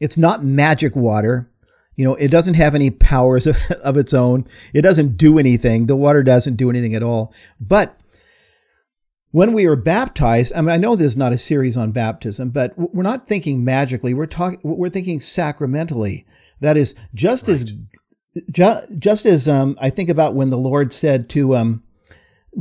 It's 0.00 0.16
not 0.16 0.44
magic 0.44 0.94
water. 0.96 1.50
You 1.96 2.04
know, 2.04 2.14
it 2.14 2.28
doesn't 2.28 2.54
have 2.54 2.74
any 2.74 2.90
powers 2.90 3.46
of, 3.46 3.56
of 3.82 3.96
its 3.96 4.14
own. 4.14 4.46
It 4.72 4.82
doesn't 4.82 5.16
do 5.16 5.38
anything. 5.38 5.86
The 5.86 5.96
water 5.96 6.22
doesn't 6.22 6.56
do 6.56 6.70
anything 6.70 6.94
at 6.94 7.02
all. 7.02 7.32
But 7.60 7.98
when 9.30 9.52
we 9.52 9.66
are 9.66 9.76
baptized, 9.76 10.52
I 10.54 10.60
mean, 10.60 10.70
I 10.70 10.76
know 10.76 10.96
there's 10.96 11.16
not 11.16 11.32
a 11.32 11.38
series 11.38 11.76
on 11.76 11.92
baptism, 11.92 12.50
but 12.50 12.72
we're 12.76 13.02
not 13.02 13.28
thinking 13.28 13.64
magically. 13.64 14.14
We're 14.14 14.26
talking, 14.26 14.60
we're 14.62 14.88
thinking 14.88 15.20
sacramentally. 15.20 16.26
That 16.60 16.76
is 16.76 16.94
just 17.14 17.48
right. 17.48 17.54
as 17.54 17.72
just 18.98 19.26
as 19.26 19.48
um, 19.48 19.76
I 19.80 19.90
think 19.90 20.08
about 20.08 20.34
when 20.34 20.50
the 20.50 20.56
Lord 20.56 20.92
said 20.92 21.28
to 21.30 21.56
um, 21.56 21.82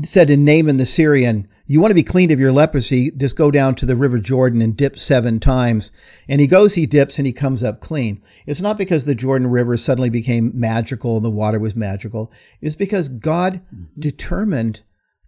said 0.03 0.27
to 0.27 0.37
Naaman 0.37 0.77
the 0.77 0.85
Syrian, 0.85 1.47
"You 1.67 1.79
want 1.79 1.91
to 1.91 1.95
be 1.95 2.03
cleaned 2.03 2.31
of 2.31 2.39
your 2.39 2.51
leprosy? 2.51 3.11
Just 3.11 3.35
go 3.35 3.51
down 3.51 3.75
to 3.75 3.85
the 3.85 3.95
River 3.95 4.17
Jordan 4.17 4.61
and 4.61 4.75
dip 4.75 4.97
seven 4.97 5.39
times." 5.39 5.91
And 6.27 6.41
he 6.41 6.47
goes, 6.47 6.73
he 6.73 6.85
dips, 6.85 7.17
and 7.17 7.27
he 7.27 7.33
comes 7.33 7.63
up 7.63 7.81
clean. 7.81 8.21
It's 8.45 8.61
not 8.61 8.77
because 8.77 9.05
the 9.05 9.15
Jordan 9.15 9.47
River 9.47 9.77
suddenly 9.77 10.09
became 10.09 10.51
magical 10.53 11.17
and 11.17 11.25
the 11.25 11.29
water 11.29 11.59
was 11.59 11.75
magical. 11.75 12.31
It's 12.61 12.75
because 12.75 13.09
God 13.09 13.61
mm-hmm. 13.65 13.85
determined 13.99 14.81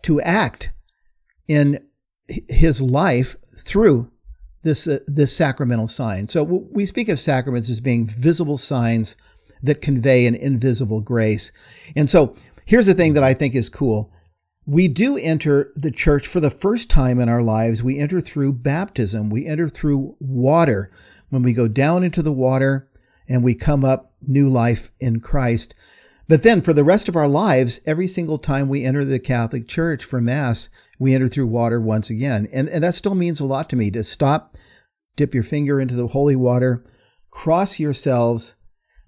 to 0.03 0.21
act 0.21 0.71
in 1.47 1.83
His 2.27 2.81
life 2.81 3.35
through 3.59 4.11
this 4.63 4.87
uh, 4.87 4.99
this 5.07 5.35
sacramental 5.35 5.87
sign. 5.87 6.27
So 6.27 6.43
we 6.43 6.85
speak 6.85 7.09
of 7.09 7.19
sacraments 7.19 7.69
as 7.69 7.81
being 7.81 8.05
visible 8.05 8.57
signs 8.57 9.15
that 9.61 9.81
convey 9.81 10.25
an 10.25 10.35
invisible 10.35 11.01
grace. 11.01 11.51
And 11.95 12.09
so 12.09 12.35
here's 12.65 12.85
the 12.85 12.93
thing 12.93 13.13
that 13.13 13.23
I 13.23 13.33
think 13.33 13.55
is 13.55 13.69
cool. 13.69 14.11
We 14.69 14.87
do 14.87 15.17
enter 15.17 15.73
the 15.75 15.89
church 15.89 16.27
for 16.27 16.39
the 16.39 16.51
first 16.51 16.91
time 16.91 17.19
in 17.19 17.27
our 17.27 17.41
lives. 17.41 17.81
We 17.81 17.97
enter 17.97 18.21
through 18.21 18.53
baptism. 18.53 19.31
We 19.31 19.47
enter 19.47 19.67
through 19.67 20.15
water. 20.19 20.91
When 21.29 21.41
we 21.41 21.53
go 21.53 21.67
down 21.67 22.03
into 22.03 22.21
the 22.21 22.31
water 22.31 22.87
and 23.27 23.43
we 23.43 23.55
come 23.55 23.83
up 23.83 24.13
new 24.21 24.47
life 24.47 24.91
in 24.99 25.21
Christ. 25.21 25.73
But 26.27 26.43
then 26.43 26.61
for 26.61 26.73
the 26.73 26.83
rest 26.83 27.09
of 27.09 27.15
our 27.15 27.27
lives, 27.27 27.81
every 27.87 28.07
single 28.07 28.37
time 28.37 28.69
we 28.69 28.85
enter 28.85 29.03
the 29.03 29.17
Catholic 29.17 29.67
Church 29.67 30.03
for 30.03 30.21
Mass, 30.21 30.69
we 30.99 31.15
enter 31.15 31.27
through 31.27 31.47
water 31.47 31.81
once 31.81 32.11
again. 32.11 32.47
And, 32.53 32.69
and 32.69 32.83
that 32.83 32.93
still 32.93 33.15
means 33.15 33.39
a 33.39 33.45
lot 33.45 33.71
to 33.71 33.75
me 33.75 33.89
to 33.89 34.03
stop, 34.03 34.55
dip 35.15 35.33
your 35.33 35.41
finger 35.41 35.81
into 35.81 35.95
the 35.95 36.09
holy 36.09 36.35
water, 36.35 36.85
cross 37.31 37.79
yourselves 37.79 38.55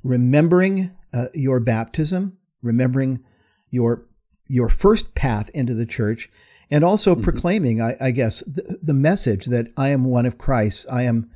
remembering 0.03 0.97
uh, 1.13 1.25
your 1.35 1.59
baptism, 1.59 2.39
remembering 2.63 3.23
your 3.69 4.07
your 4.51 4.67
first 4.67 5.15
path 5.15 5.49
into 5.53 5.73
the 5.73 5.85
church, 5.85 6.29
and 6.69 6.83
also 6.83 7.13
mm-hmm. 7.13 7.23
proclaiming, 7.23 7.81
I, 7.81 7.95
I 8.01 8.11
guess, 8.11 8.41
the, 8.41 8.77
the, 8.83 8.93
message 8.93 9.45
that 9.45 9.71
I 9.77 9.89
am 9.89 10.03
one 10.03 10.25
of 10.25 10.37
Christ. 10.37 10.85
I 10.91 11.03
am 11.03 11.31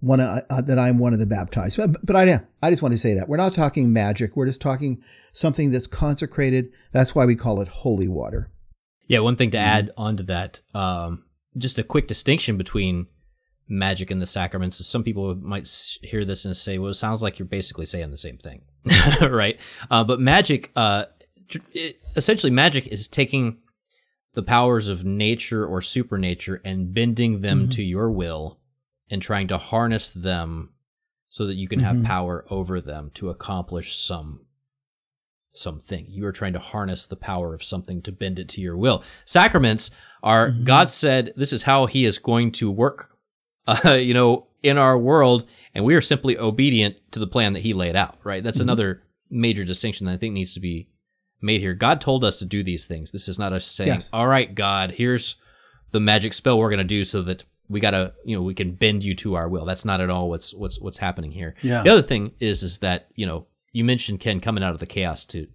one 0.00 0.20
of, 0.20 0.44
uh, 0.48 0.62
that 0.62 0.78
I 0.78 0.88
am 0.88 0.98
one 0.98 1.12
of 1.12 1.18
the 1.18 1.26
baptized. 1.26 1.76
But, 1.76 2.04
but 2.04 2.16
I 2.16 2.40
I 2.62 2.70
just 2.70 2.82
want 2.82 2.92
to 2.92 2.98
say 2.98 3.14
that 3.14 3.28
we're 3.28 3.36
not 3.36 3.54
talking 3.54 3.92
magic. 3.92 4.34
We're 4.34 4.46
just 4.46 4.62
talking 4.62 5.02
something 5.32 5.72
that's 5.72 5.86
consecrated. 5.86 6.70
That's 6.92 7.14
why 7.14 7.26
we 7.26 7.36
call 7.36 7.60
it 7.60 7.68
holy 7.68 8.08
water. 8.08 8.50
Yeah, 9.06 9.18
one 9.18 9.36
thing 9.36 9.50
to 9.50 9.58
mm-hmm. 9.58 9.66
add 9.66 9.90
on 9.98 10.16
to 10.16 10.22
that, 10.24 10.62
um, 10.74 11.24
just 11.58 11.78
a 11.78 11.84
quick 11.84 12.08
distinction 12.08 12.56
between 12.56 13.08
magic 13.66 14.10
and 14.10 14.20
the 14.20 14.26
sacraments 14.26 14.84
some 14.86 15.02
people 15.02 15.34
might 15.36 15.66
hear 16.02 16.22
this 16.22 16.44
and 16.44 16.54
say 16.54 16.76
well 16.76 16.90
it 16.90 16.94
sounds 16.96 17.22
like 17.22 17.38
you're 17.38 17.46
basically 17.46 17.86
saying 17.86 18.10
the 18.10 18.18
same 18.18 18.36
thing 18.36 18.60
right 19.30 19.58
uh, 19.90 20.04
but 20.04 20.20
magic 20.20 20.70
uh, 20.76 21.06
it, 21.72 22.00
essentially 22.16 22.50
magic 22.50 22.86
is 22.88 23.08
taking 23.08 23.58
the 24.34 24.42
powers 24.42 24.88
of 24.88 25.04
nature 25.04 25.66
or 25.66 25.80
supernature 25.80 26.60
and 26.64 26.92
bending 26.92 27.40
them 27.40 27.62
mm-hmm. 27.62 27.70
to 27.70 27.82
your 27.82 28.10
will 28.10 28.58
and 29.10 29.22
trying 29.22 29.48
to 29.48 29.58
harness 29.58 30.10
them 30.10 30.70
so 31.28 31.46
that 31.46 31.54
you 31.54 31.68
can 31.68 31.80
mm-hmm. 31.80 31.96
have 31.98 32.04
power 32.04 32.44
over 32.50 32.80
them 32.80 33.10
to 33.14 33.30
accomplish 33.30 33.96
some 33.96 34.40
something 35.52 36.06
you 36.08 36.26
are 36.26 36.32
trying 36.32 36.52
to 36.52 36.58
harness 36.58 37.06
the 37.06 37.14
power 37.14 37.54
of 37.54 37.62
something 37.62 38.02
to 38.02 38.10
bend 38.10 38.40
it 38.40 38.48
to 38.48 38.60
your 38.60 38.76
will 38.76 39.04
sacraments 39.24 39.92
are 40.20 40.48
mm-hmm. 40.48 40.64
god 40.64 40.90
said 40.90 41.32
this 41.36 41.52
is 41.52 41.62
how 41.62 41.86
he 41.86 42.04
is 42.04 42.18
going 42.18 42.50
to 42.50 42.72
work 42.72 43.14
uh, 43.84 43.92
you 43.92 44.14
know, 44.14 44.46
in 44.62 44.78
our 44.78 44.98
world, 44.98 45.46
and 45.74 45.84
we 45.84 45.94
are 45.94 46.00
simply 46.00 46.38
obedient 46.38 46.96
to 47.12 47.18
the 47.18 47.26
plan 47.26 47.52
that 47.54 47.60
He 47.62 47.72
laid 47.72 47.96
out. 47.96 48.18
Right. 48.24 48.42
That's 48.42 48.58
mm-hmm. 48.58 48.68
another 48.68 49.02
major 49.30 49.64
distinction 49.64 50.06
that 50.06 50.12
I 50.12 50.16
think 50.16 50.34
needs 50.34 50.54
to 50.54 50.60
be 50.60 50.88
made 51.44 51.60
here. 51.60 51.74
God 51.74 52.00
told 52.00 52.24
us 52.24 52.38
to 52.38 52.44
do 52.44 52.64
these 52.64 52.86
things. 52.86 53.12
This 53.12 53.28
is 53.28 53.38
not 53.38 53.52
us 53.52 53.66
saying, 53.66 53.88
yes. 53.88 54.10
"All 54.12 54.26
right, 54.26 54.54
God, 54.54 54.92
here's 54.92 55.36
the 55.92 56.00
magic 56.00 56.32
spell 56.32 56.58
we're 56.58 56.70
going 56.70 56.78
to 56.78 56.84
do 56.84 57.04
so 57.04 57.22
that 57.22 57.44
we 57.68 57.80
got 57.80 57.92
to, 57.92 58.12
you 58.24 58.36
know, 58.36 58.42
we 58.42 58.54
can 58.54 58.72
bend 58.72 59.04
you 59.04 59.14
to 59.16 59.34
our 59.34 59.48
will." 59.48 59.64
That's 59.64 59.84
not 59.84 60.00
at 60.00 60.10
all 60.10 60.28
what's 60.28 60.52
what's 60.54 60.80
what's 60.80 60.98
happening 60.98 61.32
here. 61.32 61.54
Yeah. 61.62 61.82
The 61.82 61.90
other 61.90 62.02
thing 62.02 62.32
is 62.40 62.62
is 62.62 62.78
that 62.78 63.08
you 63.14 63.26
know 63.26 63.46
you 63.72 63.84
mentioned 63.84 64.20
Ken 64.20 64.40
coming 64.40 64.64
out 64.64 64.72
of 64.72 64.78
the 64.78 64.86
chaos 64.86 65.24
to, 65.26 65.48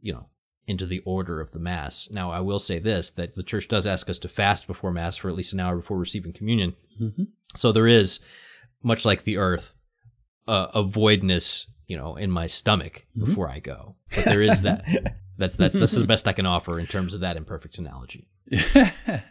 you 0.00 0.12
know, 0.12 0.26
into 0.66 0.86
the 0.86 1.00
order 1.04 1.40
of 1.40 1.52
the 1.52 1.58
Mass. 1.58 2.08
Now, 2.10 2.32
I 2.32 2.40
will 2.40 2.58
say 2.58 2.78
this 2.78 3.10
that 3.10 3.34
the 3.34 3.42
church 3.42 3.68
does 3.68 3.86
ask 3.86 4.10
us 4.10 4.18
to 4.18 4.28
fast 4.28 4.66
before 4.66 4.90
Mass 4.90 5.18
for 5.18 5.28
at 5.28 5.36
least 5.36 5.52
an 5.52 5.60
hour 5.60 5.76
before 5.76 5.98
receiving 5.98 6.32
communion. 6.32 6.74
Mm-hmm. 7.00 7.24
So 7.54 7.72
there 7.72 7.86
is, 7.86 8.20
much 8.82 9.04
like 9.04 9.24
the 9.24 9.36
earth, 9.36 9.74
uh, 10.48 10.68
a 10.74 10.82
voidness, 10.82 11.66
you 11.86 11.96
know, 11.96 12.16
in 12.16 12.30
my 12.30 12.46
stomach 12.46 13.04
mm-hmm. 13.16 13.26
before 13.26 13.48
I 13.48 13.58
go. 13.58 13.96
But 14.14 14.24
there 14.24 14.42
is 14.42 14.62
that. 14.62 14.84
that's 15.38 15.56
that's 15.56 15.74
that's 15.74 15.92
the 15.92 16.04
best 16.04 16.26
I 16.26 16.32
can 16.32 16.46
offer 16.46 16.78
in 16.80 16.86
terms 16.86 17.14
of 17.14 17.20
that 17.20 17.36
imperfect 17.36 17.78
analogy. 17.78 18.28
okay, 18.52 19.22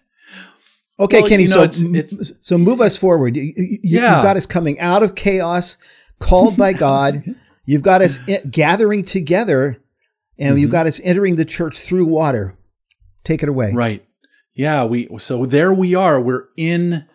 well, 0.97 1.07
Kenny. 1.07 1.43
You 1.43 1.49
know, 1.49 1.55
so 1.55 1.63
it's, 1.63 1.81
it's, 1.81 2.31
so 2.41 2.57
move 2.57 2.81
us 2.81 2.97
forward. 2.97 3.35
You, 3.35 3.53
you, 3.55 3.79
yeah. 3.83 4.15
You've 4.15 4.23
got 4.23 4.37
us 4.37 4.45
coming 4.45 4.79
out 4.79 5.03
of 5.03 5.15
chaos, 5.15 5.77
called 6.19 6.57
by 6.57 6.73
God. 6.73 7.23
You've 7.65 7.81
got 7.81 8.01
us 8.01 8.19
gathering 8.49 9.03
together 9.03 9.81
and 10.37 10.51
mm-hmm. 10.51 10.57
you 10.59 10.67
got 10.67 10.85
us 10.85 11.01
entering 11.03 11.35
the 11.35 11.45
church 11.45 11.79
through 11.79 12.05
water. 12.05 12.57
Take 13.23 13.41
it 13.41 13.49
away. 13.49 13.73
Right. 13.73 14.05
Yeah, 14.53 14.85
we 14.85 15.09
so 15.17 15.45
there 15.45 15.73
we 15.73 15.95
are. 15.95 16.21
We're 16.21 16.45
in 16.55 17.05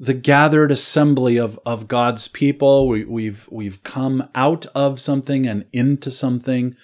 the 0.00 0.14
gathered 0.14 0.72
assembly 0.72 1.36
of 1.36 1.60
of 1.66 1.86
God's 1.86 2.26
people. 2.26 2.88
We, 2.88 3.04
we've 3.04 3.46
we've 3.50 3.82
come 3.84 4.28
out 4.34 4.66
of 4.74 5.00
something 5.00 5.46
and 5.46 5.66
into 5.72 6.10
something, 6.10 6.74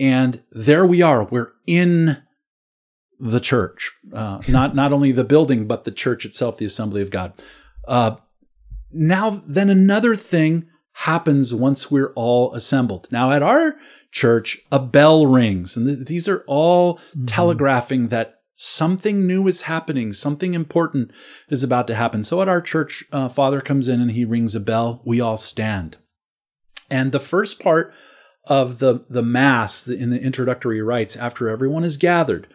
and 0.00 0.42
there 0.50 0.86
we 0.86 1.02
are. 1.02 1.24
We're 1.24 1.52
in 1.66 2.22
the 3.20 3.40
church, 3.40 3.92
uh, 4.12 4.40
not 4.48 4.74
not 4.74 4.92
only 4.92 5.12
the 5.12 5.24
building 5.24 5.66
but 5.66 5.84
the 5.84 5.92
church 5.92 6.24
itself, 6.24 6.56
the 6.56 6.64
assembly 6.64 7.02
of 7.02 7.10
God. 7.10 7.34
Uh, 7.86 8.16
now, 8.90 9.42
then 9.46 9.68
another 9.68 10.16
thing 10.16 10.66
happens 10.92 11.54
once 11.54 11.90
we're 11.90 12.12
all 12.14 12.54
assembled. 12.54 13.08
Now, 13.10 13.32
at 13.32 13.42
our 13.42 13.76
church, 14.12 14.60
a 14.70 14.78
bell 14.78 15.26
rings. 15.26 15.76
And 15.76 15.86
th- 15.86 16.06
these 16.06 16.28
are 16.28 16.44
all 16.46 16.98
mm-hmm. 16.98 17.26
telegraphing 17.26 18.08
that 18.08 18.33
something 18.54 19.26
new 19.26 19.48
is 19.48 19.62
happening, 19.62 20.12
something 20.12 20.54
important 20.54 21.10
is 21.48 21.62
about 21.62 21.86
to 21.88 21.94
happen. 21.94 22.24
So 22.24 22.40
at 22.40 22.48
our 22.48 22.60
church, 22.60 23.04
uh, 23.12 23.28
Father 23.28 23.60
comes 23.60 23.88
in 23.88 24.00
and 24.00 24.12
he 24.12 24.24
rings 24.24 24.54
a 24.54 24.60
bell. 24.60 25.02
We 25.04 25.20
all 25.20 25.36
stand. 25.36 25.96
And 26.90 27.12
the 27.12 27.20
first 27.20 27.60
part 27.60 27.92
of 28.46 28.78
the, 28.78 29.04
the 29.08 29.22
Mass 29.22 29.88
in 29.88 30.10
the 30.10 30.20
introductory 30.20 30.82
rites, 30.82 31.16
after 31.16 31.48
everyone 31.48 31.84
is 31.84 31.96
gathered, 31.96 32.46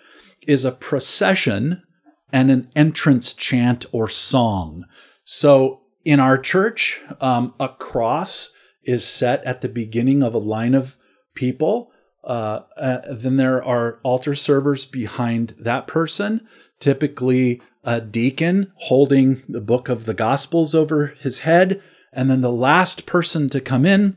is 0.47 0.63
a 0.63 0.71
procession 0.71 1.83
and 2.31 2.51
an 2.51 2.69
entrance 2.75 3.33
chant 3.33 3.85
or 3.91 4.07
song. 4.07 4.85
So 5.23 5.81
in 6.05 6.19
our 6.19 6.37
church, 6.37 7.01
um, 7.19 7.53
a 7.59 7.69
cross 7.69 8.53
is 8.83 9.05
set 9.05 9.43
at 9.43 9.61
the 9.61 9.69
beginning 9.69 10.23
of 10.23 10.33
a 10.33 10.39
line 10.39 10.75
of 10.75 10.95
people. 11.35 11.91
Uh, 12.29 12.61
uh, 12.77 13.01
then 13.09 13.37
there 13.37 13.63
are 13.63 13.99
altar 14.03 14.35
servers 14.35 14.85
behind 14.85 15.55
that 15.59 15.87
person, 15.87 16.47
typically 16.79 17.59
a 17.83 17.99
deacon 17.99 18.71
holding 18.75 19.41
the 19.49 19.59
book 19.59 19.89
of 19.89 20.05
the 20.05 20.13
Gospels 20.13 20.75
over 20.75 21.07
his 21.07 21.39
head. 21.39 21.81
And 22.13 22.29
then 22.29 22.41
the 22.41 22.51
last 22.51 23.07
person 23.07 23.49
to 23.49 23.59
come 23.59 23.83
in 23.83 24.15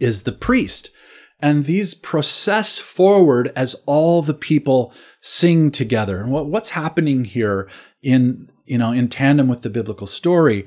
is 0.00 0.22
the 0.22 0.32
priest. 0.32 0.90
And 1.38 1.66
these 1.66 1.92
process 1.92 2.78
forward 2.78 3.52
as 3.54 3.82
all 3.84 4.22
the 4.22 4.32
people 4.32 4.94
sing 5.20 5.70
together. 5.70 6.18
And 6.18 6.30
what, 6.30 6.46
what's 6.46 6.70
happening 6.70 7.24
here 7.26 7.68
in, 8.02 8.50
you 8.64 8.78
know, 8.78 8.92
in 8.92 9.08
tandem 9.08 9.48
with 9.48 9.60
the 9.60 9.68
biblical 9.68 10.06
story 10.06 10.66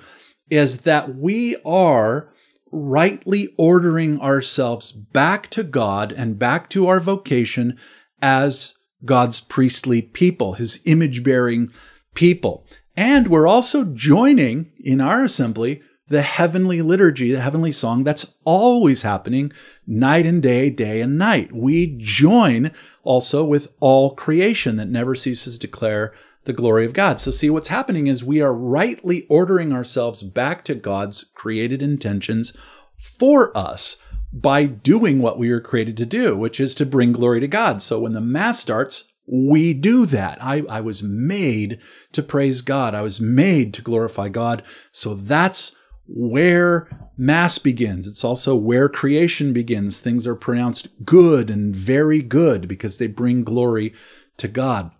is 0.51 0.81
that 0.81 1.15
we 1.15 1.55
are 1.65 2.29
rightly 2.75 3.53
ordering 3.57 4.19
ourselves 4.19 4.91
back 4.91 5.49
to 5.51 5.63
God 5.63 6.11
and 6.11 6.37
back 6.37 6.69
to 6.71 6.87
our 6.87 6.99
vocation 6.99 7.77
as 8.21 8.75
God's 9.05 9.39
priestly 9.39 10.01
people, 10.01 10.53
his 10.53 10.81
image 10.85 11.23
bearing 11.23 11.71
people. 12.13 12.67
And 12.95 13.27
we're 13.27 13.47
also 13.47 13.85
joining 13.85 14.71
in 14.83 14.99
our 14.99 15.23
assembly 15.23 15.81
the 16.07 16.21
heavenly 16.21 16.81
liturgy, 16.81 17.31
the 17.31 17.41
heavenly 17.41 17.71
song 17.71 18.03
that's 18.03 18.35
always 18.43 19.01
happening 19.01 19.51
night 19.87 20.25
and 20.25 20.41
day, 20.41 20.69
day 20.69 21.01
and 21.01 21.17
night. 21.17 21.51
We 21.51 21.97
join 21.97 22.71
also 23.03 23.43
with 23.43 23.73
all 23.79 24.15
creation 24.15 24.75
that 24.75 24.89
never 24.89 25.15
ceases 25.15 25.55
to 25.55 25.67
declare 25.67 26.13
the 26.45 26.53
glory 26.53 26.85
of 26.85 26.93
God. 26.93 27.19
So, 27.19 27.31
see, 27.31 27.49
what's 27.49 27.67
happening 27.67 28.07
is 28.07 28.23
we 28.23 28.41
are 28.41 28.53
rightly 28.53 29.25
ordering 29.29 29.73
ourselves 29.73 30.23
back 30.23 30.63
to 30.65 30.75
God's 30.75 31.25
created 31.35 31.81
intentions 31.81 32.55
for 32.97 33.55
us 33.57 33.97
by 34.31 34.65
doing 34.65 35.19
what 35.19 35.37
we 35.37 35.49
were 35.49 35.61
created 35.61 35.97
to 35.97 36.05
do, 36.05 36.35
which 36.35 36.59
is 36.59 36.75
to 36.75 36.85
bring 36.85 37.11
glory 37.11 37.39
to 37.39 37.47
God. 37.47 37.81
So, 37.81 37.99
when 37.99 38.13
the 38.13 38.21
Mass 38.21 38.59
starts, 38.59 39.11
we 39.27 39.73
do 39.73 40.05
that. 40.07 40.37
I, 40.41 40.63
I 40.69 40.81
was 40.81 41.01
made 41.01 41.79
to 42.13 42.21
praise 42.21 42.61
God. 42.61 42.93
I 42.93 43.01
was 43.01 43.19
made 43.19 43.73
to 43.73 43.81
glorify 43.81 44.29
God. 44.29 44.63
So 44.91 45.15
that's 45.15 45.75
where 46.07 46.87
Mass 47.17 47.57
begins. 47.57 48.07
It's 48.07 48.23
also 48.23 48.55
where 48.55 48.87
creation 48.87 49.53
begins. 49.53 49.99
Things 49.99 50.27
are 50.27 50.35
pronounced 50.35 51.05
good 51.05 51.49
and 51.49 51.75
very 51.75 52.21
good 52.21 52.67
because 52.67 52.97
they 52.97 53.07
bring 53.07 53.43
glory 53.43 53.93
to 54.37 54.47
God. 54.47 54.91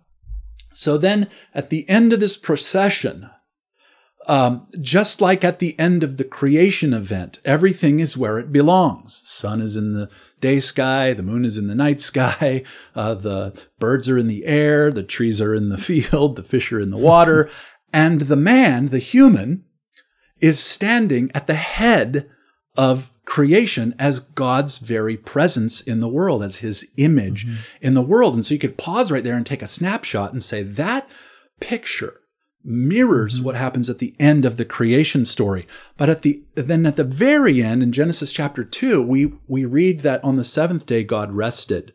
So 0.78 0.98
then 0.98 1.28
at 1.54 1.70
the 1.70 1.88
end 1.88 2.12
of 2.12 2.20
this 2.20 2.36
procession, 2.36 3.30
um, 4.28 4.66
just 4.78 5.22
like 5.22 5.42
at 5.42 5.58
the 5.58 5.78
end 5.78 6.02
of 6.02 6.18
the 6.18 6.24
creation 6.24 6.92
event, 6.92 7.40
everything 7.46 7.98
is 7.98 8.18
where 8.18 8.38
it 8.38 8.52
belongs. 8.52 9.22
Sun 9.24 9.62
is 9.62 9.74
in 9.74 9.94
the 9.94 10.10
day 10.38 10.60
sky, 10.60 11.14
the 11.14 11.22
moon 11.22 11.46
is 11.46 11.56
in 11.56 11.66
the 11.66 11.74
night 11.74 12.02
sky, 12.02 12.62
uh, 12.94 13.14
the 13.14 13.58
birds 13.78 14.06
are 14.10 14.18
in 14.18 14.26
the 14.26 14.44
air, 14.44 14.92
the 14.92 15.02
trees 15.02 15.40
are 15.40 15.54
in 15.54 15.70
the 15.70 15.78
field, 15.88 16.36
the 16.36 16.42
fish 16.42 16.70
are 16.70 16.80
in 16.80 16.90
the 16.90 16.98
water, 16.98 17.48
and 17.92 18.22
the 18.22 18.36
man, 18.36 18.88
the 18.88 18.98
human, 18.98 19.64
is 20.40 20.60
standing 20.60 21.30
at 21.32 21.46
the 21.46 21.54
head 21.54 22.28
of 22.76 23.14
creation 23.26 23.94
as 23.98 24.20
God's 24.20 24.78
very 24.78 25.16
presence 25.16 25.82
in 25.82 26.00
the 26.00 26.08
world, 26.08 26.42
as 26.42 26.58
his 26.58 26.90
image 26.96 27.44
mm-hmm. 27.44 27.56
in 27.82 27.92
the 27.94 28.00
world. 28.00 28.34
And 28.34 28.46
so 28.46 28.54
you 28.54 28.60
could 28.60 28.78
pause 28.78 29.12
right 29.12 29.22
there 29.22 29.36
and 29.36 29.44
take 29.44 29.62
a 29.62 29.68
snapshot 29.68 30.32
and 30.32 30.42
say 30.42 30.62
that 30.62 31.06
picture 31.60 32.20
mirrors 32.64 33.36
mm-hmm. 33.36 33.44
what 33.44 33.56
happens 33.56 33.90
at 33.90 33.98
the 33.98 34.14
end 34.18 34.44
of 34.44 34.56
the 34.56 34.64
creation 34.64 35.26
story. 35.26 35.66
But 35.98 36.08
at 36.08 36.22
the 36.22 36.42
then 36.54 36.86
at 36.86 36.96
the 36.96 37.04
very 37.04 37.62
end 37.62 37.82
in 37.82 37.92
Genesis 37.92 38.32
chapter 38.32 38.64
2, 38.64 39.02
we 39.02 39.32
we 39.46 39.64
read 39.64 40.00
that 40.00 40.22
on 40.24 40.36
the 40.36 40.44
seventh 40.44 40.86
day 40.86 41.02
God 41.02 41.32
rested, 41.32 41.92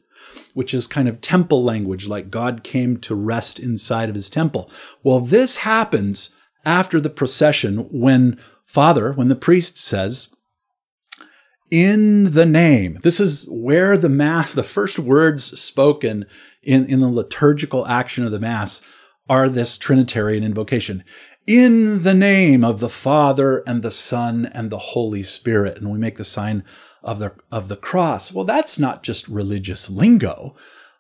which 0.54 0.74
is 0.74 0.86
kind 0.86 1.08
of 1.08 1.22
temple 1.22 1.64
language 1.64 2.08
like 2.08 2.30
God 2.30 2.64
came 2.64 2.98
to 3.00 3.16
rest 3.16 3.58
inside 3.58 4.10
of 4.10 4.16
his 4.16 4.30
temple. 4.30 4.70
Well, 5.02 5.22
this 5.22 5.58
happens 5.58 6.36
after 6.66 7.00
the 7.00 7.10
procession 7.10 7.88
when 7.90 8.38
Father, 8.66 9.14
when 9.14 9.28
the 9.30 9.36
priest 9.36 9.78
says, 9.78 10.30
in 11.72 12.34
the 12.34 12.46
name. 12.46 13.00
This 13.02 13.20
is 13.20 13.46
where 13.48 13.98
the 13.98 14.10
mass, 14.10 14.54
the 14.54 14.62
first 14.62 15.00
words 15.00 15.60
spoken 15.60 16.26
in, 16.62 16.86
in 16.86 17.00
the 17.00 17.10
liturgical 17.10 17.88
action 17.88 18.26
of 18.26 18.32
the 18.32 18.40
Mass 18.40 18.82
are 19.30 19.50
this 19.50 19.78
Trinitarian 19.78 20.44
invocation. 20.44 21.04
In 21.48 22.04
the 22.04 22.14
name 22.14 22.64
of 22.64 22.80
the 22.80 22.90
Father 22.90 23.64
and 23.66 23.82
the 23.82 23.92
Son 23.92 24.46
and 24.54 24.70
the 24.70 24.78
Holy 24.78 25.24
Spirit. 25.24 25.78
And 25.78 25.90
we 25.90 25.98
make 25.98 26.18
the 26.18 26.24
sign 26.24 26.64
of 27.02 27.20
the, 27.20 27.34
of 27.52 27.68
the 27.68 27.78
cross. 27.78 28.32
Well, 28.32 28.46
that's 28.46 28.78
not 28.78 29.02
just 29.02 29.28
religious 29.28 29.90
lingo. 29.90 30.56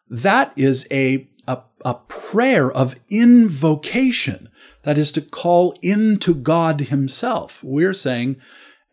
That 0.09 0.51
is 0.55 0.88
a, 0.89 1.30
a, 1.47 1.59
a 1.86 1.93
prayer 1.93 2.72
of 2.72 2.95
invocation. 3.09 4.49
That 4.84 4.97
is 4.97 5.11
to 5.11 5.22
call 5.22 5.78
into 5.82 6.34
God 6.34 6.82
Himself. 6.82 7.63
We're 7.63 7.93
saying 7.93 8.38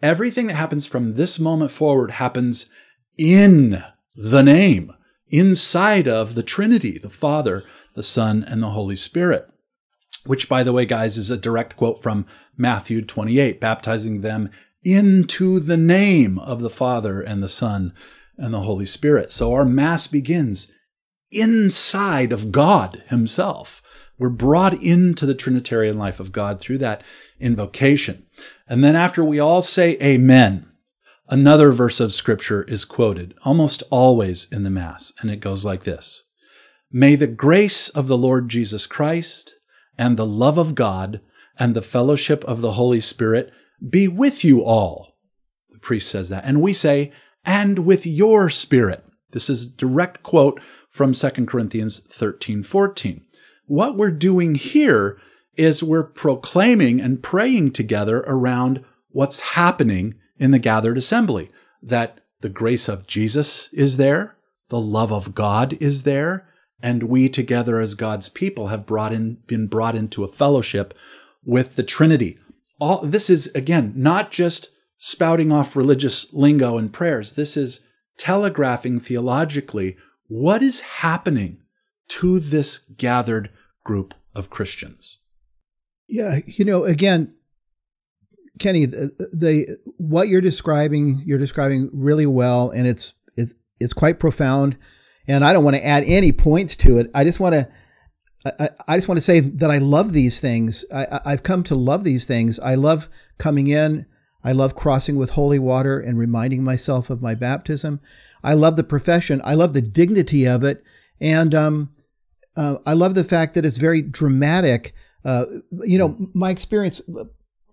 everything 0.03 0.47
that 0.47 0.55
happens 0.55 0.87
from 0.87 1.15
this 1.15 1.39
moment 1.39 1.71
forward 1.71 2.13
happens 2.13 2.71
in 3.17 3.83
the 4.15 4.43
name, 4.43 4.93
inside 5.29 6.09
of 6.09 6.35
the 6.35 6.43
Trinity, 6.43 6.99
the 6.99 7.11
Father, 7.11 7.65
the 7.95 8.03
Son, 8.03 8.45
and 8.45 8.63
the 8.63 8.71
Holy 8.71 8.97
Spirit. 8.97 9.49
Which, 10.25 10.49
by 10.49 10.63
the 10.63 10.73
way, 10.73 10.87
guys, 10.87 11.17
is 11.17 11.31
a 11.31 11.37
direct 11.37 11.77
quote 11.77 12.03
from 12.03 12.27
Matthew 12.57 13.03
28, 13.03 13.61
baptizing 13.61 14.21
them 14.21 14.51
into 14.85 15.61
the 15.61 15.77
name 15.77 16.39
of 16.39 16.61
the 16.61 16.71
Father 16.71 17.21
and 17.21 17.43
the 17.43 17.49
Son 17.49 17.93
and 18.37 18.55
the 18.55 18.61
Holy 18.61 18.87
Spirit. 18.87 19.33
So 19.33 19.53
our 19.53 19.65
Mass 19.65 20.07
begins 20.07 20.73
inside 21.31 22.33
of 22.33 22.53
God 22.53 23.03
Himself. 23.09 23.83
We're 24.19 24.29
brought 24.31 24.83
into 24.83 25.27
the 25.27 25.35
Trinitarian 25.35 25.99
life 25.99 26.19
of 26.19 26.33
God 26.33 26.61
through 26.61 26.79
that 26.79 27.03
invocation. 27.39 28.27
And 28.69 28.83
then 28.83 28.97
after 28.97 29.25
we 29.25 29.39
all 29.39 29.63
say 29.63 29.97
Amen, 30.03 30.67
another 31.29 31.71
verse 31.73 32.01
of 32.01 32.13
Scripture 32.13 32.63
is 32.65 32.85
quoted, 32.85 33.35
almost 33.45 33.83
always 33.91 34.51
in 34.51 34.65
the 34.65 34.71
Mass, 34.71 35.13
and 35.21 35.31
it 35.31 35.41
goes 35.41 35.65
like 35.65 35.85
this 35.85 36.25
May 36.91 37.15
the 37.15 37.27
grace 37.27 37.89
of 37.91 38.09
the 38.09 38.19
Lord 38.19 38.49
Jesus 38.49 38.87
Christ 38.87 39.55
and 39.97 40.17
the 40.17 40.27
love 40.27 40.59
of 40.59 40.75
God 40.75 41.21
and 41.59 41.75
the 41.75 41.83
fellowship 41.83 42.45
of 42.45 42.61
the 42.61 42.73
Holy 42.73 43.01
Spirit 43.01 43.53
be 43.87 44.09
with 44.09 44.45
you 44.45 44.63
all. 44.63 45.17
The 45.71 45.79
priest 45.79 46.11
says 46.11 46.29
that. 46.29 46.45
And 46.45 46.61
we 46.61 46.73
say, 46.73 47.13
and 47.45 47.81
with 47.81 48.07
your 48.07 48.51
spirit. 48.51 49.05
This 49.31 49.51
is 49.51 49.67
direct 49.67 50.23
quote 50.23 50.61
from 50.91 51.13
2 51.13 51.31
Corinthians 51.47 52.01
13 52.13 52.63
14. 52.63 53.25
What 53.69 53.97
we're 53.97 54.11
doing 54.11 54.55
here 54.55 55.21
is 55.57 55.83
we're 55.83 56.03
proclaiming 56.03 57.01
and 57.01 57.23
praying 57.23 57.73
together 57.73 58.21
around 58.27 58.83
what's 59.11 59.41
happening 59.41 60.15
in 60.39 60.53
the 60.53 60.59
gathered 60.59 60.97
assembly. 60.97 61.51
That 61.83 62.21
the 62.41 62.49
grace 62.49 62.89
of 62.89 63.07
Jesus 63.07 63.73
is 63.73 63.97
there, 63.97 64.37
the 64.71 64.81
love 64.81 65.13
of 65.13 65.35
God 65.35 65.77
is 65.81 66.05
there, 66.05 66.49
and 66.83 67.05
we 67.05 67.29
together 67.29 67.79
as 67.81 67.95
God's 67.95 68.29
people 68.29 68.69
have 68.69 68.87
brought 68.87 69.13
in, 69.13 69.39
been 69.47 69.67
brought 69.67 69.95
into 69.95 70.25
a 70.25 70.29
fellowship 70.29 70.95
with 71.45 71.77
the 71.77 71.83
Trinity. 71.83 72.39
All 72.81 73.05
this 73.05 73.29
is 73.29 73.49
again 73.55 73.93
not 73.97 74.31
just 74.31 74.71
spouting 74.97 75.53
off 75.53 75.77
religious 75.77 76.33
lingo 76.33 76.79
and 76.79 76.93
prayers. 76.93 77.35
This 77.35 77.57
is 77.57 77.87
telegraphing 78.17 78.99
theologically 78.99 79.97
what 80.29 80.63
is 80.63 80.81
happening 80.81 81.59
to 82.09 82.41
this 82.41 82.79
gathered 82.79 83.51
group 83.89 84.15
of 84.35 84.51
Christians. 84.51 85.19
Yeah, 86.07 86.41
you 86.47 86.65
know, 86.65 86.85
again, 86.85 87.35
Kenny, 88.59 88.87
the, 88.87 89.13
the 89.33 89.79
what 89.97 90.29
you're 90.29 90.41
describing, 90.41 91.23
you're 91.25 91.39
describing 91.39 91.91
really 91.93 92.27
well, 92.27 92.71
and 92.71 92.87
it's 92.87 93.15
it's 93.37 93.55
it's 93.81 93.93
quite 93.93 94.21
profound 94.21 94.77
and 95.29 95.45
I 95.45 95.53
don't 95.53 95.63
want 95.63 95.77
to 95.77 95.87
add 95.87 96.05
any 96.05 96.33
points 96.33 96.75
to 96.77 96.99
it. 96.99 97.11
I 97.15 97.23
just 97.23 97.39
want 97.39 97.53
to. 97.53 97.69
I, 98.87 98.97
just 98.97 99.09
want 99.09 99.19
to 99.19 99.25
say 99.25 99.41
that 99.41 99.71
I 99.71 99.77
love 99.79 100.13
these 100.13 100.41
things. 100.41 100.85
I, 100.95 101.21
I've 101.27 101.43
come 101.43 101.65
to 101.65 101.75
love 101.75 102.05
these 102.05 102.25
things. 102.25 102.59
I 102.61 102.77
love 102.77 103.09
coming 103.37 103.67
in. 103.67 104.07
I 104.43 104.53
love 104.53 104.77
crossing 104.77 105.17
with 105.17 105.31
holy 105.31 105.59
water 105.59 106.01
and 106.01 106.17
reminding 106.17 106.63
myself 106.63 107.11
of 107.11 107.21
my 107.21 107.35
baptism. 107.35 108.01
I 108.43 108.55
love 108.55 108.77
the 108.77 108.85
profession. 108.85 109.43
I 109.45 109.55
love 109.55 109.75
the 109.75 109.83
dignity 109.83 110.47
of 110.47 110.65
it. 110.65 110.83
And 111.21 111.53
um, 111.55 111.91
uh, 112.59 112.79
I 112.85 112.95
love 112.95 113.15
the 113.15 113.23
fact 113.23 113.55
that 113.55 113.65
it's 113.65 113.77
very 113.77 114.03
dramatic. 114.03 114.93
Uh, 115.25 115.45
you 115.85 115.97
know, 115.97 116.17
my 116.35 116.51
experience, 116.51 117.01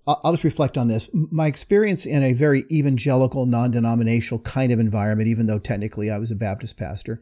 I'll 0.05 0.33
just 0.33 0.43
reflect 0.43 0.77
on 0.77 0.87
this. 0.87 1.09
My 1.11 1.47
experience 1.47 2.05
in 2.05 2.21
a 2.21 2.33
very 2.33 2.65
evangelical, 2.71 3.47
non 3.47 3.71
denominational 3.71 4.41
kind 4.41 4.71
of 4.71 4.79
environment, 4.79 5.27
even 5.27 5.47
though 5.47 5.57
technically 5.57 6.11
I 6.11 6.19
was 6.19 6.29
a 6.29 6.35
Baptist 6.35 6.77
pastor, 6.77 7.19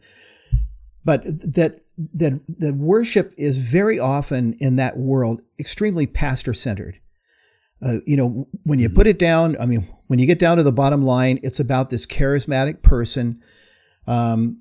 but 1.05 1.23
that 1.25 1.79
that 2.15 2.41
the 2.49 2.73
worship 2.73 3.33
is 3.37 3.59
very 3.59 3.97
often 3.97 4.57
in 4.59 4.75
that 4.75 4.97
world 4.97 5.41
extremely 5.57 6.05
pastor 6.05 6.53
centered. 6.53 6.99
Uh, 7.85 7.99
you 8.05 8.17
know, 8.17 8.47
when 8.63 8.79
you 8.79 8.89
put 8.89 9.07
it 9.07 9.19
down, 9.19 9.55
I 9.59 9.67
mean, 9.67 9.87
when 10.07 10.19
you 10.19 10.25
get 10.25 10.39
down 10.39 10.57
to 10.57 10.63
the 10.63 10.71
bottom 10.71 11.05
line, 11.05 11.39
it's 11.43 11.59
about 11.59 11.91
this 11.91 12.05
charismatic 12.05 12.81
person 12.81 13.41
um, 14.05 14.59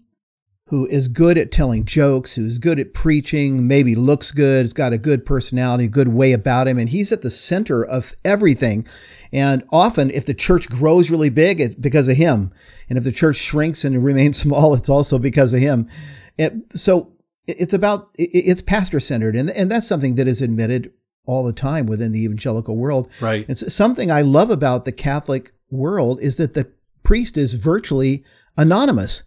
who 0.72 0.86
is 0.86 1.06
good 1.06 1.36
at 1.36 1.52
telling 1.52 1.84
jokes, 1.84 2.36
who's 2.36 2.56
good 2.56 2.80
at 2.80 2.94
preaching, 2.94 3.68
maybe 3.68 3.94
looks 3.94 4.30
good, 4.30 4.64
has 4.64 4.72
got 4.72 4.94
a 4.94 4.96
good 4.96 5.26
personality, 5.26 5.84
a 5.84 5.88
good 5.88 6.08
way 6.08 6.32
about 6.32 6.66
him, 6.66 6.78
and 6.78 6.88
he's 6.88 7.12
at 7.12 7.20
the 7.20 7.28
center 7.28 7.84
of 7.84 8.14
everything. 8.24 8.88
And 9.34 9.64
often, 9.70 10.10
if 10.10 10.24
the 10.24 10.32
church 10.32 10.70
grows 10.70 11.10
really 11.10 11.28
big, 11.28 11.60
it's 11.60 11.74
because 11.74 12.08
of 12.08 12.16
him. 12.16 12.54
And 12.88 12.96
if 12.96 13.04
the 13.04 13.12
church 13.12 13.36
shrinks 13.36 13.84
and 13.84 14.02
remains 14.04 14.38
small, 14.38 14.72
it's 14.72 14.88
also 14.88 15.18
because 15.18 15.52
of 15.52 15.60
him. 15.60 15.90
It, 16.38 16.54
so 16.74 17.12
it's 17.46 17.74
about 17.74 18.08
it's 18.14 18.62
pastor 18.62 18.98
centered, 18.98 19.36
and 19.36 19.50
and 19.50 19.70
that's 19.70 19.86
something 19.86 20.14
that 20.14 20.26
is 20.26 20.40
admitted 20.40 20.90
all 21.26 21.44
the 21.44 21.52
time 21.52 21.84
within 21.84 22.12
the 22.12 22.24
evangelical 22.24 22.78
world. 22.78 23.10
Right. 23.20 23.44
It's 23.46 23.74
something 23.74 24.10
I 24.10 24.22
love 24.22 24.50
about 24.50 24.86
the 24.86 24.92
Catholic 24.92 25.52
world 25.70 26.18
is 26.22 26.36
that 26.36 26.54
the 26.54 26.72
priest 27.02 27.36
is 27.36 27.52
virtually 27.52 28.24
anonymous. 28.56 29.24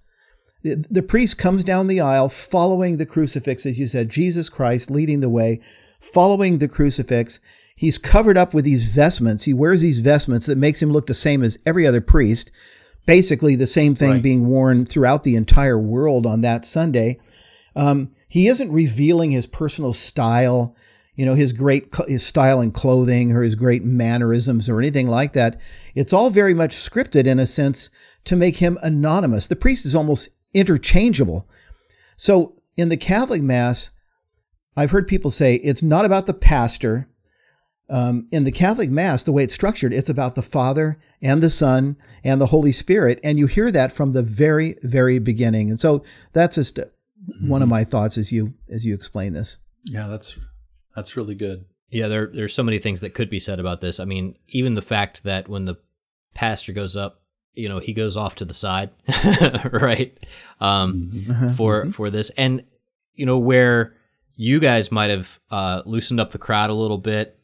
The, 0.65 0.83
the 0.89 1.03
priest 1.03 1.37
comes 1.37 1.63
down 1.63 1.85
the 1.85 2.01
aisle 2.01 2.27
following 2.27 2.97
the 2.97 3.05
crucifix, 3.05 3.67
as 3.67 3.77
you 3.77 3.87
said, 3.87 4.09
Jesus 4.09 4.49
Christ 4.49 4.89
leading 4.89 5.19
the 5.19 5.29
way, 5.29 5.61
following 5.99 6.57
the 6.57 6.67
crucifix. 6.67 7.39
He's 7.75 7.99
covered 7.99 8.35
up 8.35 8.51
with 8.51 8.65
these 8.65 8.85
vestments. 8.85 9.43
He 9.43 9.53
wears 9.53 9.81
these 9.81 9.99
vestments 9.99 10.47
that 10.47 10.57
makes 10.57 10.81
him 10.81 10.91
look 10.91 11.05
the 11.05 11.13
same 11.13 11.43
as 11.43 11.59
every 11.67 11.85
other 11.85 12.01
priest 12.01 12.49
basically 13.05 13.55
the 13.55 13.67
same 13.67 13.93
thing 13.93 14.09
right. 14.09 14.23
being 14.23 14.47
worn 14.47 14.85
throughout 14.85 15.23
the 15.23 15.35
entire 15.35 15.77
world 15.77 16.25
on 16.25 16.41
that 16.41 16.65
Sunday. 16.65 17.19
Um, 17.75 18.09
he 18.27 18.47
isn't 18.47 18.71
revealing 18.71 19.31
his 19.31 19.45
personal 19.45 19.93
style, 19.93 20.75
you 21.15 21.25
know, 21.25 21.35
his 21.35 21.53
great 21.53 21.93
his 22.07 22.25
style 22.25 22.61
in 22.61 22.71
clothing 22.71 23.31
or 23.31 23.43
his 23.43 23.55
great 23.55 23.83
mannerisms 23.83 24.67
or 24.67 24.79
anything 24.79 25.07
like 25.07 25.33
that. 25.33 25.59
It's 25.93 26.13
all 26.13 26.29
very 26.29 26.53
much 26.53 26.75
scripted 26.75 27.27
in 27.27 27.39
a 27.39 27.45
sense 27.45 27.89
to 28.23 28.35
make 28.35 28.57
him 28.57 28.77
anonymous. 28.81 29.47
The 29.47 29.55
priest 29.55 29.85
is 29.85 29.93
almost 29.93 30.29
interchangeable. 30.55 31.47
So 32.17 32.55
in 32.75 32.89
the 32.89 32.97
Catholic 32.97 33.43
Mass, 33.43 33.91
I've 34.75 34.91
heard 34.91 35.07
people 35.07 35.29
say 35.29 35.55
it's 35.55 35.83
not 35.83 36.05
about 36.05 36.25
the 36.25 36.33
pastor. 36.33 37.07
um, 37.89 38.27
in 38.31 38.43
the 38.43 38.51
Catholic 38.51 38.89
Mass, 38.89 39.23
the 39.23 39.31
way 39.31 39.43
it's 39.43 39.53
structured, 39.53 39.93
it's 39.93 40.09
about 40.09 40.35
the 40.35 40.41
Father 40.41 40.99
and 41.21 41.41
the 41.41 41.49
Son 41.49 41.97
and 42.23 42.41
the 42.41 42.47
Holy 42.47 42.71
Spirit, 42.71 43.19
and 43.23 43.37
you 43.37 43.47
hear 43.47 43.71
that 43.71 43.91
from 43.91 44.13
the 44.13 44.23
very, 44.23 44.77
very 44.81 45.19
beginning. 45.19 45.69
And 45.69 45.79
so 45.79 46.03
that's 46.33 46.55
just 46.55 46.77
mm-hmm. 46.77 47.47
one 47.47 47.61
of 47.61 47.69
my 47.69 47.83
thoughts 47.83 48.17
as 48.17 48.31
you 48.31 48.53
as 48.69 48.85
you 48.85 48.95
explain 48.95 49.33
this. 49.33 49.57
Yeah, 49.83 50.07
that's 50.07 50.37
that's 50.95 51.15
really 51.15 51.35
good. 51.35 51.65
Yeah, 51.89 52.07
there 52.07 52.31
there's 52.33 52.53
so 52.53 52.63
many 52.63 52.79
things 52.79 53.01
that 53.01 53.13
could 53.13 53.29
be 53.29 53.39
said 53.39 53.59
about 53.59 53.81
this. 53.81 53.99
I 53.99 54.05
mean, 54.05 54.35
even 54.47 54.73
the 54.73 54.81
fact 54.81 55.23
that 55.23 55.47
when 55.47 55.65
the 55.65 55.75
pastor 56.33 56.73
goes 56.73 56.97
up, 56.97 57.21
you 57.55 57.69
know, 57.69 57.79
he 57.79 57.93
goes 57.93 58.17
off 58.17 58.35
to 58.35 58.45
the 58.45 58.53
side, 58.53 58.91
right? 59.71 60.17
Um, 60.59 61.09
mm-hmm. 61.13 61.53
For 61.53 61.83
mm-hmm. 61.83 61.91
for 61.91 62.09
this, 62.09 62.29
and 62.31 62.63
you 63.13 63.25
know 63.25 63.37
where 63.37 63.95
you 64.35 64.59
guys 64.59 64.91
might 64.91 65.09
have 65.09 65.39
uh, 65.49 65.81
loosened 65.85 66.19
up 66.19 66.31
the 66.31 66.37
crowd 66.37 66.69
a 66.69 66.73
little 66.73 66.97
bit 66.97 67.39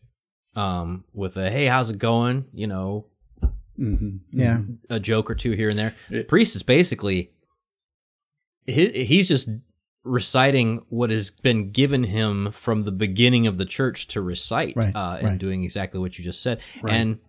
um, 0.55 1.05
with 1.14 1.38
a 1.38 1.49
"Hey, 1.49 1.66
how's 1.66 1.89
it 1.89 1.97
going?" 1.97 2.45
You 2.53 2.68
know, 2.68 3.05
mm-hmm. 3.80 4.18
yeah, 4.32 4.59
a 4.89 4.99
joke 4.99 5.30
or 5.30 5.36
two 5.36 5.51
here 5.51 5.70
and 5.70 5.80
there. 5.80 5.95
It, 6.09 6.28
Priest 6.28 6.55
is 6.55 6.64
basically 6.64 7.32
he, 8.66 9.05
he's 9.05 9.28
just 9.28 9.49
reciting 10.03 10.84
what 10.89 11.09
has 11.09 11.30
been 11.30 11.72
given 11.72 12.05
him 12.05 12.51
from 12.51 12.84
the 12.84 12.91
beginning 12.91 13.45
of 13.45 13.57
the 13.57 13.66
church 13.66 14.07
to 14.07 14.22
recite, 14.22 14.76
right, 14.76 14.95
uh, 14.95 15.18
and 15.20 15.28
right. 15.28 15.38
doing 15.38 15.64
exactly 15.64 15.99
what 15.99 16.18
you 16.18 16.24
just 16.24 16.41
said. 16.41 16.59
Right. 16.82 16.93
And 16.93 17.20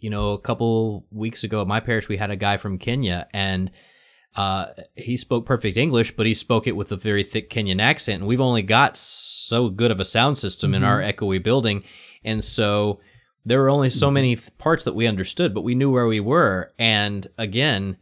you 0.00 0.10
know, 0.10 0.30
a 0.30 0.38
couple 0.38 1.06
weeks 1.10 1.44
ago 1.44 1.60
at 1.60 1.66
my 1.66 1.80
parish, 1.80 2.08
we 2.08 2.16
had 2.16 2.30
a 2.30 2.36
guy 2.36 2.56
from 2.56 2.78
Kenya, 2.78 3.28
and 3.32 3.70
uh, 4.36 4.66
he 4.94 5.16
spoke 5.16 5.46
perfect 5.46 5.76
English, 5.76 6.16
but 6.16 6.26
he 6.26 6.34
spoke 6.34 6.66
it 6.66 6.76
with 6.76 6.92
a 6.92 6.96
very 6.96 7.22
thick 7.22 7.50
Kenyan 7.50 7.80
accent. 7.80 8.20
And 8.20 8.28
we've 8.28 8.40
only 8.40 8.62
got 8.62 8.96
so 8.96 9.68
good 9.68 9.90
of 9.90 10.00
a 10.00 10.04
sound 10.04 10.38
system 10.38 10.68
mm-hmm. 10.68 10.76
in 10.76 10.84
our 10.84 11.00
mm-hmm. 11.00 11.24
echoey 11.24 11.42
building 11.42 11.84
and 12.24 12.44
so 12.44 13.00
there 13.44 13.60
were 13.60 13.70
only 13.70 13.88
so 13.88 14.06
mm-hmm. 14.06 14.14
many 14.14 14.36
th- 14.36 14.56
parts 14.58 14.84
that 14.84 14.94
we 14.94 15.06
understood, 15.06 15.54
but 15.54 15.62
we 15.62 15.74
knew 15.74 15.90
where 15.90 16.06
we 16.06 16.20
were. 16.20 16.72
And 16.78 17.28
again, 17.38 17.96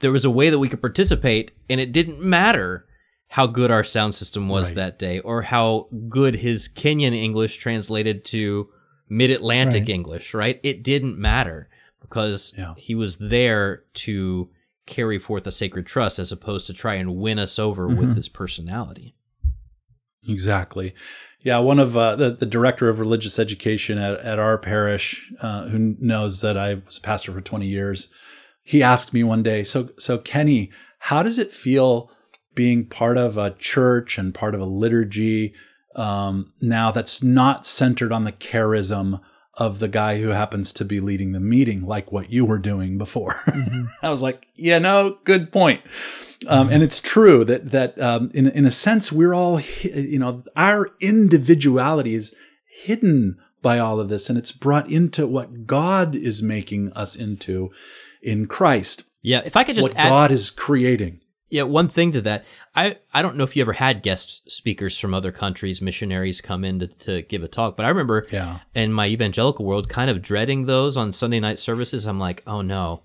there 0.00 0.12
was 0.12 0.24
a 0.24 0.30
way 0.30 0.50
that 0.50 0.58
we 0.58 0.68
could 0.68 0.80
participate, 0.80 1.52
and 1.68 1.80
it 1.80 1.92
didn't 1.92 2.20
matter 2.20 2.86
how 3.28 3.46
good 3.46 3.70
our 3.70 3.84
sound 3.84 4.14
system 4.14 4.48
was 4.48 4.68
right. 4.68 4.76
that 4.76 4.98
day 4.98 5.18
or 5.20 5.42
how 5.42 5.88
good 6.08 6.36
his 6.36 6.68
Kenyan 6.68 7.14
English 7.14 7.56
translated 7.56 8.24
to 8.26 8.68
mid 9.08 9.30
Atlantic 9.30 9.82
right. 9.82 9.88
English, 9.88 10.34
right? 10.34 10.60
It 10.62 10.82
didn't 10.82 11.18
matter 11.18 11.68
because 12.00 12.54
yeah. 12.56 12.74
he 12.76 12.94
was 12.94 13.18
there 13.18 13.84
to 13.94 14.50
carry 14.86 15.18
forth 15.18 15.46
a 15.46 15.52
sacred 15.52 15.86
trust 15.86 16.18
as 16.18 16.30
opposed 16.30 16.66
to 16.68 16.72
try 16.72 16.94
and 16.94 17.16
win 17.16 17.38
us 17.38 17.58
over 17.58 17.88
mm-hmm. 17.88 17.98
with 17.98 18.16
his 18.16 18.28
personality. 18.28 19.14
Exactly. 20.28 20.94
Yeah, 21.40 21.58
one 21.58 21.78
of 21.78 21.96
uh, 21.96 22.16
the, 22.16 22.30
the 22.30 22.46
director 22.46 22.88
of 22.88 22.98
religious 22.98 23.38
education 23.38 23.98
at, 23.98 24.18
at 24.20 24.38
our 24.38 24.58
parish, 24.58 25.30
uh, 25.40 25.66
who 25.68 25.96
knows 26.00 26.40
that 26.40 26.56
I 26.56 26.74
was 26.74 26.98
a 26.98 27.00
pastor 27.00 27.32
for 27.32 27.40
20 27.40 27.66
years, 27.66 28.08
he 28.62 28.82
asked 28.82 29.14
me 29.14 29.22
one 29.22 29.44
day, 29.44 29.62
so 29.62 29.90
so 29.96 30.18
Kenny, 30.18 30.72
how 30.98 31.22
does 31.22 31.38
it 31.38 31.52
feel 31.52 32.10
being 32.56 32.86
part 32.86 33.16
of 33.16 33.38
a 33.38 33.52
church 33.52 34.18
and 34.18 34.34
part 34.34 34.56
of 34.56 34.60
a 34.60 34.64
liturgy 34.64 35.54
um, 35.96 36.52
now 36.60 36.90
that's 36.92 37.22
not 37.22 37.66
centered 37.66 38.12
on 38.12 38.24
the 38.24 38.32
charism 38.32 39.20
of 39.54 39.78
the 39.78 39.88
guy 39.88 40.20
who 40.20 40.28
happens 40.28 40.72
to 40.74 40.84
be 40.84 41.00
leading 41.00 41.32
the 41.32 41.40
meeting, 41.40 41.86
like 41.86 42.12
what 42.12 42.30
you 42.30 42.44
were 42.44 42.58
doing 42.58 42.98
before? 42.98 43.34
Mm-hmm. 43.56 43.86
I 44.02 44.10
was 44.10 44.20
like, 44.20 44.48
yeah, 44.54 44.78
no, 44.78 45.18
good 45.24 45.50
point. 45.50 45.80
Um, 46.46 46.68
and 46.70 46.82
it's 46.82 47.00
true 47.00 47.42
that 47.46 47.70
that 47.70 47.98
um, 48.00 48.30
in 48.34 48.46
in 48.48 48.66
a 48.66 48.70
sense 48.70 49.10
we're 49.10 49.32
all 49.32 49.60
you 49.82 50.18
know 50.18 50.42
our 50.54 50.90
individuality 51.00 52.14
is 52.14 52.34
hidden 52.68 53.38
by 53.62 53.78
all 53.78 53.98
of 53.98 54.10
this, 54.10 54.28
and 54.28 54.38
it's 54.38 54.52
brought 54.52 54.90
into 54.90 55.26
what 55.26 55.66
God 55.66 56.14
is 56.14 56.42
making 56.42 56.92
us 56.92 57.16
into 57.16 57.70
in 58.22 58.46
Christ. 58.46 59.04
Yeah, 59.22 59.40
if 59.44 59.56
I 59.56 59.64
could 59.64 59.76
just 59.76 59.88
what 59.88 59.96
add, 59.96 60.10
God 60.10 60.30
is 60.30 60.50
creating. 60.50 61.20
Yeah, 61.48 61.62
one 61.62 61.88
thing 61.88 62.10
to 62.12 62.20
that. 62.22 62.44
I, 62.74 62.98
I 63.14 63.22
don't 63.22 63.36
know 63.36 63.44
if 63.44 63.54
you 63.54 63.62
ever 63.62 63.74
had 63.74 64.02
guest 64.02 64.50
speakers 64.50 64.98
from 64.98 65.14
other 65.14 65.30
countries, 65.30 65.80
missionaries 65.80 66.40
come 66.40 66.64
in 66.64 66.80
to, 66.80 66.86
to 66.88 67.22
give 67.22 67.44
a 67.44 67.48
talk, 67.48 67.76
but 67.76 67.86
I 67.86 67.88
remember 67.88 68.26
yeah. 68.32 68.60
in 68.74 68.92
my 68.92 69.06
evangelical 69.06 69.64
world 69.64 69.88
kind 69.88 70.10
of 70.10 70.22
dreading 70.22 70.66
those 70.66 70.96
on 70.96 71.12
Sunday 71.12 71.38
night 71.38 71.60
services. 71.60 72.06
I'm 72.06 72.18
like, 72.18 72.42
oh 72.48 72.62
no, 72.62 73.02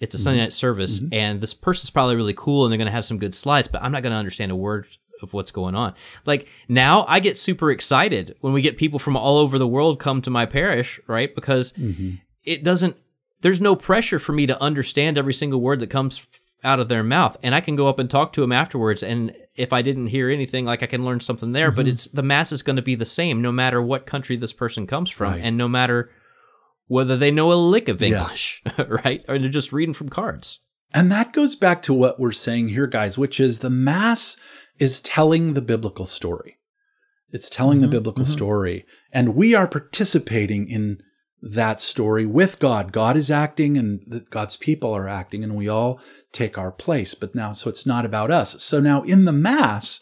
it's 0.00 0.14
a 0.14 0.18
Sunday 0.18 0.38
mm-hmm. 0.38 0.44
night 0.46 0.52
service, 0.52 0.98
mm-hmm. 0.98 1.14
and 1.14 1.40
this 1.40 1.54
person's 1.54 1.90
probably 1.90 2.16
really 2.16 2.34
cool, 2.34 2.64
and 2.64 2.72
they're 2.72 2.78
going 2.78 2.86
to 2.86 2.92
have 2.92 3.06
some 3.06 3.18
good 3.18 3.34
slides, 3.34 3.68
but 3.68 3.82
I'm 3.82 3.92
not 3.92 4.02
going 4.02 4.12
to 4.12 4.18
understand 4.18 4.50
a 4.50 4.56
word 4.56 4.86
of 5.22 5.32
what's 5.32 5.50
going 5.50 5.74
on. 5.74 5.94
Like 6.24 6.48
now, 6.68 7.04
I 7.06 7.20
get 7.20 7.38
super 7.38 7.70
excited 7.70 8.36
when 8.40 8.52
we 8.52 8.62
get 8.62 8.76
people 8.76 8.98
from 8.98 9.16
all 9.16 9.38
over 9.38 9.58
the 9.58 9.66
world 9.66 9.98
come 9.98 10.20
to 10.22 10.30
my 10.30 10.44
parish, 10.44 11.00
right? 11.06 11.34
Because 11.34 11.72
mm-hmm. 11.74 12.16
it 12.44 12.64
doesn't. 12.64 12.96
There's 13.42 13.60
no 13.60 13.76
pressure 13.76 14.18
for 14.18 14.32
me 14.32 14.46
to 14.46 14.60
understand 14.60 15.16
every 15.16 15.34
single 15.34 15.60
word 15.60 15.80
that 15.80 15.90
comes 15.90 16.26
out 16.66 16.80
of 16.80 16.88
their 16.88 17.04
mouth, 17.04 17.36
and 17.42 17.54
I 17.54 17.60
can 17.60 17.76
go 17.76 17.88
up 17.88 17.98
and 17.98 18.10
talk 18.10 18.32
to 18.32 18.40
them 18.40 18.52
afterwards. 18.52 19.02
And 19.02 19.32
if 19.54 19.72
I 19.72 19.82
didn't 19.82 20.08
hear 20.08 20.28
anything, 20.28 20.64
like 20.64 20.82
I 20.82 20.86
can 20.86 21.04
learn 21.04 21.20
something 21.20 21.52
there. 21.52 21.70
But 21.70 21.86
mm-hmm. 21.86 21.94
it's 21.94 22.06
the 22.06 22.22
mass 22.22 22.50
is 22.50 22.62
going 22.62 22.76
to 22.76 22.82
be 22.82 22.96
the 22.96 23.06
same 23.06 23.40
no 23.40 23.52
matter 23.52 23.80
what 23.80 24.04
country 24.04 24.36
this 24.36 24.52
person 24.52 24.86
comes 24.86 25.10
from, 25.10 25.32
right. 25.32 25.40
and 25.42 25.56
no 25.56 25.68
matter 25.68 26.10
whether 26.88 27.16
they 27.16 27.30
know 27.30 27.52
a 27.52 27.54
lick 27.54 27.88
of 27.88 28.02
English, 28.02 28.62
yes. 28.66 28.88
right? 29.04 29.24
Or 29.28 29.38
they're 29.38 29.48
just 29.48 29.72
reading 29.72 29.94
from 29.94 30.08
cards. 30.08 30.60
And 30.92 31.10
that 31.12 31.32
goes 31.32 31.54
back 31.54 31.82
to 31.82 31.94
what 31.94 32.18
we're 32.18 32.32
saying 32.32 32.68
here, 32.68 32.86
guys, 32.86 33.16
which 33.16 33.38
is 33.38 33.60
the 33.60 33.70
Mass 33.70 34.36
is 34.78 35.00
telling 35.00 35.54
the 35.54 35.62
biblical 35.62 36.06
story. 36.06 36.58
It's 37.30 37.50
telling 37.50 37.78
mm-hmm, 37.78 37.90
the 37.90 37.96
biblical 37.96 38.24
mm-hmm. 38.24 38.32
story. 38.32 38.86
And 39.12 39.34
we 39.34 39.54
are 39.54 39.66
participating 39.66 40.68
in 40.68 41.02
that 41.42 41.80
story 41.80 42.26
with 42.26 42.58
God. 42.58 42.92
God 42.92 43.16
is 43.16 43.30
acting 43.30 43.76
and 43.76 44.26
God's 44.30 44.56
people 44.56 44.92
are 44.92 45.08
acting, 45.08 45.44
and 45.44 45.54
we 45.54 45.68
all 45.68 46.00
take 46.36 46.58
our 46.58 46.70
place. 46.70 47.14
But 47.14 47.34
now, 47.34 47.52
so 47.52 47.70
it's 47.70 47.86
not 47.86 48.04
about 48.04 48.30
us. 48.30 48.62
So 48.62 48.80
now 48.80 49.02
in 49.02 49.24
the 49.24 49.32
Mass, 49.32 50.00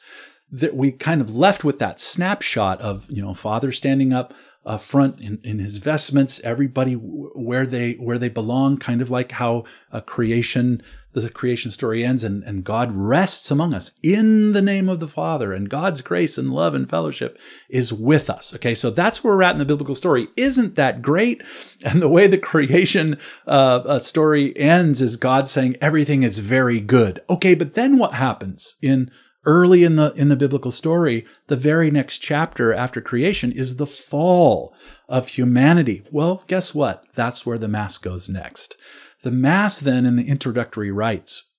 that 0.51 0.77
we 0.77 0.93
kind 0.93 1.21
of 1.21 1.35
left 1.35 1.65
with 1.65 1.79
that 1.79 2.01
snapshot 2.01 2.81
of, 2.81 3.11
you 3.11 3.23
know, 3.23 3.35
Father 3.35 3.73
standing 3.73 4.13
up 4.13 4.33
uh, 4.65 4.79
front 4.79 5.21
in, 5.21 5.39
in 5.43 5.59
his 5.59 5.79
vestments, 5.79 6.41
everybody 6.45 6.95
where 6.95 7.67
they 7.67 7.93
where 7.95 8.19
they 8.19 8.29
belong, 8.29 8.79
kind 8.79 9.03
of 9.03 9.11
like 9.11 9.33
how 9.33 9.65
a 9.91 10.01
creation 10.01 10.83
the 11.15 11.31
creation 11.31 11.71
story 11.71 12.05
ends 12.05 12.25
and, 12.25 12.43
and 12.43 12.65
God 12.65 12.93
rests 12.93 13.51
among 13.51 13.73
us 13.73 13.93
in 14.03 14.53
the 14.53 14.63
name 14.63 14.89
of 14.89 15.01
the 15.01 15.09
Father, 15.09 15.53
and 15.53 15.71
God's 15.71 16.03
grace 16.03 16.37
and 16.37 16.53
love 16.53 16.75
and 16.75 16.91
fellowship 16.91 17.39
is 17.69 17.93
with 17.93 18.29
us. 18.29 18.55
Okay, 18.55 18.75
so 18.75 18.91
that's 18.91 19.23
where 19.23 19.37
we're 19.37 19.43
at 19.45 19.53
in 19.53 19.59
the 19.59 19.65
biblical 19.65 19.95
story. 19.95 20.29
Isn't 20.37 20.77
that 20.77 21.03
great? 21.03 21.43
And 21.85 22.01
the 22.01 22.09
way 22.09 22.27
the 22.27 22.39
creation 22.39 23.19
uh, 23.47 23.51
uh, 23.51 23.99
story 23.99 24.57
ends 24.59 25.03
is 25.03 25.17
God 25.17 25.49
saying 25.49 25.77
everything 25.83 26.23
is 26.23 26.39
very 26.39 26.81
good. 26.81 27.21
Okay, 27.29 27.55
but 27.55 27.75
then 27.75 27.99
what 27.99 28.15
happens 28.15 28.77
in 28.81 29.11
early 29.45 29.85
in 29.85 29.97
the 29.97 30.13
in 30.15 30.29
the 30.29 30.37
biblical 30.37 30.71
story 30.71 31.27
the 31.49 31.57
very 31.57 31.91
next 31.91 32.19
chapter 32.19 32.73
after 32.73 33.01
creation 33.01 33.53
is 33.53 33.77
the 33.77 33.87
fall 33.87 34.75
of 35.09 35.29
humanity 35.29 36.03
well 36.11 36.43
guess 36.47 36.75
what 36.75 37.05
that's 37.15 37.45
where 37.45 37.59
the 37.59 37.69
mass 37.69 37.99
goes 37.99 38.29
next 38.29 38.77
the 39.25 39.31
mass 39.31 39.81
then 39.81 40.07
in 40.07 40.17
the 40.17 40.29
introductory 40.29 40.91
rites 40.91 41.51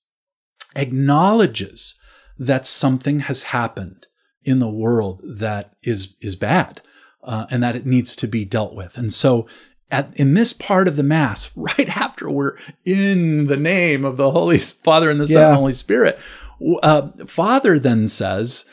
acknowledges 0.75 1.99
that 2.37 2.65
something 2.65 3.21
has 3.21 3.43
happened 3.43 4.07
in 4.43 4.59
the 4.59 4.69
world 4.69 5.21
that 5.23 5.73
is 5.83 6.15
is 6.21 6.35
bad 6.35 6.81
uh, 7.23 7.45
and 7.49 7.61
that 7.61 7.75
it 7.75 7.85
needs 7.85 8.15
to 8.15 8.27
be 8.27 8.45
dealt 8.45 8.75
with. 8.75 8.97
And 8.97 9.13
so 9.13 9.47
at, 9.89 10.11
in 10.15 10.33
this 10.33 10.53
part 10.53 10.87
of 10.87 10.95
the 10.95 11.03
mass 11.03 11.51
right 11.55 11.89
after 11.97 12.29
we're 12.29 12.57
in 12.85 13.47
the 13.47 13.57
name 13.57 14.05
of 14.05 14.17
the 14.17 14.31
holy 14.31 14.59
father 14.59 15.09
and 15.09 15.19
the 15.19 15.27
son 15.27 15.43
and 15.43 15.55
holy 15.55 15.73
spirit 15.73 16.19
uh, 16.83 17.09
Father 17.25 17.79
then 17.79 18.07
says, 18.07 18.65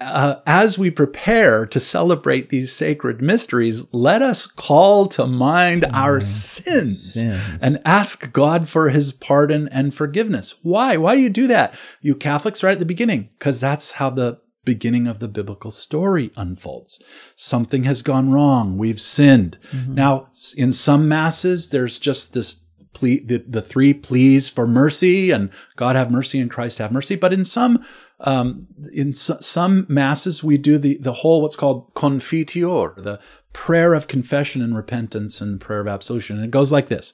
uh, 0.00 0.36
as 0.46 0.78
we 0.78 0.90
prepare 0.90 1.66
to 1.66 1.80
celebrate 1.80 2.48
these 2.48 2.72
sacred 2.72 3.20
mysteries, 3.20 3.92
let 3.92 4.22
us 4.22 4.46
call 4.46 5.06
to 5.06 5.26
mind 5.26 5.84
oh, 5.84 5.90
our 5.92 6.20
sins, 6.20 7.14
sins, 7.14 7.58
and 7.62 7.80
ask 7.84 8.32
God 8.32 8.68
for 8.68 8.90
his 8.90 9.12
pardon 9.12 9.68
and 9.68 9.94
forgiveness. 9.94 10.54
Why? 10.62 10.96
Why 10.96 11.16
do 11.16 11.22
you 11.22 11.30
do 11.30 11.46
that? 11.48 11.74
You 12.00 12.14
Catholics 12.14 12.62
right 12.62 12.72
at 12.72 12.78
the 12.78 12.84
beginning, 12.84 13.30
because 13.38 13.60
that's 13.60 13.92
how 13.92 14.10
the 14.10 14.40
beginning 14.64 15.06
of 15.06 15.18
the 15.18 15.28
biblical 15.28 15.70
story 15.70 16.30
unfolds. 16.36 17.02
Something 17.36 17.84
has 17.84 18.02
gone 18.02 18.30
wrong. 18.30 18.76
We've 18.76 19.00
sinned. 19.00 19.58
Mm-hmm. 19.72 19.94
Now, 19.94 20.28
in 20.56 20.72
some 20.72 21.08
masses, 21.08 21.70
there's 21.70 21.98
just 21.98 22.34
this 22.34 22.64
plea, 22.92 23.20
the, 23.20 23.38
the 23.38 23.62
three 23.62 23.94
pleas 23.94 24.48
for 24.48 24.66
mercy 24.66 25.30
and 25.30 25.50
God 25.76 25.96
have 25.96 26.10
mercy 26.10 26.38
and 26.38 26.50
Christ 26.50 26.78
have 26.78 26.92
mercy. 26.92 27.16
But 27.16 27.32
in 27.32 27.44
some 27.44 27.84
um, 28.20 28.66
in 28.92 29.12
some 29.12 29.86
masses, 29.88 30.42
we 30.42 30.58
do 30.58 30.78
the, 30.78 30.98
the 30.98 31.12
whole 31.12 31.42
what's 31.42 31.56
called 31.56 31.92
confiteor, 31.94 32.94
the 32.96 33.20
prayer 33.52 33.94
of 33.94 34.08
confession 34.08 34.60
and 34.62 34.76
repentance 34.76 35.40
and 35.40 35.60
prayer 35.60 35.80
of 35.80 35.88
absolution. 35.88 36.36
And 36.36 36.44
it 36.44 36.50
goes 36.50 36.72
like 36.72 36.88
this 36.88 37.12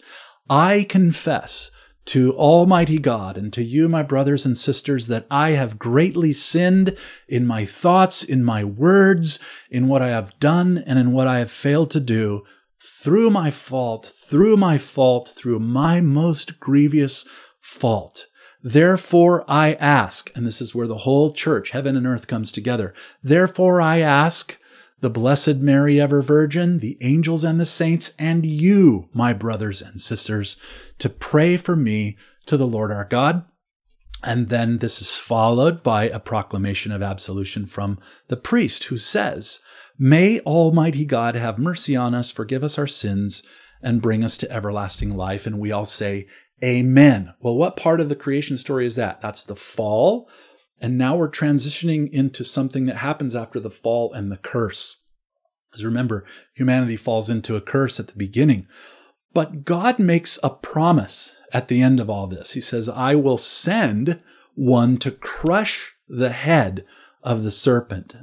I 0.49 0.87
confess 0.89 1.71
to 2.07 2.35
Almighty 2.35 2.99
God 2.99 3.39
and 3.39 3.53
to 3.55 3.63
you, 3.63 3.89
my 3.89 4.03
brothers 4.03 4.45
and 4.45 4.57
sisters, 4.59 5.07
that 5.09 5.27
I 5.31 5.51
have 5.51 5.79
greatly 5.79 6.33
sinned 6.33 6.97
in 7.29 7.47
my 7.47 7.65
thoughts, 7.65 8.23
in 8.23 8.45
my 8.45 8.63
words, 8.63 9.39
in 9.71 9.89
what 9.89 10.03
I 10.03 10.09
have 10.09 10.39
done, 10.39 10.83
and 10.87 10.99
in 10.99 11.13
what 11.13 11.27
I 11.27 11.39
have 11.39 11.51
failed 11.51 11.91
to 11.93 12.01
do, 12.01 12.43
through 12.79 13.31
my 13.31 13.51
fault, 13.51 14.13
through 14.15 14.59
my 14.59 14.77
fault, 14.77 15.33
through 15.35 15.61
my 15.61 16.03
most 16.03 16.61
grievous 16.61 17.27
fault. 17.61 18.27
Therefore 18.67 19.45
I 19.47 19.75
ask, 19.75 20.33
and 20.35 20.47
this 20.47 20.63
is 20.63 20.75
where 20.75 20.87
the 20.87 20.99
whole 20.99 21.35
church, 21.35 21.71
heaven 21.71 21.97
and 21.97 22.07
earth 22.07 22.27
comes 22.27 22.51
together. 22.51 22.95
Therefore 23.23 23.83
I 23.83 23.99
ask, 23.99 24.59
the 25.03 25.11
Blessed 25.11 25.57
Mary, 25.57 26.01
ever 26.01 26.23
Virgin, 26.23 26.79
the 26.79 26.97
angels 27.03 27.45
and 27.45 27.61
the 27.61 27.67
saints, 27.67 28.15
and 28.19 28.47
you, 28.47 29.11
my 29.13 29.35
brothers 29.35 29.83
and 29.83 30.01
sisters, 30.01 30.57
to 30.99 31.11
pray 31.11 31.59
for 31.59 31.77
me 31.77 32.17
to 32.47 32.57
the 32.57 32.67
Lord 32.67 32.91
our 32.91 33.05
God. 33.05 33.45
And 34.23 34.49
then 34.49 34.79
this 34.79 35.03
is 35.03 35.15
followed 35.15 35.83
by 35.83 36.09
a 36.09 36.19
proclamation 36.19 36.91
of 36.91 37.03
absolution 37.03 37.67
from 37.67 37.99
the 38.29 38.39
priest 38.39 38.85
who 38.85 38.97
says, 38.97 39.61
May 39.99 40.41
Almighty 40.41 41.05
God 41.05 41.35
have 41.35 41.59
mercy 41.59 41.95
on 41.95 42.15
us, 42.15 42.31
forgive 42.31 42.65
us 42.65 42.79
our 42.79 42.87
sins, 42.87 43.43
and 43.83 44.01
bring 44.01 44.25
us 44.25 44.39
to 44.39 44.51
everlasting 44.51 45.15
life. 45.15 45.47
And 45.47 45.59
we 45.59 45.71
all 45.71 45.85
say, 45.85 46.27
Amen. 46.63 47.35
Well, 47.41 47.57
what 47.57 47.77
part 47.77 48.01
of 48.01 48.09
the 48.09 48.17
creation 48.17 48.57
story 48.57 48.87
is 48.87 48.97
that? 48.97 49.21
That's 49.21 49.45
the 49.45 49.57
fall 49.57 50.29
and 50.85 50.99
now 50.99 51.17
we're 51.17 51.31
transitioning 51.31 52.11
into 52.11 52.45
something 52.45 52.85
that 52.87 52.97
happens 52.97 53.35
after 53.35 53.59
the 53.59 53.71
fall 53.71 54.13
and 54.13 54.31
the 54.31 54.37
curse. 54.37 55.01
Because 55.71 55.83
remember, 55.83 56.27
humanity 56.53 56.97
falls 56.97 57.31
into 57.31 57.57
a 57.57 57.63
curse 57.63 57.99
at 57.99 58.09
the 58.09 58.19
beginning. 58.19 58.67
But 59.33 59.65
God 59.65 59.99
makes 59.99 60.39
a 60.43 60.51
promise 60.51 61.39
at 61.53 61.69
the 61.69 61.81
end 61.81 62.01
of 62.01 62.11
all 62.11 62.27
this. 62.27 62.53
He 62.53 62.61
says, 62.61 62.89
I 62.89 63.15
will 63.15 63.39
send 63.39 64.23
one 64.55 64.99
to 64.99 65.11
crush 65.11 65.95
the 66.07 66.31
head 66.31 66.85
of 67.23 67.45
the 67.45 67.51
serpent. 67.51 68.17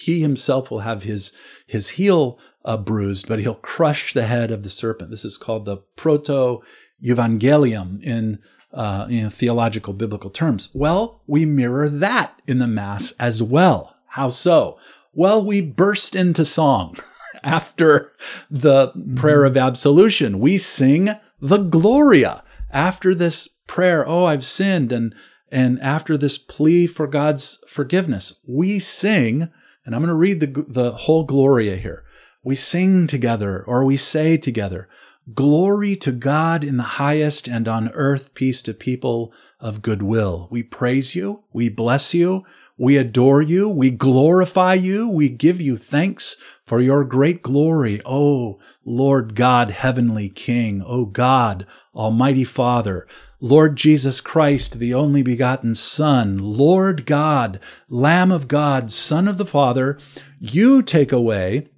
He 0.00 0.20
himself 0.20 0.70
will 0.70 0.80
have 0.80 1.04
his, 1.04 1.32
his 1.64 1.90
heel 1.90 2.40
uh, 2.64 2.76
bruised, 2.76 3.28
but 3.28 3.38
he'll 3.38 3.54
crush 3.54 4.12
the 4.12 4.26
head 4.26 4.50
of 4.50 4.64
the 4.64 4.70
serpent. 4.70 5.10
This 5.10 5.24
is 5.24 5.38
called 5.38 5.64
the 5.64 5.76
proto 5.94 6.60
evangelium 7.02 8.00
in 8.02 8.38
uh, 8.72 9.06
you 9.08 9.22
know, 9.22 9.28
theological 9.28 9.92
biblical 9.92 10.30
terms. 10.30 10.70
Well, 10.72 11.22
we 11.26 11.44
mirror 11.44 11.88
that 11.88 12.40
in 12.46 12.58
the 12.58 12.66
Mass 12.66 13.12
as 13.18 13.42
well. 13.42 13.96
How 14.08 14.30
so? 14.30 14.78
Well, 15.12 15.44
we 15.44 15.60
burst 15.60 16.14
into 16.14 16.44
song 16.44 16.96
after 17.42 18.12
the 18.50 18.92
prayer 19.16 19.44
of 19.44 19.56
absolution. 19.56 20.38
We 20.38 20.58
sing 20.58 21.10
the 21.40 21.58
Gloria 21.58 22.44
after 22.70 23.14
this 23.14 23.48
prayer. 23.66 24.06
Oh, 24.06 24.24
I've 24.24 24.44
sinned. 24.44 24.92
And, 24.92 25.14
and 25.50 25.80
after 25.80 26.16
this 26.16 26.38
plea 26.38 26.86
for 26.86 27.06
God's 27.06 27.58
forgiveness, 27.66 28.38
we 28.46 28.78
sing, 28.78 29.50
and 29.84 29.94
I'm 29.94 30.00
going 30.00 30.08
to 30.08 30.14
read 30.14 30.40
the, 30.40 30.64
the 30.68 30.92
whole 30.92 31.24
Gloria 31.24 31.76
here. 31.76 32.04
We 32.42 32.54
sing 32.54 33.06
together 33.06 33.62
or 33.66 33.84
we 33.84 33.96
say 33.96 34.36
together, 34.36 34.88
Glory 35.34 35.96
to 35.96 36.12
God 36.12 36.64
in 36.64 36.76
the 36.76 36.82
highest, 36.82 37.46
and 37.46 37.68
on 37.68 37.90
earth 37.90 38.34
peace 38.34 38.62
to 38.62 38.74
people 38.74 39.32
of 39.60 39.82
good 39.82 40.02
will. 40.02 40.48
We 40.50 40.62
praise 40.62 41.14
you, 41.14 41.44
we 41.52 41.68
bless 41.68 42.14
you, 42.14 42.44
we 42.78 42.96
adore 42.96 43.42
you, 43.42 43.68
we 43.68 43.90
glorify 43.90 44.74
you, 44.74 45.08
we 45.08 45.28
give 45.28 45.60
you 45.60 45.76
thanks 45.76 46.36
for 46.64 46.80
your 46.80 47.04
great 47.04 47.42
glory, 47.42 48.00
O 48.06 48.58
Lord 48.84 49.34
God, 49.34 49.68
heavenly 49.68 50.30
King, 50.30 50.82
O 50.86 51.04
God, 51.04 51.66
Almighty 51.94 52.44
Father, 52.44 53.06
Lord 53.38 53.76
Jesus 53.76 54.20
Christ, 54.22 54.78
the 54.78 54.94
only 54.94 55.22
begotten 55.22 55.74
Son, 55.74 56.38
Lord 56.38 57.04
God, 57.04 57.60
Lamb 57.88 58.32
of 58.32 58.48
God, 58.48 58.90
Son 58.90 59.28
of 59.28 59.36
the 59.36 59.46
Father, 59.46 59.98
you 60.38 60.82
take 60.82 61.12
away 61.12 61.68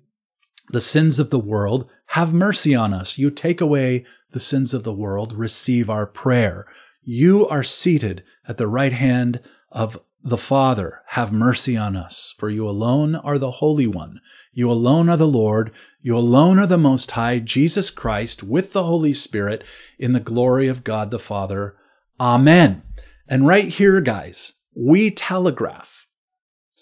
the 0.70 0.80
sins 0.80 1.18
of 1.18 1.30
the 1.30 1.38
world 1.38 1.90
have 2.12 2.34
mercy 2.34 2.74
on 2.74 2.92
us. 2.92 3.16
You 3.16 3.30
take 3.30 3.62
away 3.62 4.04
the 4.32 4.40
sins 4.40 4.74
of 4.74 4.84
the 4.84 4.92
world. 4.92 5.32
Receive 5.32 5.88
our 5.88 6.04
prayer. 6.04 6.66
You 7.02 7.48
are 7.48 7.62
seated 7.62 8.22
at 8.46 8.58
the 8.58 8.66
right 8.66 8.92
hand 8.92 9.40
of 9.70 9.98
the 10.22 10.36
Father. 10.36 11.00
Have 11.06 11.32
mercy 11.32 11.74
on 11.74 11.96
us, 11.96 12.34
for 12.36 12.50
you 12.50 12.68
alone 12.68 13.14
are 13.14 13.38
the 13.38 13.52
Holy 13.52 13.86
One. 13.86 14.20
You 14.52 14.70
alone 14.70 15.08
are 15.08 15.16
the 15.16 15.26
Lord. 15.26 15.72
You 16.02 16.14
alone 16.18 16.58
are 16.58 16.66
the 16.66 16.76
Most 16.76 17.12
High, 17.12 17.38
Jesus 17.38 17.90
Christ, 17.90 18.42
with 18.42 18.74
the 18.74 18.84
Holy 18.84 19.14
Spirit, 19.14 19.64
in 19.98 20.12
the 20.12 20.20
glory 20.20 20.68
of 20.68 20.84
God 20.84 21.10
the 21.10 21.18
Father. 21.18 21.76
Amen. 22.20 22.82
And 23.26 23.46
right 23.46 23.68
here, 23.68 24.02
guys, 24.02 24.52
we 24.76 25.10
telegraph 25.10 26.06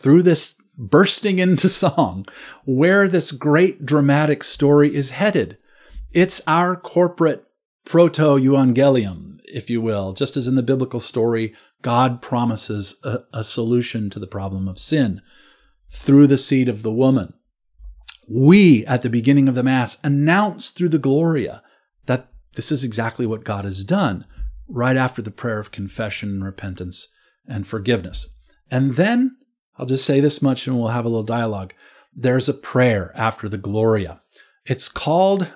through 0.02 0.24
this 0.24 0.56
bursting 0.80 1.38
into 1.38 1.68
song 1.68 2.26
where 2.64 3.06
this 3.06 3.32
great 3.32 3.84
dramatic 3.84 4.42
story 4.42 4.94
is 4.94 5.10
headed. 5.10 5.58
It's 6.10 6.40
our 6.46 6.74
corporate 6.74 7.44
proto 7.84 8.38
evangelium, 8.38 9.38
if 9.44 9.68
you 9.68 9.80
will. 9.80 10.12
Just 10.14 10.36
as 10.36 10.48
in 10.48 10.56
the 10.56 10.62
biblical 10.62 11.00
story, 11.00 11.54
God 11.82 12.22
promises 12.22 12.98
a, 13.04 13.20
a, 13.32 13.44
solution 13.44 14.10
to 14.10 14.18
the 14.18 14.26
problem 14.26 14.68
of 14.68 14.78
sin 14.78 15.22
through 15.90 16.26
the 16.26 16.38
seed 16.38 16.68
of 16.68 16.82
the 16.82 16.92
woman. 16.92 17.34
We, 18.28 18.84
at 18.86 19.02
the 19.02 19.08
beginning 19.10 19.48
of 19.48 19.54
the 19.54 19.62
Mass, 19.62 19.98
announce 20.04 20.70
through 20.70 20.90
the 20.90 20.98
Gloria 20.98 21.62
that 22.06 22.28
this 22.54 22.70
is 22.70 22.84
exactly 22.84 23.26
what 23.26 23.44
God 23.44 23.64
has 23.64 23.84
done 23.84 24.24
right 24.68 24.96
after 24.96 25.20
the 25.20 25.30
prayer 25.30 25.58
of 25.58 25.72
confession 25.72 26.30
and 26.30 26.44
repentance 26.44 27.08
and 27.46 27.66
forgiveness. 27.66 28.34
And 28.70 28.96
then 28.96 29.36
I'll 29.78 29.86
just 29.86 30.04
say 30.04 30.20
this 30.20 30.42
much 30.42 30.66
and 30.66 30.78
we'll 30.78 30.88
have 30.88 31.04
a 31.04 31.08
little 31.08 31.22
dialogue. 31.22 31.72
There's 32.14 32.48
a 32.48 32.54
prayer 32.54 33.12
after 33.14 33.48
the 33.48 33.58
Gloria. 33.58 34.20
It's 34.66 34.88
called 34.88 35.48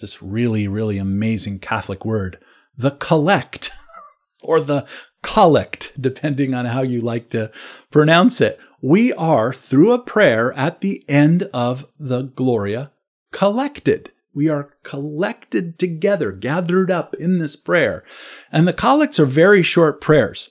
this 0.00 0.22
really, 0.22 0.66
really 0.68 0.98
amazing 0.98 1.60
Catholic 1.60 2.04
word, 2.04 2.38
the 2.76 2.92
collect 2.92 3.70
or 4.42 4.60
the 4.60 4.86
collect, 5.22 6.00
depending 6.00 6.54
on 6.54 6.66
how 6.66 6.82
you 6.82 7.00
like 7.00 7.30
to 7.30 7.50
pronounce 7.90 8.40
it. 8.40 8.60
We 8.82 9.12
are, 9.14 9.52
through 9.52 9.92
a 9.92 9.98
prayer 9.98 10.52
at 10.52 10.80
the 10.80 11.04
end 11.08 11.48
of 11.54 11.86
the 11.98 12.22
Gloria, 12.22 12.92
collected. 13.32 14.12
We 14.34 14.48
are 14.48 14.74
collected 14.82 15.78
together, 15.78 16.32
gathered 16.32 16.90
up 16.90 17.14
in 17.14 17.38
this 17.38 17.56
prayer. 17.56 18.04
And 18.52 18.68
the 18.68 18.72
collects 18.72 19.18
are 19.18 19.26
very 19.26 19.62
short 19.62 20.00
prayers. 20.00 20.50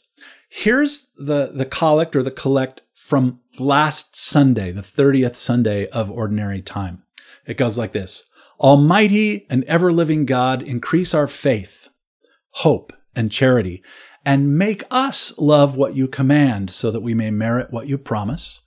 Here's 0.50 1.12
the, 1.18 1.52
the 1.54 1.66
collect 1.66 2.16
or 2.16 2.24
the 2.24 2.32
collect 2.32 2.82
from 3.04 3.42
last 3.60 4.16
Sunday, 4.16 4.72
the 4.72 4.82
30th 4.82 5.36
Sunday 5.36 5.88
of 5.90 6.10
Ordinary 6.10 6.62
Time. 6.62 7.04
It 7.46 7.58
goes 7.58 7.78
like 7.78 7.92
this 7.92 8.30
Almighty 8.62 9.46
and 9.50 9.66
ever 9.66 9.92
living 9.92 10.26
God, 10.26 10.62
increase 10.62 11.14
our 11.14 11.28
faith, 11.28 11.90
hope, 12.52 12.94
and 13.14 13.30
charity, 13.30 13.84
and 14.26 14.58
make 14.58 14.86
us 14.90 15.38
love 15.38 15.76
what 15.76 15.98
you 15.98 16.08
command, 16.08 16.72
so 16.72 16.92
that 16.92 17.02
we 17.02 17.14
may 17.14 17.30
merit 17.30 17.74
what 17.74 17.88
you 17.88 17.98
promise. 17.98 18.62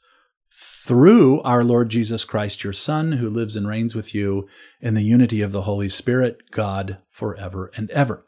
Through 0.51 1.41
our 1.41 1.65
Lord 1.65 1.89
Jesus 1.89 2.25
Christ, 2.25 2.63
your 2.63 2.75
Son, 2.75 3.13
who 3.13 3.31
lives 3.31 3.57
and 3.57 3.67
reigns 3.67 3.95
with 3.95 4.15
you 4.15 4.47
in 4.83 4.93
the 4.93 5.03
unity 5.03 5.41
of 5.41 5.53
the 5.53 5.63
Holy 5.63 5.89
Spirit, 5.89 6.51
God, 6.51 6.99
forever 7.09 7.73
and 7.75 7.91
ever. 7.91 8.27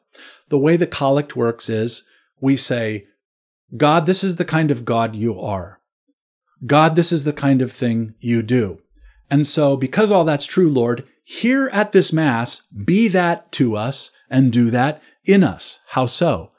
The 0.49 0.59
way 0.59 0.79
the 0.79 0.87
collect 0.87 1.37
works 1.37 1.69
is 1.69 2.05
we 2.41 2.57
say, 2.57 3.05
God, 3.77 4.07
this 4.07 4.25
is 4.25 4.37
the 4.37 4.47
kind 4.47 4.71
of 4.71 4.87
God 4.87 5.15
you 5.15 5.39
are. 5.39 5.78
God, 6.67 6.97
this 6.97 7.13
is 7.13 7.25
the 7.25 7.33
kind 7.33 7.63
of 7.63 7.73
thing 7.73 8.15
you 8.21 8.43
do. 8.43 8.81
And 9.31 9.47
so, 9.47 9.77
because 9.77 10.11
all 10.11 10.25
that's 10.25 10.47
true, 10.47 10.69
Lord, 10.69 11.07
here 11.25 11.69
at 11.73 11.93
this 11.93 12.13
Mass, 12.13 12.63
be 12.85 13.09
that 13.09 13.53
to 13.53 13.77
us 13.77 14.11
and 14.31 14.53
do 14.53 14.71
that 14.71 15.03
in 15.25 15.45
us. 15.45 15.81
How 15.89 16.07
so? 16.07 16.51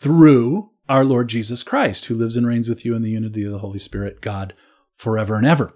Through 0.00 0.70
our 0.88 1.04
Lord 1.04 1.28
Jesus 1.28 1.62
Christ, 1.62 2.06
who 2.06 2.16
lives 2.16 2.36
and 2.36 2.46
reigns 2.46 2.68
with 2.68 2.84
you 2.84 2.96
in 2.96 3.02
the 3.02 3.10
unity 3.10 3.44
of 3.44 3.52
the 3.52 3.60
Holy 3.60 3.78
Spirit, 3.78 4.20
God, 4.20 4.54
forever 4.96 5.36
and 5.36 5.46
ever. 5.46 5.72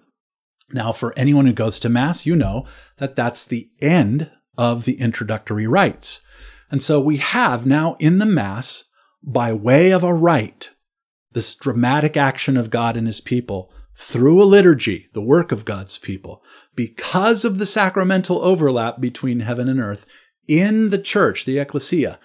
Now, 0.73 0.93
for 0.93 1.17
anyone 1.17 1.47
who 1.47 1.53
goes 1.53 1.79
to 1.81 1.89
Mass, 1.89 2.27
you 2.27 2.35
know 2.35 2.67
that 2.99 3.15
that's 3.15 3.45
the 3.45 3.71
end 3.81 4.31
of 4.59 4.85
the 4.85 4.99
introductory 5.01 5.67
rites. 5.67 6.21
And 6.71 6.83
so 6.83 7.01
we 7.01 7.19
have 7.19 7.67
now 7.67 7.97
in 8.01 8.19
the 8.19 8.27
Mass, 8.27 8.85
by 9.23 9.53
way 9.53 9.93
of 9.93 10.03
a 10.03 10.13
rite, 10.13 10.74
this 11.35 11.55
dramatic 11.55 12.17
action 12.17 12.57
of 12.57 12.71
God 12.71 12.97
and 12.97 13.07
his 13.07 13.21
people 13.21 13.73
through 13.97 14.43
a 14.43 14.45
liturgy, 14.45 15.09
the 15.13 15.21
work 15.21 15.53
of 15.53 15.65
God's 15.65 15.99
people, 15.99 16.43
because 16.75 17.45
of 17.45 17.59
the 17.59 17.67
sacramental 17.67 18.41
overlap 18.41 19.01
between 19.01 19.41
heaven 19.41 19.69
and 19.69 19.79
earth 19.79 20.07
in 20.49 20.91
the 20.91 20.99
church, 20.99 21.45
the 21.45 21.59
ecclesia, 21.59 22.19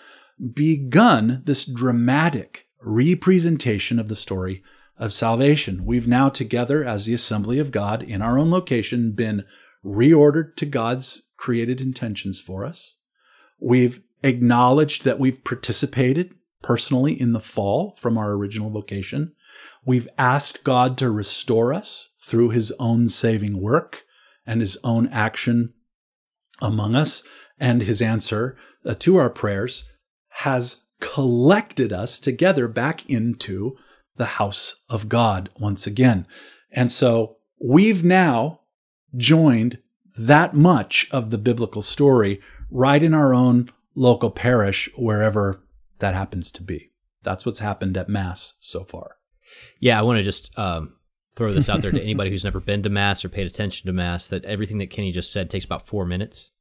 begun 0.54 1.44
this 1.46 1.66
dramatic 1.66 2.68
representation 2.82 4.00
of 4.00 4.08
the 4.08 4.16
story 4.16 4.64
of 4.98 5.14
salvation. 5.14 5.86
We've 5.86 6.08
now 6.08 6.30
together 6.30 6.84
as 6.84 7.06
the 7.06 7.14
assembly 7.14 7.60
of 7.60 7.72
God 7.72 8.02
in 8.02 8.22
our 8.22 8.38
own 8.38 8.50
location 8.52 9.12
been 9.12 9.46
reordered 9.86 10.56
to 10.58 10.66
God's 10.66 11.24
created 11.38 11.80
intentions 11.80 12.40
for 12.40 12.66
us. 12.66 12.98
We've 13.60 14.02
acknowledged 14.24 15.06
that 15.06 15.20
we've 15.20 15.44
participated 15.44 16.36
personally 16.62 17.20
in 17.20 17.34
the 17.34 17.40
fall 17.40 17.96
from 17.98 18.18
our 18.18 18.32
original 18.32 18.70
vocation. 18.70 19.34
We've 19.86 20.10
asked 20.18 20.64
God 20.64 20.98
to 20.98 21.10
restore 21.10 21.74
us 21.74 22.10
through 22.22 22.50
his 22.50 22.72
own 22.80 23.10
saving 23.10 23.62
work 23.62 24.04
and 24.46 24.62
his 24.62 24.78
own 24.84 25.08
action 25.08 25.74
among 26.62 26.96
us. 26.96 27.24
And 27.60 27.82
his 27.82 28.02
answer 28.02 28.58
uh, 28.86 28.96
to 29.00 29.18
our 29.18 29.30
prayers 29.30 29.90
has 30.30 30.86
collected 31.00 31.94
us 31.94 32.20
together 32.20 32.68
back 32.68 33.10
into 33.10 33.78
the 34.18 34.26
house 34.26 34.84
of 34.90 35.10
God 35.10 35.50
once 35.60 35.88
again. 35.88 36.28
And 36.72 36.92
so 36.92 37.38
we've 37.62 38.04
now 38.04 38.62
joined 39.16 39.80
that 40.18 40.54
much 40.54 41.08
of 41.12 41.30
the 41.30 41.38
biblical 41.38 41.82
story 41.82 42.42
right 42.70 43.02
in 43.02 43.14
our 43.14 43.34
own 43.34 43.70
local 43.96 44.30
parish, 44.30 44.90
wherever 44.96 45.62
that 46.00 46.16
happens 46.16 46.52
to 46.54 46.64
be. 46.64 46.92
That's 47.24 47.46
what's 47.46 47.60
happened 47.60 47.98
at 47.98 48.10
Mass 48.10 48.56
so 48.60 48.84
far. 48.84 49.18
Yeah, 49.80 50.00
I 50.00 50.04
want 50.04 50.18
to 50.18 50.24
just 50.24 50.58
um, 50.58 50.94
throw 51.36 51.54
this 51.54 51.70
out 51.70 51.82
there 51.82 51.92
to 51.92 52.02
anybody 52.02 52.30
who's 52.30 52.44
never 52.44 52.60
been 52.60 52.84
to 52.84 52.90
Mass 52.90 53.24
or 53.24 53.30
paid 53.30 53.48
attention 53.48 53.88
to 53.88 53.94
Mass 53.94 54.28
that 54.28 54.46
everything 54.46 54.78
that 54.78 54.90
Kenny 54.90 55.12
just 55.12 55.32
said 55.32 55.50
takes 55.50 55.66
about 55.66 55.88
four 55.88 56.06
minutes. 56.06 56.52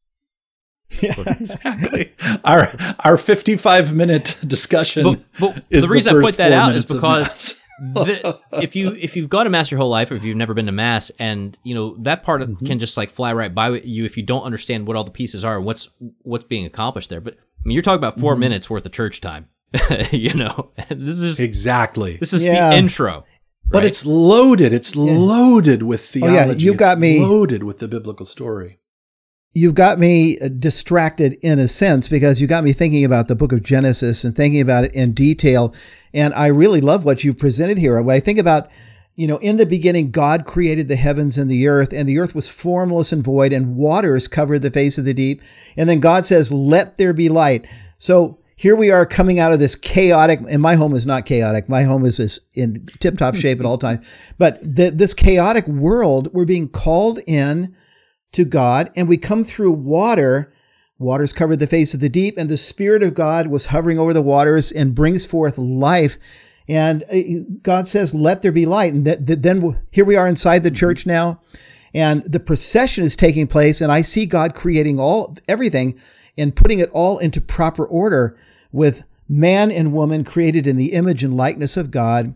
Yeah, 1.02 1.22
exactly. 1.38 2.14
Our 2.46 2.74
our 3.00 3.18
fifty 3.18 3.58
five 3.58 3.94
minute 3.94 4.38
discussion. 4.46 5.22
But, 5.38 5.54
but 5.54 5.64
the 5.68 5.86
reason 5.86 6.14
the 6.14 6.20
I 6.20 6.22
point 6.22 6.38
that 6.38 6.50
out 6.50 6.74
is 6.74 6.86
because 6.86 7.57
the, 7.80 8.40
if 8.52 8.76
you 8.76 8.94
if 8.94 9.16
you've 9.16 9.30
gone 9.30 9.44
to 9.44 9.50
mass 9.50 9.70
your 9.70 9.78
whole 9.78 9.90
life, 9.90 10.10
or 10.10 10.14
if 10.14 10.24
you've 10.24 10.36
never 10.36 10.54
been 10.54 10.66
to 10.66 10.72
mass, 10.72 11.10
and 11.18 11.56
you 11.62 11.74
know 11.74 11.96
that 12.00 12.22
part 12.22 12.42
mm-hmm. 12.42 12.66
can 12.66 12.78
just 12.78 12.96
like 12.96 13.10
fly 13.10 13.32
right 13.32 13.54
by 13.54 13.70
you 13.70 14.04
if 14.04 14.16
you 14.16 14.22
don't 14.22 14.42
understand 14.42 14.86
what 14.86 14.96
all 14.96 15.04
the 15.04 15.10
pieces 15.10 15.44
are, 15.44 15.60
what's 15.60 15.90
what's 16.22 16.44
being 16.44 16.66
accomplished 16.66 17.10
there. 17.10 17.20
But 17.20 17.34
I 17.34 17.62
mean, 17.64 17.74
you're 17.74 17.82
talking 17.82 17.98
about 17.98 18.20
4 18.20 18.32
mm-hmm. 18.32 18.40
minutes 18.40 18.70
worth 18.70 18.86
of 18.86 18.92
church 18.92 19.20
time. 19.20 19.48
you 20.10 20.34
know, 20.34 20.70
this 20.88 21.20
is 21.20 21.40
exactly 21.40 22.16
this 22.16 22.32
is 22.32 22.44
yeah. 22.44 22.70
the 22.70 22.76
intro. 22.76 23.24
But 23.70 23.84
it's 23.84 24.06
loaded. 24.06 24.72
It's 24.72 24.96
yeah. 24.96 25.12
loaded 25.12 25.82
with 25.82 26.02
theology. 26.02 26.38
Oh, 26.38 26.46
yeah. 26.46 26.52
You 26.54 26.72
got 26.72 26.92
it's 26.92 27.00
me 27.00 27.20
loaded 27.20 27.64
with 27.64 27.78
the 27.78 27.88
biblical 27.88 28.24
story 28.24 28.78
you've 29.54 29.74
got 29.74 29.98
me 29.98 30.38
uh, 30.38 30.48
distracted 30.48 31.38
in 31.42 31.58
a 31.58 31.68
sense 31.68 32.08
because 32.08 32.40
you 32.40 32.46
got 32.46 32.64
me 32.64 32.72
thinking 32.72 33.04
about 33.04 33.28
the 33.28 33.34
book 33.34 33.52
of 33.52 33.62
Genesis 33.62 34.24
and 34.24 34.36
thinking 34.36 34.60
about 34.60 34.84
it 34.84 34.94
in 34.94 35.12
detail. 35.12 35.74
And 36.12 36.34
I 36.34 36.46
really 36.46 36.80
love 36.80 37.04
what 37.04 37.24
you've 37.24 37.38
presented 37.38 37.78
here. 37.78 38.00
When 38.00 38.16
I 38.16 38.20
think 38.20 38.38
about, 38.38 38.68
you 39.16 39.26
know, 39.26 39.38
in 39.38 39.56
the 39.56 39.66
beginning, 39.66 40.10
God 40.10 40.46
created 40.46 40.88
the 40.88 40.96
heavens 40.96 41.38
and 41.38 41.50
the 41.50 41.66
earth, 41.66 41.92
and 41.92 42.08
the 42.08 42.18
earth 42.18 42.34
was 42.34 42.48
formless 42.48 43.12
and 43.12 43.24
void, 43.24 43.52
and 43.52 43.76
waters 43.76 44.28
covered 44.28 44.62
the 44.62 44.70
face 44.70 44.96
of 44.96 45.04
the 45.04 45.14
deep. 45.14 45.42
And 45.76 45.88
then 45.88 46.00
God 46.00 46.24
says, 46.24 46.52
Let 46.52 46.98
there 46.98 47.12
be 47.12 47.28
light. 47.28 47.66
So 47.98 48.38
here 48.54 48.76
we 48.76 48.90
are 48.90 49.06
coming 49.06 49.38
out 49.38 49.52
of 49.52 49.58
this 49.58 49.74
chaotic, 49.74 50.40
and 50.48 50.62
my 50.62 50.74
home 50.74 50.94
is 50.94 51.06
not 51.06 51.26
chaotic. 51.26 51.68
My 51.68 51.82
home 51.82 52.04
is, 52.04 52.18
is 52.20 52.40
in 52.54 52.88
tip 53.00 53.18
top 53.18 53.34
shape 53.34 53.60
at 53.60 53.66
all 53.66 53.78
times. 53.78 54.04
But 54.38 54.60
the, 54.60 54.90
this 54.90 55.14
chaotic 55.14 55.66
world, 55.66 56.32
we're 56.32 56.44
being 56.44 56.68
called 56.68 57.20
in 57.26 57.76
to 58.32 58.44
God, 58.44 58.90
and 58.96 59.08
we 59.08 59.16
come 59.16 59.44
through 59.44 59.72
water. 59.72 60.52
Waters 60.98 61.32
covered 61.32 61.60
the 61.60 61.66
face 61.66 61.94
of 61.94 62.00
the 62.00 62.08
deep, 62.08 62.36
and 62.36 62.48
the 62.48 62.56
Spirit 62.56 63.02
of 63.02 63.14
God 63.14 63.46
was 63.46 63.66
hovering 63.66 63.98
over 63.98 64.12
the 64.12 64.22
waters 64.22 64.72
and 64.72 64.94
brings 64.94 65.24
forth 65.24 65.56
life. 65.58 66.18
And 66.68 67.04
uh, 67.04 67.44
God 67.62 67.88
says, 67.88 68.14
Let 68.14 68.42
there 68.42 68.52
be 68.52 68.66
light. 68.66 68.92
And 68.92 69.04
th- 69.04 69.26
th- 69.26 69.38
then 69.40 69.80
here 69.90 70.04
we 70.04 70.16
are 70.16 70.26
inside 70.26 70.62
the 70.62 70.70
church 70.70 71.06
now, 71.06 71.40
and 71.94 72.22
the 72.24 72.40
procession 72.40 73.04
is 73.04 73.16
taking 73.16 73.46
place, 73.46 73.80
and 73.80 73.90
I 73.90 74.02
see 74.02 74.26
God 74.26 74.54
creating 74.54 74.98
all 74.98 75.36
everything 75.48 75.98
and 76.36 76.54
putting 76.54 76.78
it 76.78 76.90
all 76.92 77.18
into 77.18 77.40
proper 77.40 77.84
order 77.84 78.38
with 78.72 79.04
man 79.28 79.70
and 79.70 79.92
woman 79.92 80.24
created 80.24 80.66
in 80.66 80.76
the 80.76 80.92
image 80.92 81.24
and 81.24 81.36
likeness 81.36 81.76
of 81.76 81.90
God. 81.90 82.34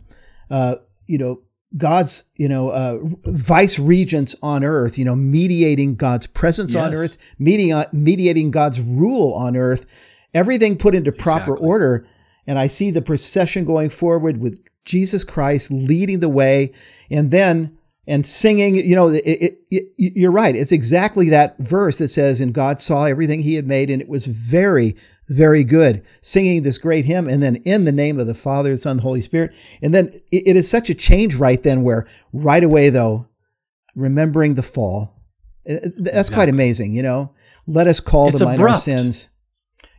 Uh, 0.51 0.77
you 1.07 1.19
know, 1.19 1.41
God's, 1.77 2.25
you 2.37 2.49
know, 2.49 2.69
uh, 2.69 2.99
vice 3.25 3.79
regents 3.79 4.37
on 4.43 4.63
earth, 4.65 4.99
you 4.99 5.05
know, 5.05 5.17
mediating 5.17 5.95
God's 5.95 6.27
presence 6.27 6.75
yes. 6.75 6.83
on 6.83 6.95
earth, 6.95 7.17
mediating, 7.39 7.85
mediating 7.93 8.51
God's 8.51 8.81
rule 8.81 9.33
on 9.33 9.57
earth, 9.57 9.87
everything 10.35 10.77
put 10.77 10.95
into 10.95 11.13
proper 11.13 11.53
exactly. 11.53 11.67
order. 11.67 12.07
And 12.47 12.59
I 12.59 12.67
see 12.67 12.91
the 12.91 13.03
procession 13.03 13.65
going 13.65 13.91
forward 13.91 14.39
with 14.39 14.63
Jesus 14.85 15.25
Christ 15.25 15.71
leading 15.71 16.21
the 16.21 16.29
way 16.29 16.73
and 17.11 17.31
then, 17.31 17.79
and 18.07 18.27
singing, 18.27 18.75
you 18.75 18.97
know, 18.97 19.09
it, 19.09 19.23
it, 19.25 19.59
it, 19.71 19.85
you're 19.97 20.33
right. 20.33 20.57
It's 20.57 20.73
exactly 20.73 21.29
that 21.31 21.57
verse 21.59 21.99
that 21.99 22.09
says, 22.09 22.41
and 22.41 22.53
God 22.53 22.81
saw 22.81 23.05
everything 23.05 23.43
he 23.43 23.55
had 23.55 23.67
made 23.67 23.91
and 23.91 24.03
it 24.03 24.09
was 24.09 24.27
very, 24.27 24.97
very 25.29 25.65
good, 25.65 26.05
singing 26.21 26.63
this 26.63 26.79
great 26.79 27.05
hymn, 27.05 27.29
and 27.29 27.43
then 27.43 27.57
in 27.57 27.85
the 27.85 27.93
name 27.93 28.19
of 28.19 28.27
the 28.27 28.35
Father, 28.35 28.73
the 28.73 28.79
Son, 28.79 28.97
the 28.97 29.03
Holy 29.03 29.23
Spirit. 29.23 29.53
And 29.81 29.95
then 29.95 30.09
it, 30.31 30.49
it 30.49 30.57
is 30.57 30.69
such 30.69 30.91
a 30.91 30.95
change 30.95 31.35
right 31.35 31.63
then, 31.63 31.83
where 31.83 32.07
right 32.33 32.63
away, 32.63 32.91
though, 32.91 33.29
remembering 33.95 34.55
the 34.55 34.63
fall, 34.63 35.15
eh, 35.67 35.75
eh, 35.75 35.81
that's 35.83 35.99
exactly. 35.99 36.35
quite 36.35 36.49
amazing, 36.49 36.95
you 36.95 37.03
know? 37.03 37.35
Let 37.67 37.87
us 37.87 38.01
call 38.01 38.29
it's 38.29 38.39
to 38.41 38.45
mind 38.45 38.59
abrupt. 38.59 38.75
our 38.75 38.81
sins. 38.81 39.29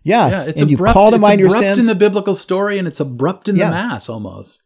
Yeah, 0.04 0.30
yeah 0.30 0.44
it's 0.44 0.62
and 0.62 0.72
abrupt. 0.72 0.90
you 0.90 0.94
call 0.94 1.10
to 1.12 1.16
it's 1.16 1.22
mind 1.22 1.40
your 1.40 1.50
sins 1.50 1.80
in 1.80 1.86
the 1.86 1.96
biblical 1.96 2.36
story, 2.36 2.78
and 2.78 2.88
it's 2.88 3.00
abrupt 3.00 3.48
in 3.48 3.56
yeah. 3.56 3.68
the 3.68 3.72
mass 3.72 4.10
almost. 4.10 4.64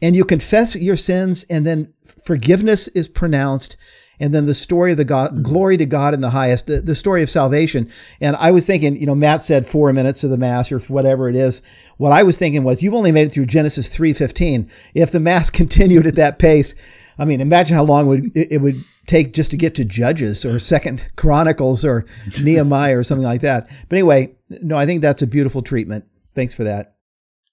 And 0.00 0.16
you 0.16 0.24
confess 0.24 0.74
your 0.74 0.96
sins, 0.96 1.44
and 1.48 1.64
then 1.64 1.94
forgiveness 2.24 2.88
is 2.88 3.06
pronounced, 3.06 3.76
and 4.20 4.34
then 4.34 4.46
the 4.46 4.54
story 4.54 4.92
of 4.92 4.96
the 4.96 5.04
God, 5.04 5.32
mm-hmm. 5.32 5.42
glory 5.42 5.76
to 5.76 5.86
God 5.86 6.14
in 6.14 6.20
the 6.20 6.30
highest, 6.30 6.66
the, 6.66 6.80
the 6.80 6.94
story 6.94 7.22
of 7.22 7.30
salvation. 7.30 7.90
And 8.20 8.36
I 8.36 8.50
was 8.50 8.66
thinking, 8.66 8.96
you 8.96 9.06
know, 9.06 9.14
Matt 9.14 9.42
said 9.42 9.66
four 9.66 9.92
minutes 9.92 10.24
of 10.24 10.30
the 10.30 10.38
mass 10.38 10.70
or 10.70 10.78
whatever 10.80 11.28
it 11.28 11.36
is. 11.36 11.62
What 11.96 12.12
I 12.12 12.22
was 12.22 12.38
thinking 12.38 12.64
was, 12.64 12.82
you've 12.82 12.94
only 12.94 13.12
made 13.12 13.26
it 13.26 13.32
through 13.32 13.46
Genesis 13.46 13.88
three 13.88 14.12
fifteen. 14.12 14.70
If 14.94 15.10
the 15.10 15.20
mass 15.20 15.50
continued 15.62 16.06
at 16.06 16.16
that 16.16 16.38
pace, 16.38 16.74
I 17.18 17.24
mean, 17.24 17.40
imagine 17.40 17.76
how 17.76 17.84
long 17.84 18.06
would 18.06 18.30
it 18.34 18.60
would 18.60 18.84
take 19.06 19.32
just 19.32 19.50
to 19.50 19.56
get 19.56 19.74
to 19.74 19.84
Judges 19.84 20.44
or 20.44 20.58
Second 20.58 21.04
Chronicles 21.16 21.84
or 21.84 22.06
Nehemiah 22.40 22.98
or 22.98 23.04
something 23.04 23.24
like 23.24 23.40
that. 23.42 23.68
But 23.88 23.96
anyway, 23.96 24.34
no, 24.48 24.76
I 24.76 24.86
think 24.86 25.02
that's 25.02 25.22
a 25.22 25.26
beautiful 25.26 25.62
treatment. 25.62 26.04
Thanks 26.34 26.54
for 26.54 26.64
that. 26.64 26.94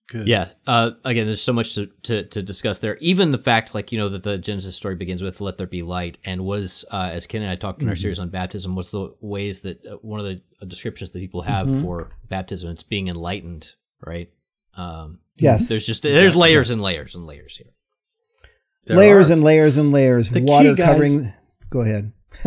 Good. 0.09 0.27
Yeah. 0.27 0.49
Uh, 0.65 0.91
again, 1.05 1.27
there's 1.27 1.41
so 1.41 1.53
much 1.53 1.75
to, 1.75 1.85
to, 2.03 2.23
to, 2.23 2.41
discuss 2.41 2.79
there. 2.79 2.97
Even 2.97 3.31
the 3.31 3.37
fact, 3.37 3.75
like, 3.75 3.91
you 3.91 3.99
know, 3.99 4.09
that 4.09 4.23
the 4.23 4.39
Genesis 4.39 4.75
story 4.75 4.95
begins 4.95 5.21
with 5.21 5.39
"Let 5.39 5.59
there 5.59 5.67
be 5.67 5.83
light," 5.83 6.17
and 6.25 6.45
was, 6.45 6.83
uh, 6.91 7.09
as 7.13 7.27
Ken 7.27 7.43
and 7.43 7.51
I 7.51 7.55
talked 7.55 7.83
in 7.83 7.87
our 7.87 7.93
mm-hmm. 7.93 8.01
series 8.01 8.17
on 8.17 8.29
baptism, 8.29 8.75
what's 8.75 8.89
the 8.89 9.13
ways 9.21 9.61
that 9.61 9.85
uh, 9.85 9.97
one 10.01 10.19
of 10.19 10.25
the 10.25 10.41
uh, 10.61 10.65
descriptions 10.65 11.11
that 11.11 11.19
people 11.19 11.43
have 11.43 11.67
mm-hmm. 11.67 11.83
for 11.83 12.09
baptism? 12.27 12.71
It's 12.71 12.81
being 12.81 13.07
enlightened, 13.07 13.75
right? 14.03 14.31
Um, 14.75 15.19
yes. 15.37 15.67
There's 15.67 15.85
just 15.85 16.01
there's 16.01 16.35
layers 16.35 16.69
yes. 16.69 16.73
and 16.73 16.81
layers 16.81 17.13
and 17.13 17.27
layers 17.27 17.57
here. 17.57 17.73
There 18.85 18.97
layers 18.97 19.29
are. 19.29 19.33
and 19.33 19.43
layers 19.43 19.77
and 19.77 19.91
layers. 19.91 20.31
The 20.31 20.41
Water 20.41 20.75
key, 20.75 20.81
covering. 20.81 21.33
Go 21.69 21.81
ahead. 21.81 22.13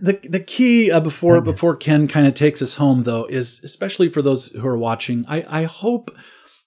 the 0.00 0.18
the 0.28 0.40
key 0.40 0.90
uh, 0.90 0.98
before 0.98 1.40
before 1.40 1.76
Ken 1.76 2.08
kind 2.08 2.26
of 2.26 2.34
takes 2.34 2.60
us 2.60 2.74
home 2.74 3.04
though 3.04 3.26
is 3.26 3.60
especially 3.62 4.08
for 4.08 4.20
those 4.20 4.48
who 4.48 4.66
are 4.66 4.76
watching. 4.76 5.24
I 5.28 5.60
I 5.60 5.64
hope 5.64 6.10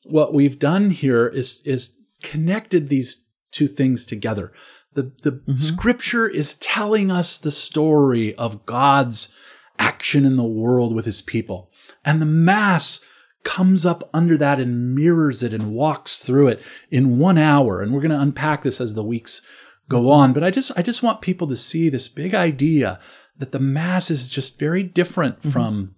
what 0.05 0.33
we've 0.33 0.59
done 0.59 0.89
here 0.89 1.27
is 1.27 1.61
is 1.65 1.95
connected 2.23 2.89
these 2.89 3.25
two 3.51 3.67
things 3.67 4.05
together. 4.05 4.51
The 4.93 5.11
the 5.23 5.31
mm-hmm. 5.31 5.55
scripture 5.55 6.27
is 6.27 6.57
telling 6.57 7.11
us 7.11 7.37
the 7.37 7.51
story 7.51 8.35
of 8.35 8.65
God's 8.65 9.33
action 9.77 10.25
in 10.25 10.37
the 10.37 10.43
world 10.43 10.95
with 10.95 11.05
his 11.05 11.21
people. 11.21 11.69
And 12.03 12.21
the 12.21 12.25
mass 12.25 13.01
comes 13.43 13.85
up 13.85 14.09
under 14.13 14.37
that 14.37 14.59
and 14.59 14.95
mirrors 14.95 15.43
it 15.43 15.53
and 15.53 15.73
walks 15.73 16.19
through 16.19 16.47
it 16.47 16.61
in 16.89 17.19
one 17.19 17.37
hour. 17.37 17.81
And 17.81 17.93
we're 17.93 18.01
going 18.01 18.11
to 18.11 18.19
unpack 18.19 18.63
this 18.63 18.81
as 18.81 18.95
the 18.95 19.03
weeks 19.03 19.45
go 19.89 19.99
mm-hmm. 19.99 20.09
on. 20.09 20.33
But 20.33 20.43
I 20.43 20.51
just 20.51 20.71
I 20.77 20.81
just 20.81 21.03
want 21.03 21.21
people 21.21 21.47
to 21.47 21.57
see 21.57 21.89
this 21.89 22.07
big 22.07 22.33
idea 22.33 22.99
that 23.37 23.51
the 23.51 23.59
mass 23.59 24.09
is 24.09 24.29
just 24.29 24.59
very 24.59 24.83
different 24.83 25.39
mm-hmm. 25.39 25.49
from 25.49 25.95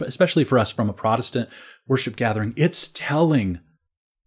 especially 0.00 0.44
for 0.44 0.58
us 0.58 0.70
from 0.70 0.88
a 0.88 0.92
Protestant 0.94 1.48
worship 1.90 2.14
gathering, 2.14 2.54
it's 2.56 2.88
telling 2.88 3.58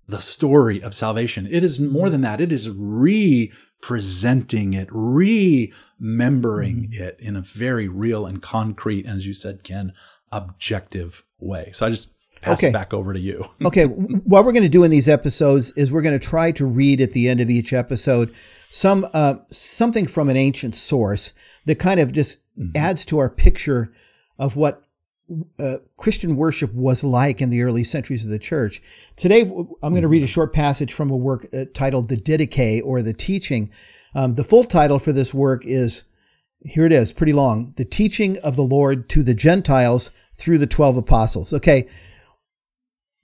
the 0.05 0.20
story 0.20 0.84
of 0.84 0.93
salvation. 0.93 1.47
It 1.49 1.64
is 1.64 1.80
more 1.80 2.09
than 2.09 2.20
that. 2.20 2.41
It 2.41 2.51
is 2.51 2.70
representing 2.70 4.74
it, 4.74 4.89
remembering 4.91 6.91
mm. 6.91 6.99
it 6.99 7.18
in 7.22 7.38
a 7.38 7.41
very 7.41 7.88
real 7.88 8.26
and 8.26 8.41
concrete, 8.41 9.05
as 9.05 9.26
you 9.26 9.34
said, 9.34 9.64
Ken, 9.64 9.93
objective 10.30 11.24
way. 11.39 11.70
So 11.72 11.86
I 11.86 11.89
just 11.89 12.09
pass 12.41 12.59
okay. 12.59 12.68
it 12.68 12.74
back 12.74 12.93
over 12.93 13.14
to 13.14 13.20
you. 13.20 13.45
okay. 13.66 13.86
What 13.86 14.43
we're 14.43 14.51
going 14.51 14.64
to 14.64 14.70
do 14.70 14.84
in 14.84 14.91
these 14.91 15.07
episodes 15.07 15.72
is 15.78 15.89
we're 15.89 16.01
going 16.01 16.20
to 16.20 16.28
try 16.28 16.51
to 16.51 16.66
read 16.66 16.99
at 16.99 17.11
the 17.11 17.30
end 17.30 17.39
of 17.39 17.49
each 17.49 17.72
episode 17.72 18.36
some 18.72 19.07
uh, 19.14 19.36
something 19.51 20.07
from 20.07 20.28
an 20.28 20.36
ancient 20.36 20.76
source 20.76 21.32
that 21.66 21.80
kind 21.80 22.01
of 22.01 22.11
just 22.11 22.39
mm-hmm. 22.59 22.76
adds 22.76 23.05
to 23.05 23.20
our 23.20 23.30
picture 23.30 23.93
of 24.38 24.57
what 24.57 24.84
uh, 25.59 25.76
Christian 25.97 26.36
worship 26.36 26.74
was 26.74 27.03
like 27.03 27.41
in 27.41 27.49
the 27.49 27.61
early 27.61 27.84
centuries 27.84 28.24
of 28.24 28.30
the 28.30 28.39
church. 28.39 28.82
Today, 29.15 29.41
I'm 29.41 29.93
going 29.93 30.01
to 30.01 30.07
read 30.07 30.24
a 30.24 30.28
short 30.28 30.53
passage 30.53 30.93
from 30.93 31.09
a 31.09 31.17
work 31.17 31.47
uh, 31.53 31.65
titled 31.74 32.09
The 32.09 32.17
Didache 32.17 32.82
or 32.84 33.01
The 33.01 33.13
Teaching. 33.13 33.71
Um, 34.15 34.36
the 34.36 34.43
full 34.43 34.63
title 34.63 34.99
for 34.99 35.11
this 35.11 35.34
work 35.34 35.65
is 35.65 36.03
here 36.65 36.86
it 36.86 36.91
is, 36.91 37.11
pretty 37.11 37.34
long 37.34 37.74
The 37.78 37.86
Teaching 37.86 38.38
of 38.39 38.55
the 38.55 38.63
Lord 38.63 39.09
to 39.09 39.24
the 39.24 39.34
Gentiles 39.34 40.11
through 40.38 40.57
the 40.57 40.67
12 40.67 40.97
apostles. 40.97 41.53
Okay. 41.53 41.88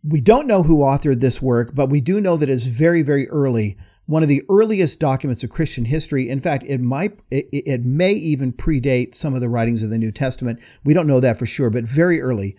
We 0.03 0.21
don't 0.21 0.47
know 0.47 0.63
who 0.63 0.77
authored 0.77 1.19
this 1.19 1.41
work, 1.41 1.75
but 1.75 1.89
we 1.89 1.99
do 1.99 2.21
know 2.21 2.37
that 2.37 2.49
it's 2.49 2.65
very, 2.65 3.01
very 3.01 3.27
early. 3.29 3.77
One 4.10 4.24
of 4.24 4.30
the 4.30 4.41
earliest 4.49 4.99
documents 4.99 5.43
of 5.43 5.51
Christian 5.51 5.86
history. 5.86 6.30
In 6.30 6.41
fact, 6.41 6.64
it 6.66 6.82
might, 6.82 7.20
it, 7.30 7.45
it 7.51 7.86
may 7.86 8.14
even 8.14 8.51
predate 8.51 9.14
some 9.14 9.36
of 9.36 9.41
the 9.41 9.49
writings 9.49 9.84
of 9.84 9.91
the 9.91 9.99
New 9.99 10.12
Testament. 10.12 10.60
We 10.84 10.95
don't 10.95 11.05
know 11.05 11.20
that 11.20 11.38
for 11.38 11.45
sure, 11.45 11.70
but 11.70 11.84
very 11.84 12.20
early. 12.20 12.57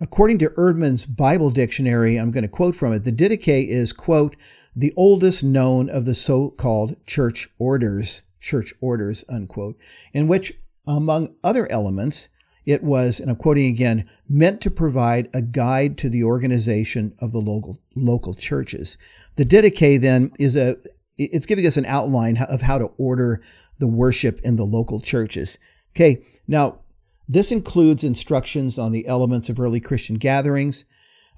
According 0.00 0.38
to 0.38 0.50
Eerdmans 0.50 1.04
Bible 1.16 1.50
Dictionary, 1.50 2.16
I'm 2.16 2.30
going 2.30 2.42
to 2.42 2.48
quote 2.48 2.76
from 2.76 2.92
it, 2.92 3.02
the 3.02 3.10
Didache 3.10 3.66
is, 3.66 3.92
quote, 3.92 4.36
the 4.76 4.92
oldest 4.96 5.42
known 5.42 5.90
of 5.90 6.04
the 6.04 6.14
so-called 6.14 7.04
church 7.04 7.50
orders, 7.58 8.22
church 8.38 8.72
orders, 8.80 9.24
unquote, 9.28 9.76
in 10.12 10.28
which, 10.28 10.52
among 10.86 11.34
other 11.42 11.68
elements, 11.68 12.28
it 12.64 12.84
was, 12.84 13.18
and 13.18 13.28
I'm 13.28 13.34
quoting 13.34 13.66
again, 13.66 14.08
meant 14.28 14.60
to 14.60 14.70
provide 14.70 15.30
a 15.34 15.42
guide 15.42 15.98
to 15.98 16.08
the 16.08 16.22
organization 16.22 17.16
of 17.20 17.32
the 17.32 17.38
local 17.38 17.80
local 17.96 18.34
churches. 18.34 18.96
The 19.36 19.44
Didache 19.44 20.00
then 20.00 20.32
is 20.38 20.56
a 20.56 20.76
it's 21.18 21.46
giving 21.46 21.66
us 21.66 21.76
an 21.76 21.86
outline 21.86 22.36
of 22.36 22.60
how 22.62 22.78
to 22.78 22.90
order 22.98 23.42
the 23.78 23.86
worship 23.86 24.40
in 24.42 24.56
the 24.56 24.64
local 24.64 25.00
churches. 25.00 25.56
Okay, 25.94 26.22
now 26.46 26.80
this 27.28 27.50
includes 27.50 28.04
instructions 28.04 28.78
on 28.78 28.92
the 28.92 29.06
elements 29.06 29.48
of 29.48 29.58
early 29.58 29.80
Christian 29.80 30.16
gatherings. 30.16 30.84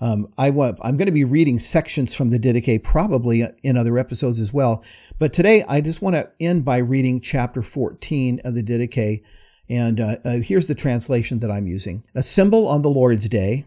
Um, 0.01 0.33
I 0.37 0.51
want, 0.51 0.79
I'm 0.83 0.97
going 0.97 1.07
to 1.07 1.13
be 1.13 1.25
reading 1.25 1.59
sections 1.59 2.15
from 2.15 2.31
the 2.31 2.39
Didache 2.39 2.85
probably 2.85 3.45
in 3.63 3.77
other 3.77 3.99
episodes 3.99 4.39
as 4.39 4.53
well. 4.53 4.85
But 5.19 5.33
today 5.33 5.65
I 5.69 5.81
just 5.81 6.03
want 6.03 6.15
to 6.15 6.31
end 6.41 6.65
by 6.65 6.79
reading 6.79 7.21
chapter 7.21 7.63
14 7.63 8.41
of 8.45 8.55
the 8.55 8.63
Didache 8.63 9.23
and 9.71 10.01
uh, 10.01 10.17
uh, 10.25 10.39
here's 10.39 10.67
the 10.67 10.75
translation 10.75 11.41
that 11.41 11.51
I'm 11.51 11.67
using 11.67 12.05
Assemble 12.15 12.67
on 12.69 12.83
the 12.83 12.91
Lord's 12.91 13.29
Day. 13.29 13.67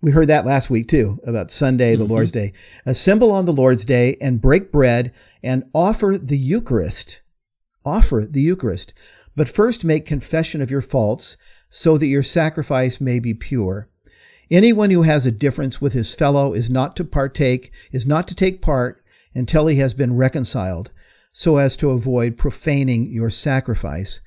We 0.00 0.12
heard 0.12 0.28
that 0.28 0.46
last 0.46 0.70
week 0.70 0.88
too 0.88 1.18
about 1.26 1.50
Sunday, 1.50 1.96
the 1.96 2.04
mm-hmm. 2.04 2.12
Lord's 2.12 2.30
Day. 2.30 2.52
Assemble 2.86 3.32
on 3.32 3.46
the 3.46 3.52
Lord's 3.52 3.84
Day 3.84 4.16
and 4.20 4.40
break 4.40 4.70
bread 4.70 5.12
and 5.42 5.68
offer 5.74 6.16
the 6.20 6.38
Eucharist. 6.38 7.20
Offer 7.84 8.26
the 8.30 8.40
Eucharist. 8.40 8.94
But 9.34 9.48
first 9.48 9.84
make 9.84 10.06
confession 10.06 10.60
of 10.60 10.70
your 10.70 10.80
faults 10.80 11.36
so 11.70 11.98
that 11.98 12.06
your 12.06 12.22
sacrifice 12.22 13.00
may 13.00 13.18
be 13.18 13.34
pure. 13.34 13.88
Anyone 14.50 14.90
who 14.90 15.02
has 15.02 15.26
a 15.26 15.32
difference 15.32 15.80
with 15.80 15.92
his 15.92 16.14
fellow 16.14 16.54
is 16.54 16.70
not 16.70 16.96
to 16.96 17.04
partake, 17.04 17.72
is 17.92 18.06
not 18.06 18.26
to 18.28 18.34
take 18.34 18.62
part 18.62 19.02
until 19.34 19.66
he 19.66 19.76
has 19.76 19.94
been 19.94 20.16
reconciled, 20.16 20.90
so 21.32 21.58
as 21.58 21.76
to 21.76 21.90
avoid 21.90 22.38
profaning 22.38 23.10
your 23.12 23.30
sacrifice. 23.30 24.20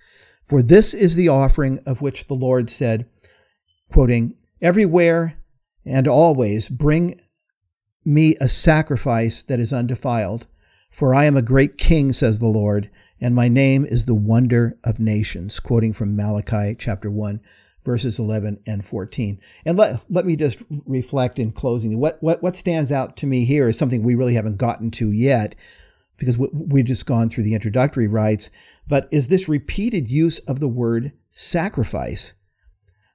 For 0.45 0.61
this 0.61 0.93
is 0.93 1.15
the 1.15 1.30
offering 1.30 1.80
of 1.86 2.01
which 2.01 2.28
the 2.28 2.36
Lord 2.36 2.69
said, 2.69 3.07
quoting, 3.91 4.36
Everywhere 4.61 5.41
and 5.86 6.07
always 6.07 6.69
bring 6.69 7.19
me 8.03 8.36
a 8.39 8.49
sacrifice 8.49 9.43
that 9.43 9.59
is 9.59 9.73
undefiled. 9.73 10.47
For 10.89 11.15
I 11.15 11.25
am 11.25 11.38
a 11.38 11.41
great 11.41 11.77
king, 11.77 12.11
says 12.11 12.39
the 12.39 12.47
Lord, 12.47 12.89
and 13.19 13.34
my 13.34 13.47
name 13.47 13.86
is 13.86 14.05
the 14.05 14.15
wonder 14.15 14.77
of 14.84 14.99
nations. 14.99 15.59
Quoting 15.59 15.93
from 15.93 16.15
Malachi 16.15 16.75
chapter 16.77 17.09
1, 17.09 17.39
verses 17.86 18.19
11 18.19 18.59
and 18.67 18.84
14. 18.86 19.39
And 19.65 19.77
let, 19.77 20.03
let 20.09 20.25
me 20.25 20.36
just 20.36 20.61
reflect 20.86 21.39
in 21.39 21.51
closing. 21.51 21.97
What, 21.99 22.21
what, 22.21 22.43
what 22.43 22.55
stands 22.55 22.91
out 22.91 23.15
to 23.17 23.27
me 23.27 23.45
here 23.45 23.69
is 23.69 23.77
something 23.77 24.03
we 24.03 24.15
really 24.15 24.34
haven't 24.34 24.57
gotten 24.57 24.91
to 24.91 25.11
yet, 25.11 25.55
because 26.17 26.38
we've 26.38 26.86
just 26.86 27.05
gone 27.05 27.29
through 27.29 27.45
the 27.45 27.55
introductory 27.55 28.07
rites 28.07 28.49
but 28.91 29.07
is 29.09 29.29
this 29.29 29.47
repeated 29.47 30.09
use 30.09 30.39
of 30.39 30.59
the 30.59 30.67
word 30.67 31.13
sacrifice. 31.29 32.34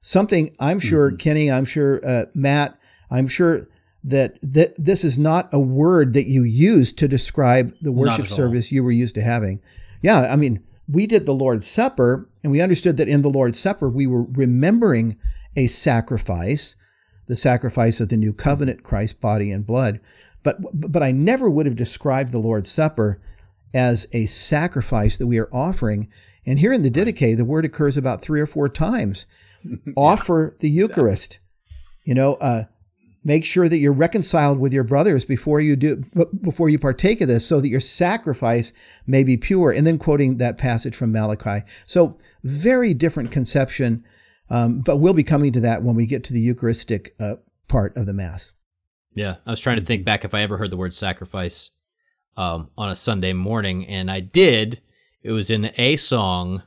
Something 0.06 0.54
I'm 0.60 0.78
sure, 0.78 1.08
mm-hmm. 1.08 1.16
Kenny, 1.16 1.50
I'm 1.50 1.64
sure, 1.64 2.00
uh, 2.06 2.26
Matt, 2.32 2.78
I'm 3.10 3.26
sure 3.26 3.66
that 4.04 4.38
th- 4.40 4.72
this 4.78 5.02
is 5.02 5.18
not 5.18 5.48
a 5.52 5.58
word 5.58 6.12
that 6.12 6.28
you 6.28 6.44
use 6.44 6.92
to 6.92 7.08
describe 7.08 7.74
the 7.80 7.90
worship 7.90 8.28
service 8.28 8.70
you 8.70 8.84
were 8.84 8.92
used 8.92 9.16
to 9.16 9.20
having. 9.20 9.60
Yeah, 10.02 10.32
I 10.32 10.36
mean, 10.36 10.62
we 10.88 11.08
did 11.08 11.26
the 11.26 11.34
Lord's 11.34 11.66
Supper, 11.66 12.28
and 12.44 12.52
we 12.52 12.60
understood 12.60 12.98
that 12.98 13.08
in 13.08 13.22
the 13.22 13.28
Lord's 13.28 13.58
Supper, 13.58 13.88
we 13.88 14.06
were 14.06 14.22
remembering 14.22 15.16
a 15.56 15.66
sacrifice, 15.66 16.76
the 17.26 17.34
sacrifice 17.34 17.98
of 17.98 18.08
the 18.08 18.16
new 18.16 18.32
covenant, 18.32 18.84
Christ's 18.84 19.18
body 19.18 19.50
and 19.50 19.66
blood. 19.66 19.98
But, 20.44 20.58
but 20.72 21.02
I 21.02 21.10
never 21.10 21.50
would 21.50 21.66
have 21.66 21.74
described 21.74 22.30
the 22.30 22.38
Lord's 22.38 22.70
Supper 22.70 23.20
as 23.74 24.06
a 24.12 24.26
sacrifice 24.26 25.16
that 25.16 25.26
we 25.26 25.38
are 25.38 25.52
offering. 25.52 26.08
And 26.46 26.60
here 26.60 26.72
in 26.72 26.82
the 26.82 26.92
Didache, 26.92 27.36
the 27.36 27.44
word 27.44 27.64
occurs 27.64 27.96
about 27.96 28.22
three 28.22 28.40
or 28.40 28.46
four 28.46 28.68
times. 28.68 29.26
Offer 29.96 30.56
the 30.60 30.70
Eucharist. 30.70 31.38
You 32.04 32.14
know, 32.14 32.34
uh, 32.34 32.64
make 33.24 33.44
sure 33.44 33.68
that 33.68 33.78
you're 33.78 33.92
reconciled 33.92 34.60
with 34.60 34.72
your 34.72 34.84
brothers 34.84 35.24
before 35.24 35.60
you 35.60 35.74
do 35.74 36.04
before 36.42 36.68
you 36.68 36.78
partake 36.78 37.20
of 37.20 37.28
this, 37.28 37.46
so 37.46 37.60
that 37.60 37.68
your 37.68 37.80
sacrifice 37.80 38.72
may 39.06 39.24
be 39.24 39.36
pure. 39.36 39.72
And 39.72 39.86
then 39.86 39.98
quoting 39.98 40.38
that 40.38 40.58
passage 40.58 40.94
from 40.94 41.12
Malachi. 41.12 41.66
So 41.84 42.16
very 42.44 42.94
different 42.94 43.32
conception, 43.32 44.04
um, 44.50 44.80
but 44.80 44.98
we'll 44.98 45.14
be 45.14 45.24
coming 45.24 45.52
to 45.52 45.60
that 45.60 45.82
when 45.82 45.96
we 45.96 46.06
get 46.06 46.24
to 46.24 46.32
the 46.32 46.40
Eucharistic 46.40 47.14
uh, 47.18 47.36
part 47.68 47.96
of 47.96 48.06
the 48.06 48.12
Mass. 48.12 48.52
Yeah, 49.14 49.36
I 49.46 49.50
was 49.50 49.60
trying 49.60 49.78
to 49.78 49.84
think 49.84 50.04
back 50.04 50.24
if 50.24 50.34
I 50.34 50.42
ever 50.42 50.58
heard 50.58 50.70
the 50.70 50.76
word 50.76 50.94
sacrifice 50.94 51.70
um, 52.36 52.70
on 52.76 52.90
a 52.90 52.96
Sunday 52.96 53.32
morning, 53.32 53.86
and 53.86 54.10
I 54.10 54.20
did. 54.20 54.82
It 55.22 55.32
was 55.32 55.50
in 55.50 55.72
a 55.76 55.96
song. 55.96 56.62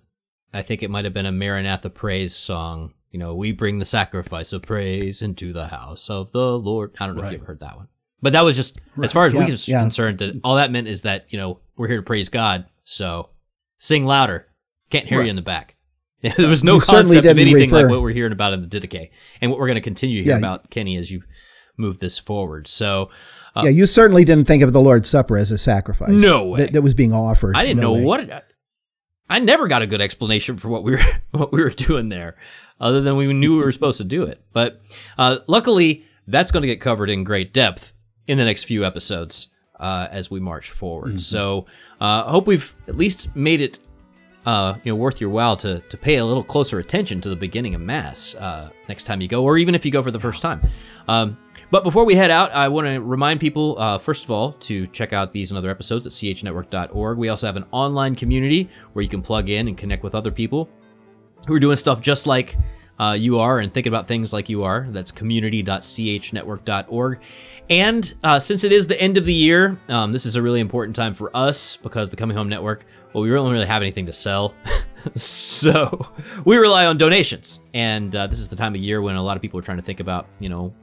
I 0.54 0.62
think 0.62 0.84
it 0.84 0.90
might 0.90 1.06
have 1.06 1.14
been 1.14 1.26
a 1.26 1.32
Maranatha 1.32 1.90
praise 1.90 2.36
song. 2.36 2.94
You 3.12 3.20
know, 3.20 3.36
we 3.36 3.52
bring 3.52 3.80
the 3.80 3.86
sacrifice 3.86 4.54
of 4.54 4.62
praise 4.62 5.22
into 5.22 5.52
the 5.54 5.68
house 5.68 6.10
of 6.10 6.32
the 6.32 6.58
Lord. 6.58 6.96
I 7.00 7.08
don't 7.08 7.16
know 7.16 7.24
right. 7.24 7.30
if 7.30 7.34
you 7.34 7.38
ever 7.40 7.48
heard 7.48 7.60
that 7.60 7.78
one, 7.78 7.88
but 8.22 8.34
that 8.34 8.42
was 8.42 8.56
just 8.56 8.80
right. 8.96 9.06
as 9.06 9.12
far 9.12 9.26
as 9.26 9.34
yeah, 9.34 9.46
we 9.46 9.52
were 9.52 9.58
yeah. 9.66 9.82
concerned. 9.82 10.20
That 10.20 10.40
all 10.44 10.56
that 10.56 10.72
meant 10.72 10.88
is 10.88 11.04
that 11.04 11.26
you 11.30 11.38
know 11.38 11.60
we're 11.76 11.88
here 11.88 11.98
to 11.98 12.04
praise 12.04 12.30
God. 12.30 12.66
So 12.84 13.30
sing 13.78 14.06
louder. 14.06 14.48
Can't 14.90 15.08
hear 15.08 15.20
right. 15.20 15.26
you 15.26 15.30
in 15.30 15.36
the 15.36 15.42
back. 15.42 15.76
there 16.22 16.50
was 16.50 16.64
no 16.64 16.76
you 16.76 16.82
concept 16.82 17.26
of 17.26 17.38
anything 17.38 17.70
refer. 17.70 17.84
like 17.84 17.90
what 17.90 18.02
we're 18.02 18.12
hearing 18.12 18.34
about 18.34 18.54
in 18.54 18.62
the 18.62 18.68
Didache, 18.68 19.10
and 19.42 19.50
what 19.50 19.60
we're 19.60 19.68
going 19.68 19.76
to 19.76 19.82
continue 19.82 20.18
to 20.18 20.24
hear 20.24 20.34
yeah. 20.34 20.38
about 20.38 20.70
Kenny 20.70 20.98
as 20.98 21.10
you 21.10 21.24
move 21.78 22.00
this 22.00 22.20
forward. 22.20 22.68
So 22.68 23.10
uh, 23.56 23.62
yeah, 23.64 23.70
you 23.70 23.86
certainly 23.86 24.26
didn't 24.26 24.46
think 24.46 24.62
of 24.62 24.74
the 24.74 24.82
Lord's 24.82 25.10
Supper 25.10 25.38
as 25.38 25.52
a 25.52 25.58
sacrifice. 25.58 26.10
No 26.10 26.46
way. 26.46 26.60
That, 26.60 26.74
that 26.74 26.82
was 26.82 26.94
being 26.94 27.14
offered. 27.14 27.56
I 27.56 27.66
didn't 27.66 27.82
no 27.82 27.94
know 27.94 28.00
way. 28.00 28.06
what. 28.06 28.20
It, 28.22 28.44
I 29.30 29.40
never 29.40 29.68
got 29.68 29.82
a 29.82 29.88
good 29.88 30.02
explanation 30.02 30.58
for 30.58 30.70
what 30.70 30.84
we 30.84 30.94
were 30.94 31.04
what 31.32 31.52
we 31.52 31.62
were 31.62 31.70
doing 31.70 32.10
there, 32.10 32.36
other 32.80 33.02
than 33.02 33.16
we 33.16 33.32
knew 33.34 33.58
we 33.58 33.64
were 33.64 33.72
supposed 33.72 34.00
to 34.00 34.04
do 34.04 34.24
it. 34.24 34.42
But 34.54 34.82
uh, 35.18 35.40
luckily, 35.48 36.06
that's 36.28 36.52
going 36.52 36.62
to 36.62 36.68
get 36.68 36.82
covered 36.82 37.10
in 37.10 37.24
great 37.24 37.54
depth 37.54 37.94
in 38.28 38.38
the 38.38 38.46
next 38.46 38.64
few 38.64 38.86
episodes 38.86 39.48
uh, 39.80 40.08
as 40.12 40.30
we 40.30 40.40
march 40.40 40.72
forward. 40.72 41.10
Mm-hmm. 41.10 41.18
So, 41.20 41.66
uh, 42.02 42.24
I 42.28 42.32
hope 42.32 42.48
we've 42.48 42.76
at 42.88 42.96
least 42.96 43.36
made 43.36 43.62
it 43.62 43.80
uh, 44.46 44.76
you 44.84 44.92
know, 44.92 44.96
worth 44.96 45.22
your 45.22 45.30
while 45.30 45.58
to 45.58 45.80
to 45.80 45.98
pay 45.98 46.18
a 46.18 46.26
little 46.26 46.44
closer 46.44 46.80
attention 46.80 47.22
to 47.22 47.30
the 47.30 47.36
beginning 47.36 47.76
of 47.76 47.82
mass 47.82 48.36
uh, 48.36 48.70
next 48.88 49.04
time 49.04 49.22
you 49.22 49.28
go, 49.28 49.44
or 49.44 49.58
even 49.58 49.76
if 49.76 49.86
you 49.86 49.92
go 49.92 50.02
for 50.02 50.12
the 50.12 50.20
first 50.20 50.42
time. 50.42 50.62
Um, 51.08 51.38
but 51.72 51.84
before 51.84 52.06
we 52.06 52.16
head 52.16 52.32
out, 52.32 52.52
I 52.52 52.68
want 52.68 52.88
to 52.88 53.02
remind 53.02 53.40
people, 53.40 53.78
uh, 53.80 53.98
first 53.98 54.24
of 54.24 54.32
all, 54.32 54.54
to 54.54 54.88
check 54.88 55.14
out 55.14 55.34
these 55.34 55.52
and 55.52 55.58
other 55.58 55.70
episodes 55.70 56.06
at 56.06 56.14
chnetwork.org. 56.14 57.18
We 57.18 57.30
also 57.30 57.48
have 57.48 57.56
an 57.56 57.66
online 57.72 58.16
community 58.16 58.70
where 58.94 59.04
you 59.04 59.10
can 59.10 59.22
plug 59.22 59.50
in 59.50 59.68
and 59.68 59.78
connect 59.78 60.04
with 60.04 60.16
other 60.16 60.32
people 60.32 60.70
who 61.48 61.54
are 61.54 61.60
doing 61.60 61.78
stuff 61.78 62.02
just 62.02 62.28
like 62.28 62.58
uh, 63.00 63.16
you 63.18 63.40
are 63.40 63.60
and 63.60 63.74
thinking 63.74 63.92
about 63.92 64.08
things 64.08 64.34
like 64.34 64.50
you 64.50 64.64
are. 64.64 64.88
That's 64.90 65.12
community.chnetwork.org. 65.12 67.20
And 67.70 68.14
uh, 68.24 68.40
since 68.40 68.64
it 68.64 68.72
is 68.72 68.88
the 68.88 69.00
end 69.00 69.18
of 69.18 69.26
the 69.26 69.34
year, 69.34 69.80
um, 69.88 70.12
this 70.12 70.26
is 70.26 70.36
a 70.36 70.42
really 70.42 70.60
important 70.60 70.96
time 70.96 71.14
for 71.14 71.36
us 71.36 71.78
because 71.78 72.10
the 72.10 72.18
Coming 72.18 72.36
Home 72.36 72.50
Network, 72.50 72.86
well, 73.14 73.24
we 73.24 73.30
don't 73.30 73.52
really 73.52 73.68
have 73.68 73.84
anything 73.84 74.08
to 74.08 74.14
sell. 74.14 74.56
so 75.16 76.08
we 76.46 76.58
rely 76.58 76.88
on 76.88 76.98
donations. 76.98 77.60
And 77.74 78.16
uh, 78.16 78.28
this 78.28 78.40
is 78.40 78.50
the 78.50 78.56
time 78.56 78.76
of 78.76 78.82
year 78.82 79.02
when 79.02 79.16
a 79.16 79.24
lot 79.24 79.38
of 79.38 79.42
people 79.42 79.60
are 79.60 79.64
trying 79.64 79.78
to 79.78 79.84
think 79.84 80.00
about, 80.00 80.28
you 80.40 80.50
know, 80.50 80.74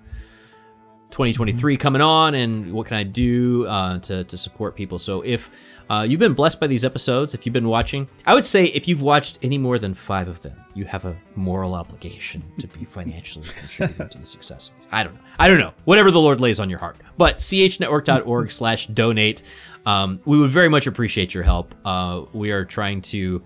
2023 1.11 1.77
coming 1.77 2.03
on 2.03 2.35
and 2.35 2.73
what 2.73 2.87
can 2.87 2.97
I 2.97 3.05
do 3.05 3.67
uh, 3.67 3.99
to, 4.01 4.25
to 4.25 4.37
support 4.37 4.75
people. 4.75 4.99
So 4.99 5.23
if 5.23 5.49
uh, 5.89 6.05
you've 6.09 6.21
been 6.21 6.35
blessed 6.35 6.59
by 6.59 6.67
these 6.67 6.85
episodes, 6.85 7.33
if 7.33 7.47
you've 7.47 7.53
been 7.53 7.69
watching, 7.69 8.09
I 8.25 8.35
would 8.35 8.45
say 8.45 8.67
if 8.67 8.89
you've 8.89 9.01
watched 9.01 9.39
any 9.43 9.57
more 9.57 9.79
than 9.79 9.95
five 9.95 10.27
of 10.27 10.43
them, 10.43 10.57
you 10.75 10.85
have 10.85 11.05
a 11.05 11.17
moral 11.37 11.75
obligation 11.75 12.43
to 12.59 12.67
be 12.67 12.85
financially 12.85 13.49
contributing 13.57 14.09
to 14.09 14.19
the 14.19 14.27
success 14.27 14.69
of 14.69 14.77
this. 14.77 14.89
I 14.91 15.05
don't 15.05 15.15
know. 15.15 15.21
I 15.39 15.49
don't 15.49 15.59
know. 15.59 15.73
Whatever 15.85 16.11
the 16.11 16.21
Lord 16.21 16.41
lays 16.41 16.59
on 16.59 16.69
your 16.69 16.81
heart. 16.81 16.97
But 17.17 17.39
chnetwork.org 17.39 18.51
slash 18.51 18.87
donate. 18.89 19.43
Um, 19.85 20.21
we 20.25 20.39
would 20.39 20.51
very 20.51 20.69
much 20.69 20.89
appreciate 20.89 21.33
your 21.33 21.45
help. 21.45 21.75
Uh, 21.85 22.25
we 22.33 22.51
are 22.51 22.65
trying 22.65 23.01
to 23.03 23.43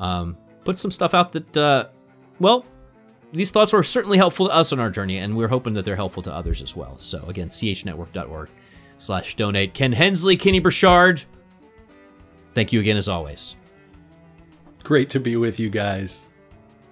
um, 0.00 0.36
put 0.64 0.80
some 0.80 0.90
stuff 0.90 1.14
out 1.14 1.32
that, 1.32 1.56
uh, 1.56 1.86
well, 2.40 2.66
these 3.32 3.50
thoughts 3.50 3.72
were 3.72 3.82
certainly 3.82 4.18
helpful 4.18 4.46
to 4.46 4.52
us 4.54 4.72
on 4.72 4.80
our 4.80 4.90
journey, 4.90 5.18
and 5.18 5.36
we're 5.36 5.48
hoping 5.48 5.74
that 5.74 5.84
they're 5.84 5.96
helpful 5.96 6.22
to 6.22 6.32
others 6.32 6.62
as 6.62 6.74
well. 6.76 6.96
So 6.98 7.24
again, 7.28 7.48
chnetwork.org 7.48 8.48
slash 8.98 9.36
donate. 9.36 9.74
Ken 9.74 9.92
Hensley, 9.92 10.36
Kenny 10.36 10.58
Burchard, 10.58 11.22
thank 12.54 12.72
you 12.72 12.80
again 12.80 12.96
as 12.96 13.08
always. 13.08 13.56
Great 14.82 15.10
to 15.10 15.20
be 15.20 15.36
with 15.36 15.58
you 15.58 15.68
guys. 15.68 16.26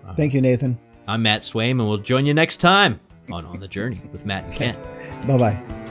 Uh-huh. 0.04 0.14
Thank 0.14 0.34
you, 0.34 0.40
Nathan. 0.40 0.78
I'm 1.06 1.22
Matt 1.22 1.42
Swaim, 1.42 1.72
and 1.72 1.88
we'll 1.88 1.98
join 1.98 2.26
you 2.26 2.34
next 2.34 2.58
time 2.58 3.00
on 3.30 3.46
On 3.46 3.60
the 3.60 3.68
Journey 3.68 4.02
with 4.12 4.26
Matt 4.26 4.44
and 4.44 4.52
Ken. 4.52 4.76
Bye 5.26 5.38
bye. 5.38 5.83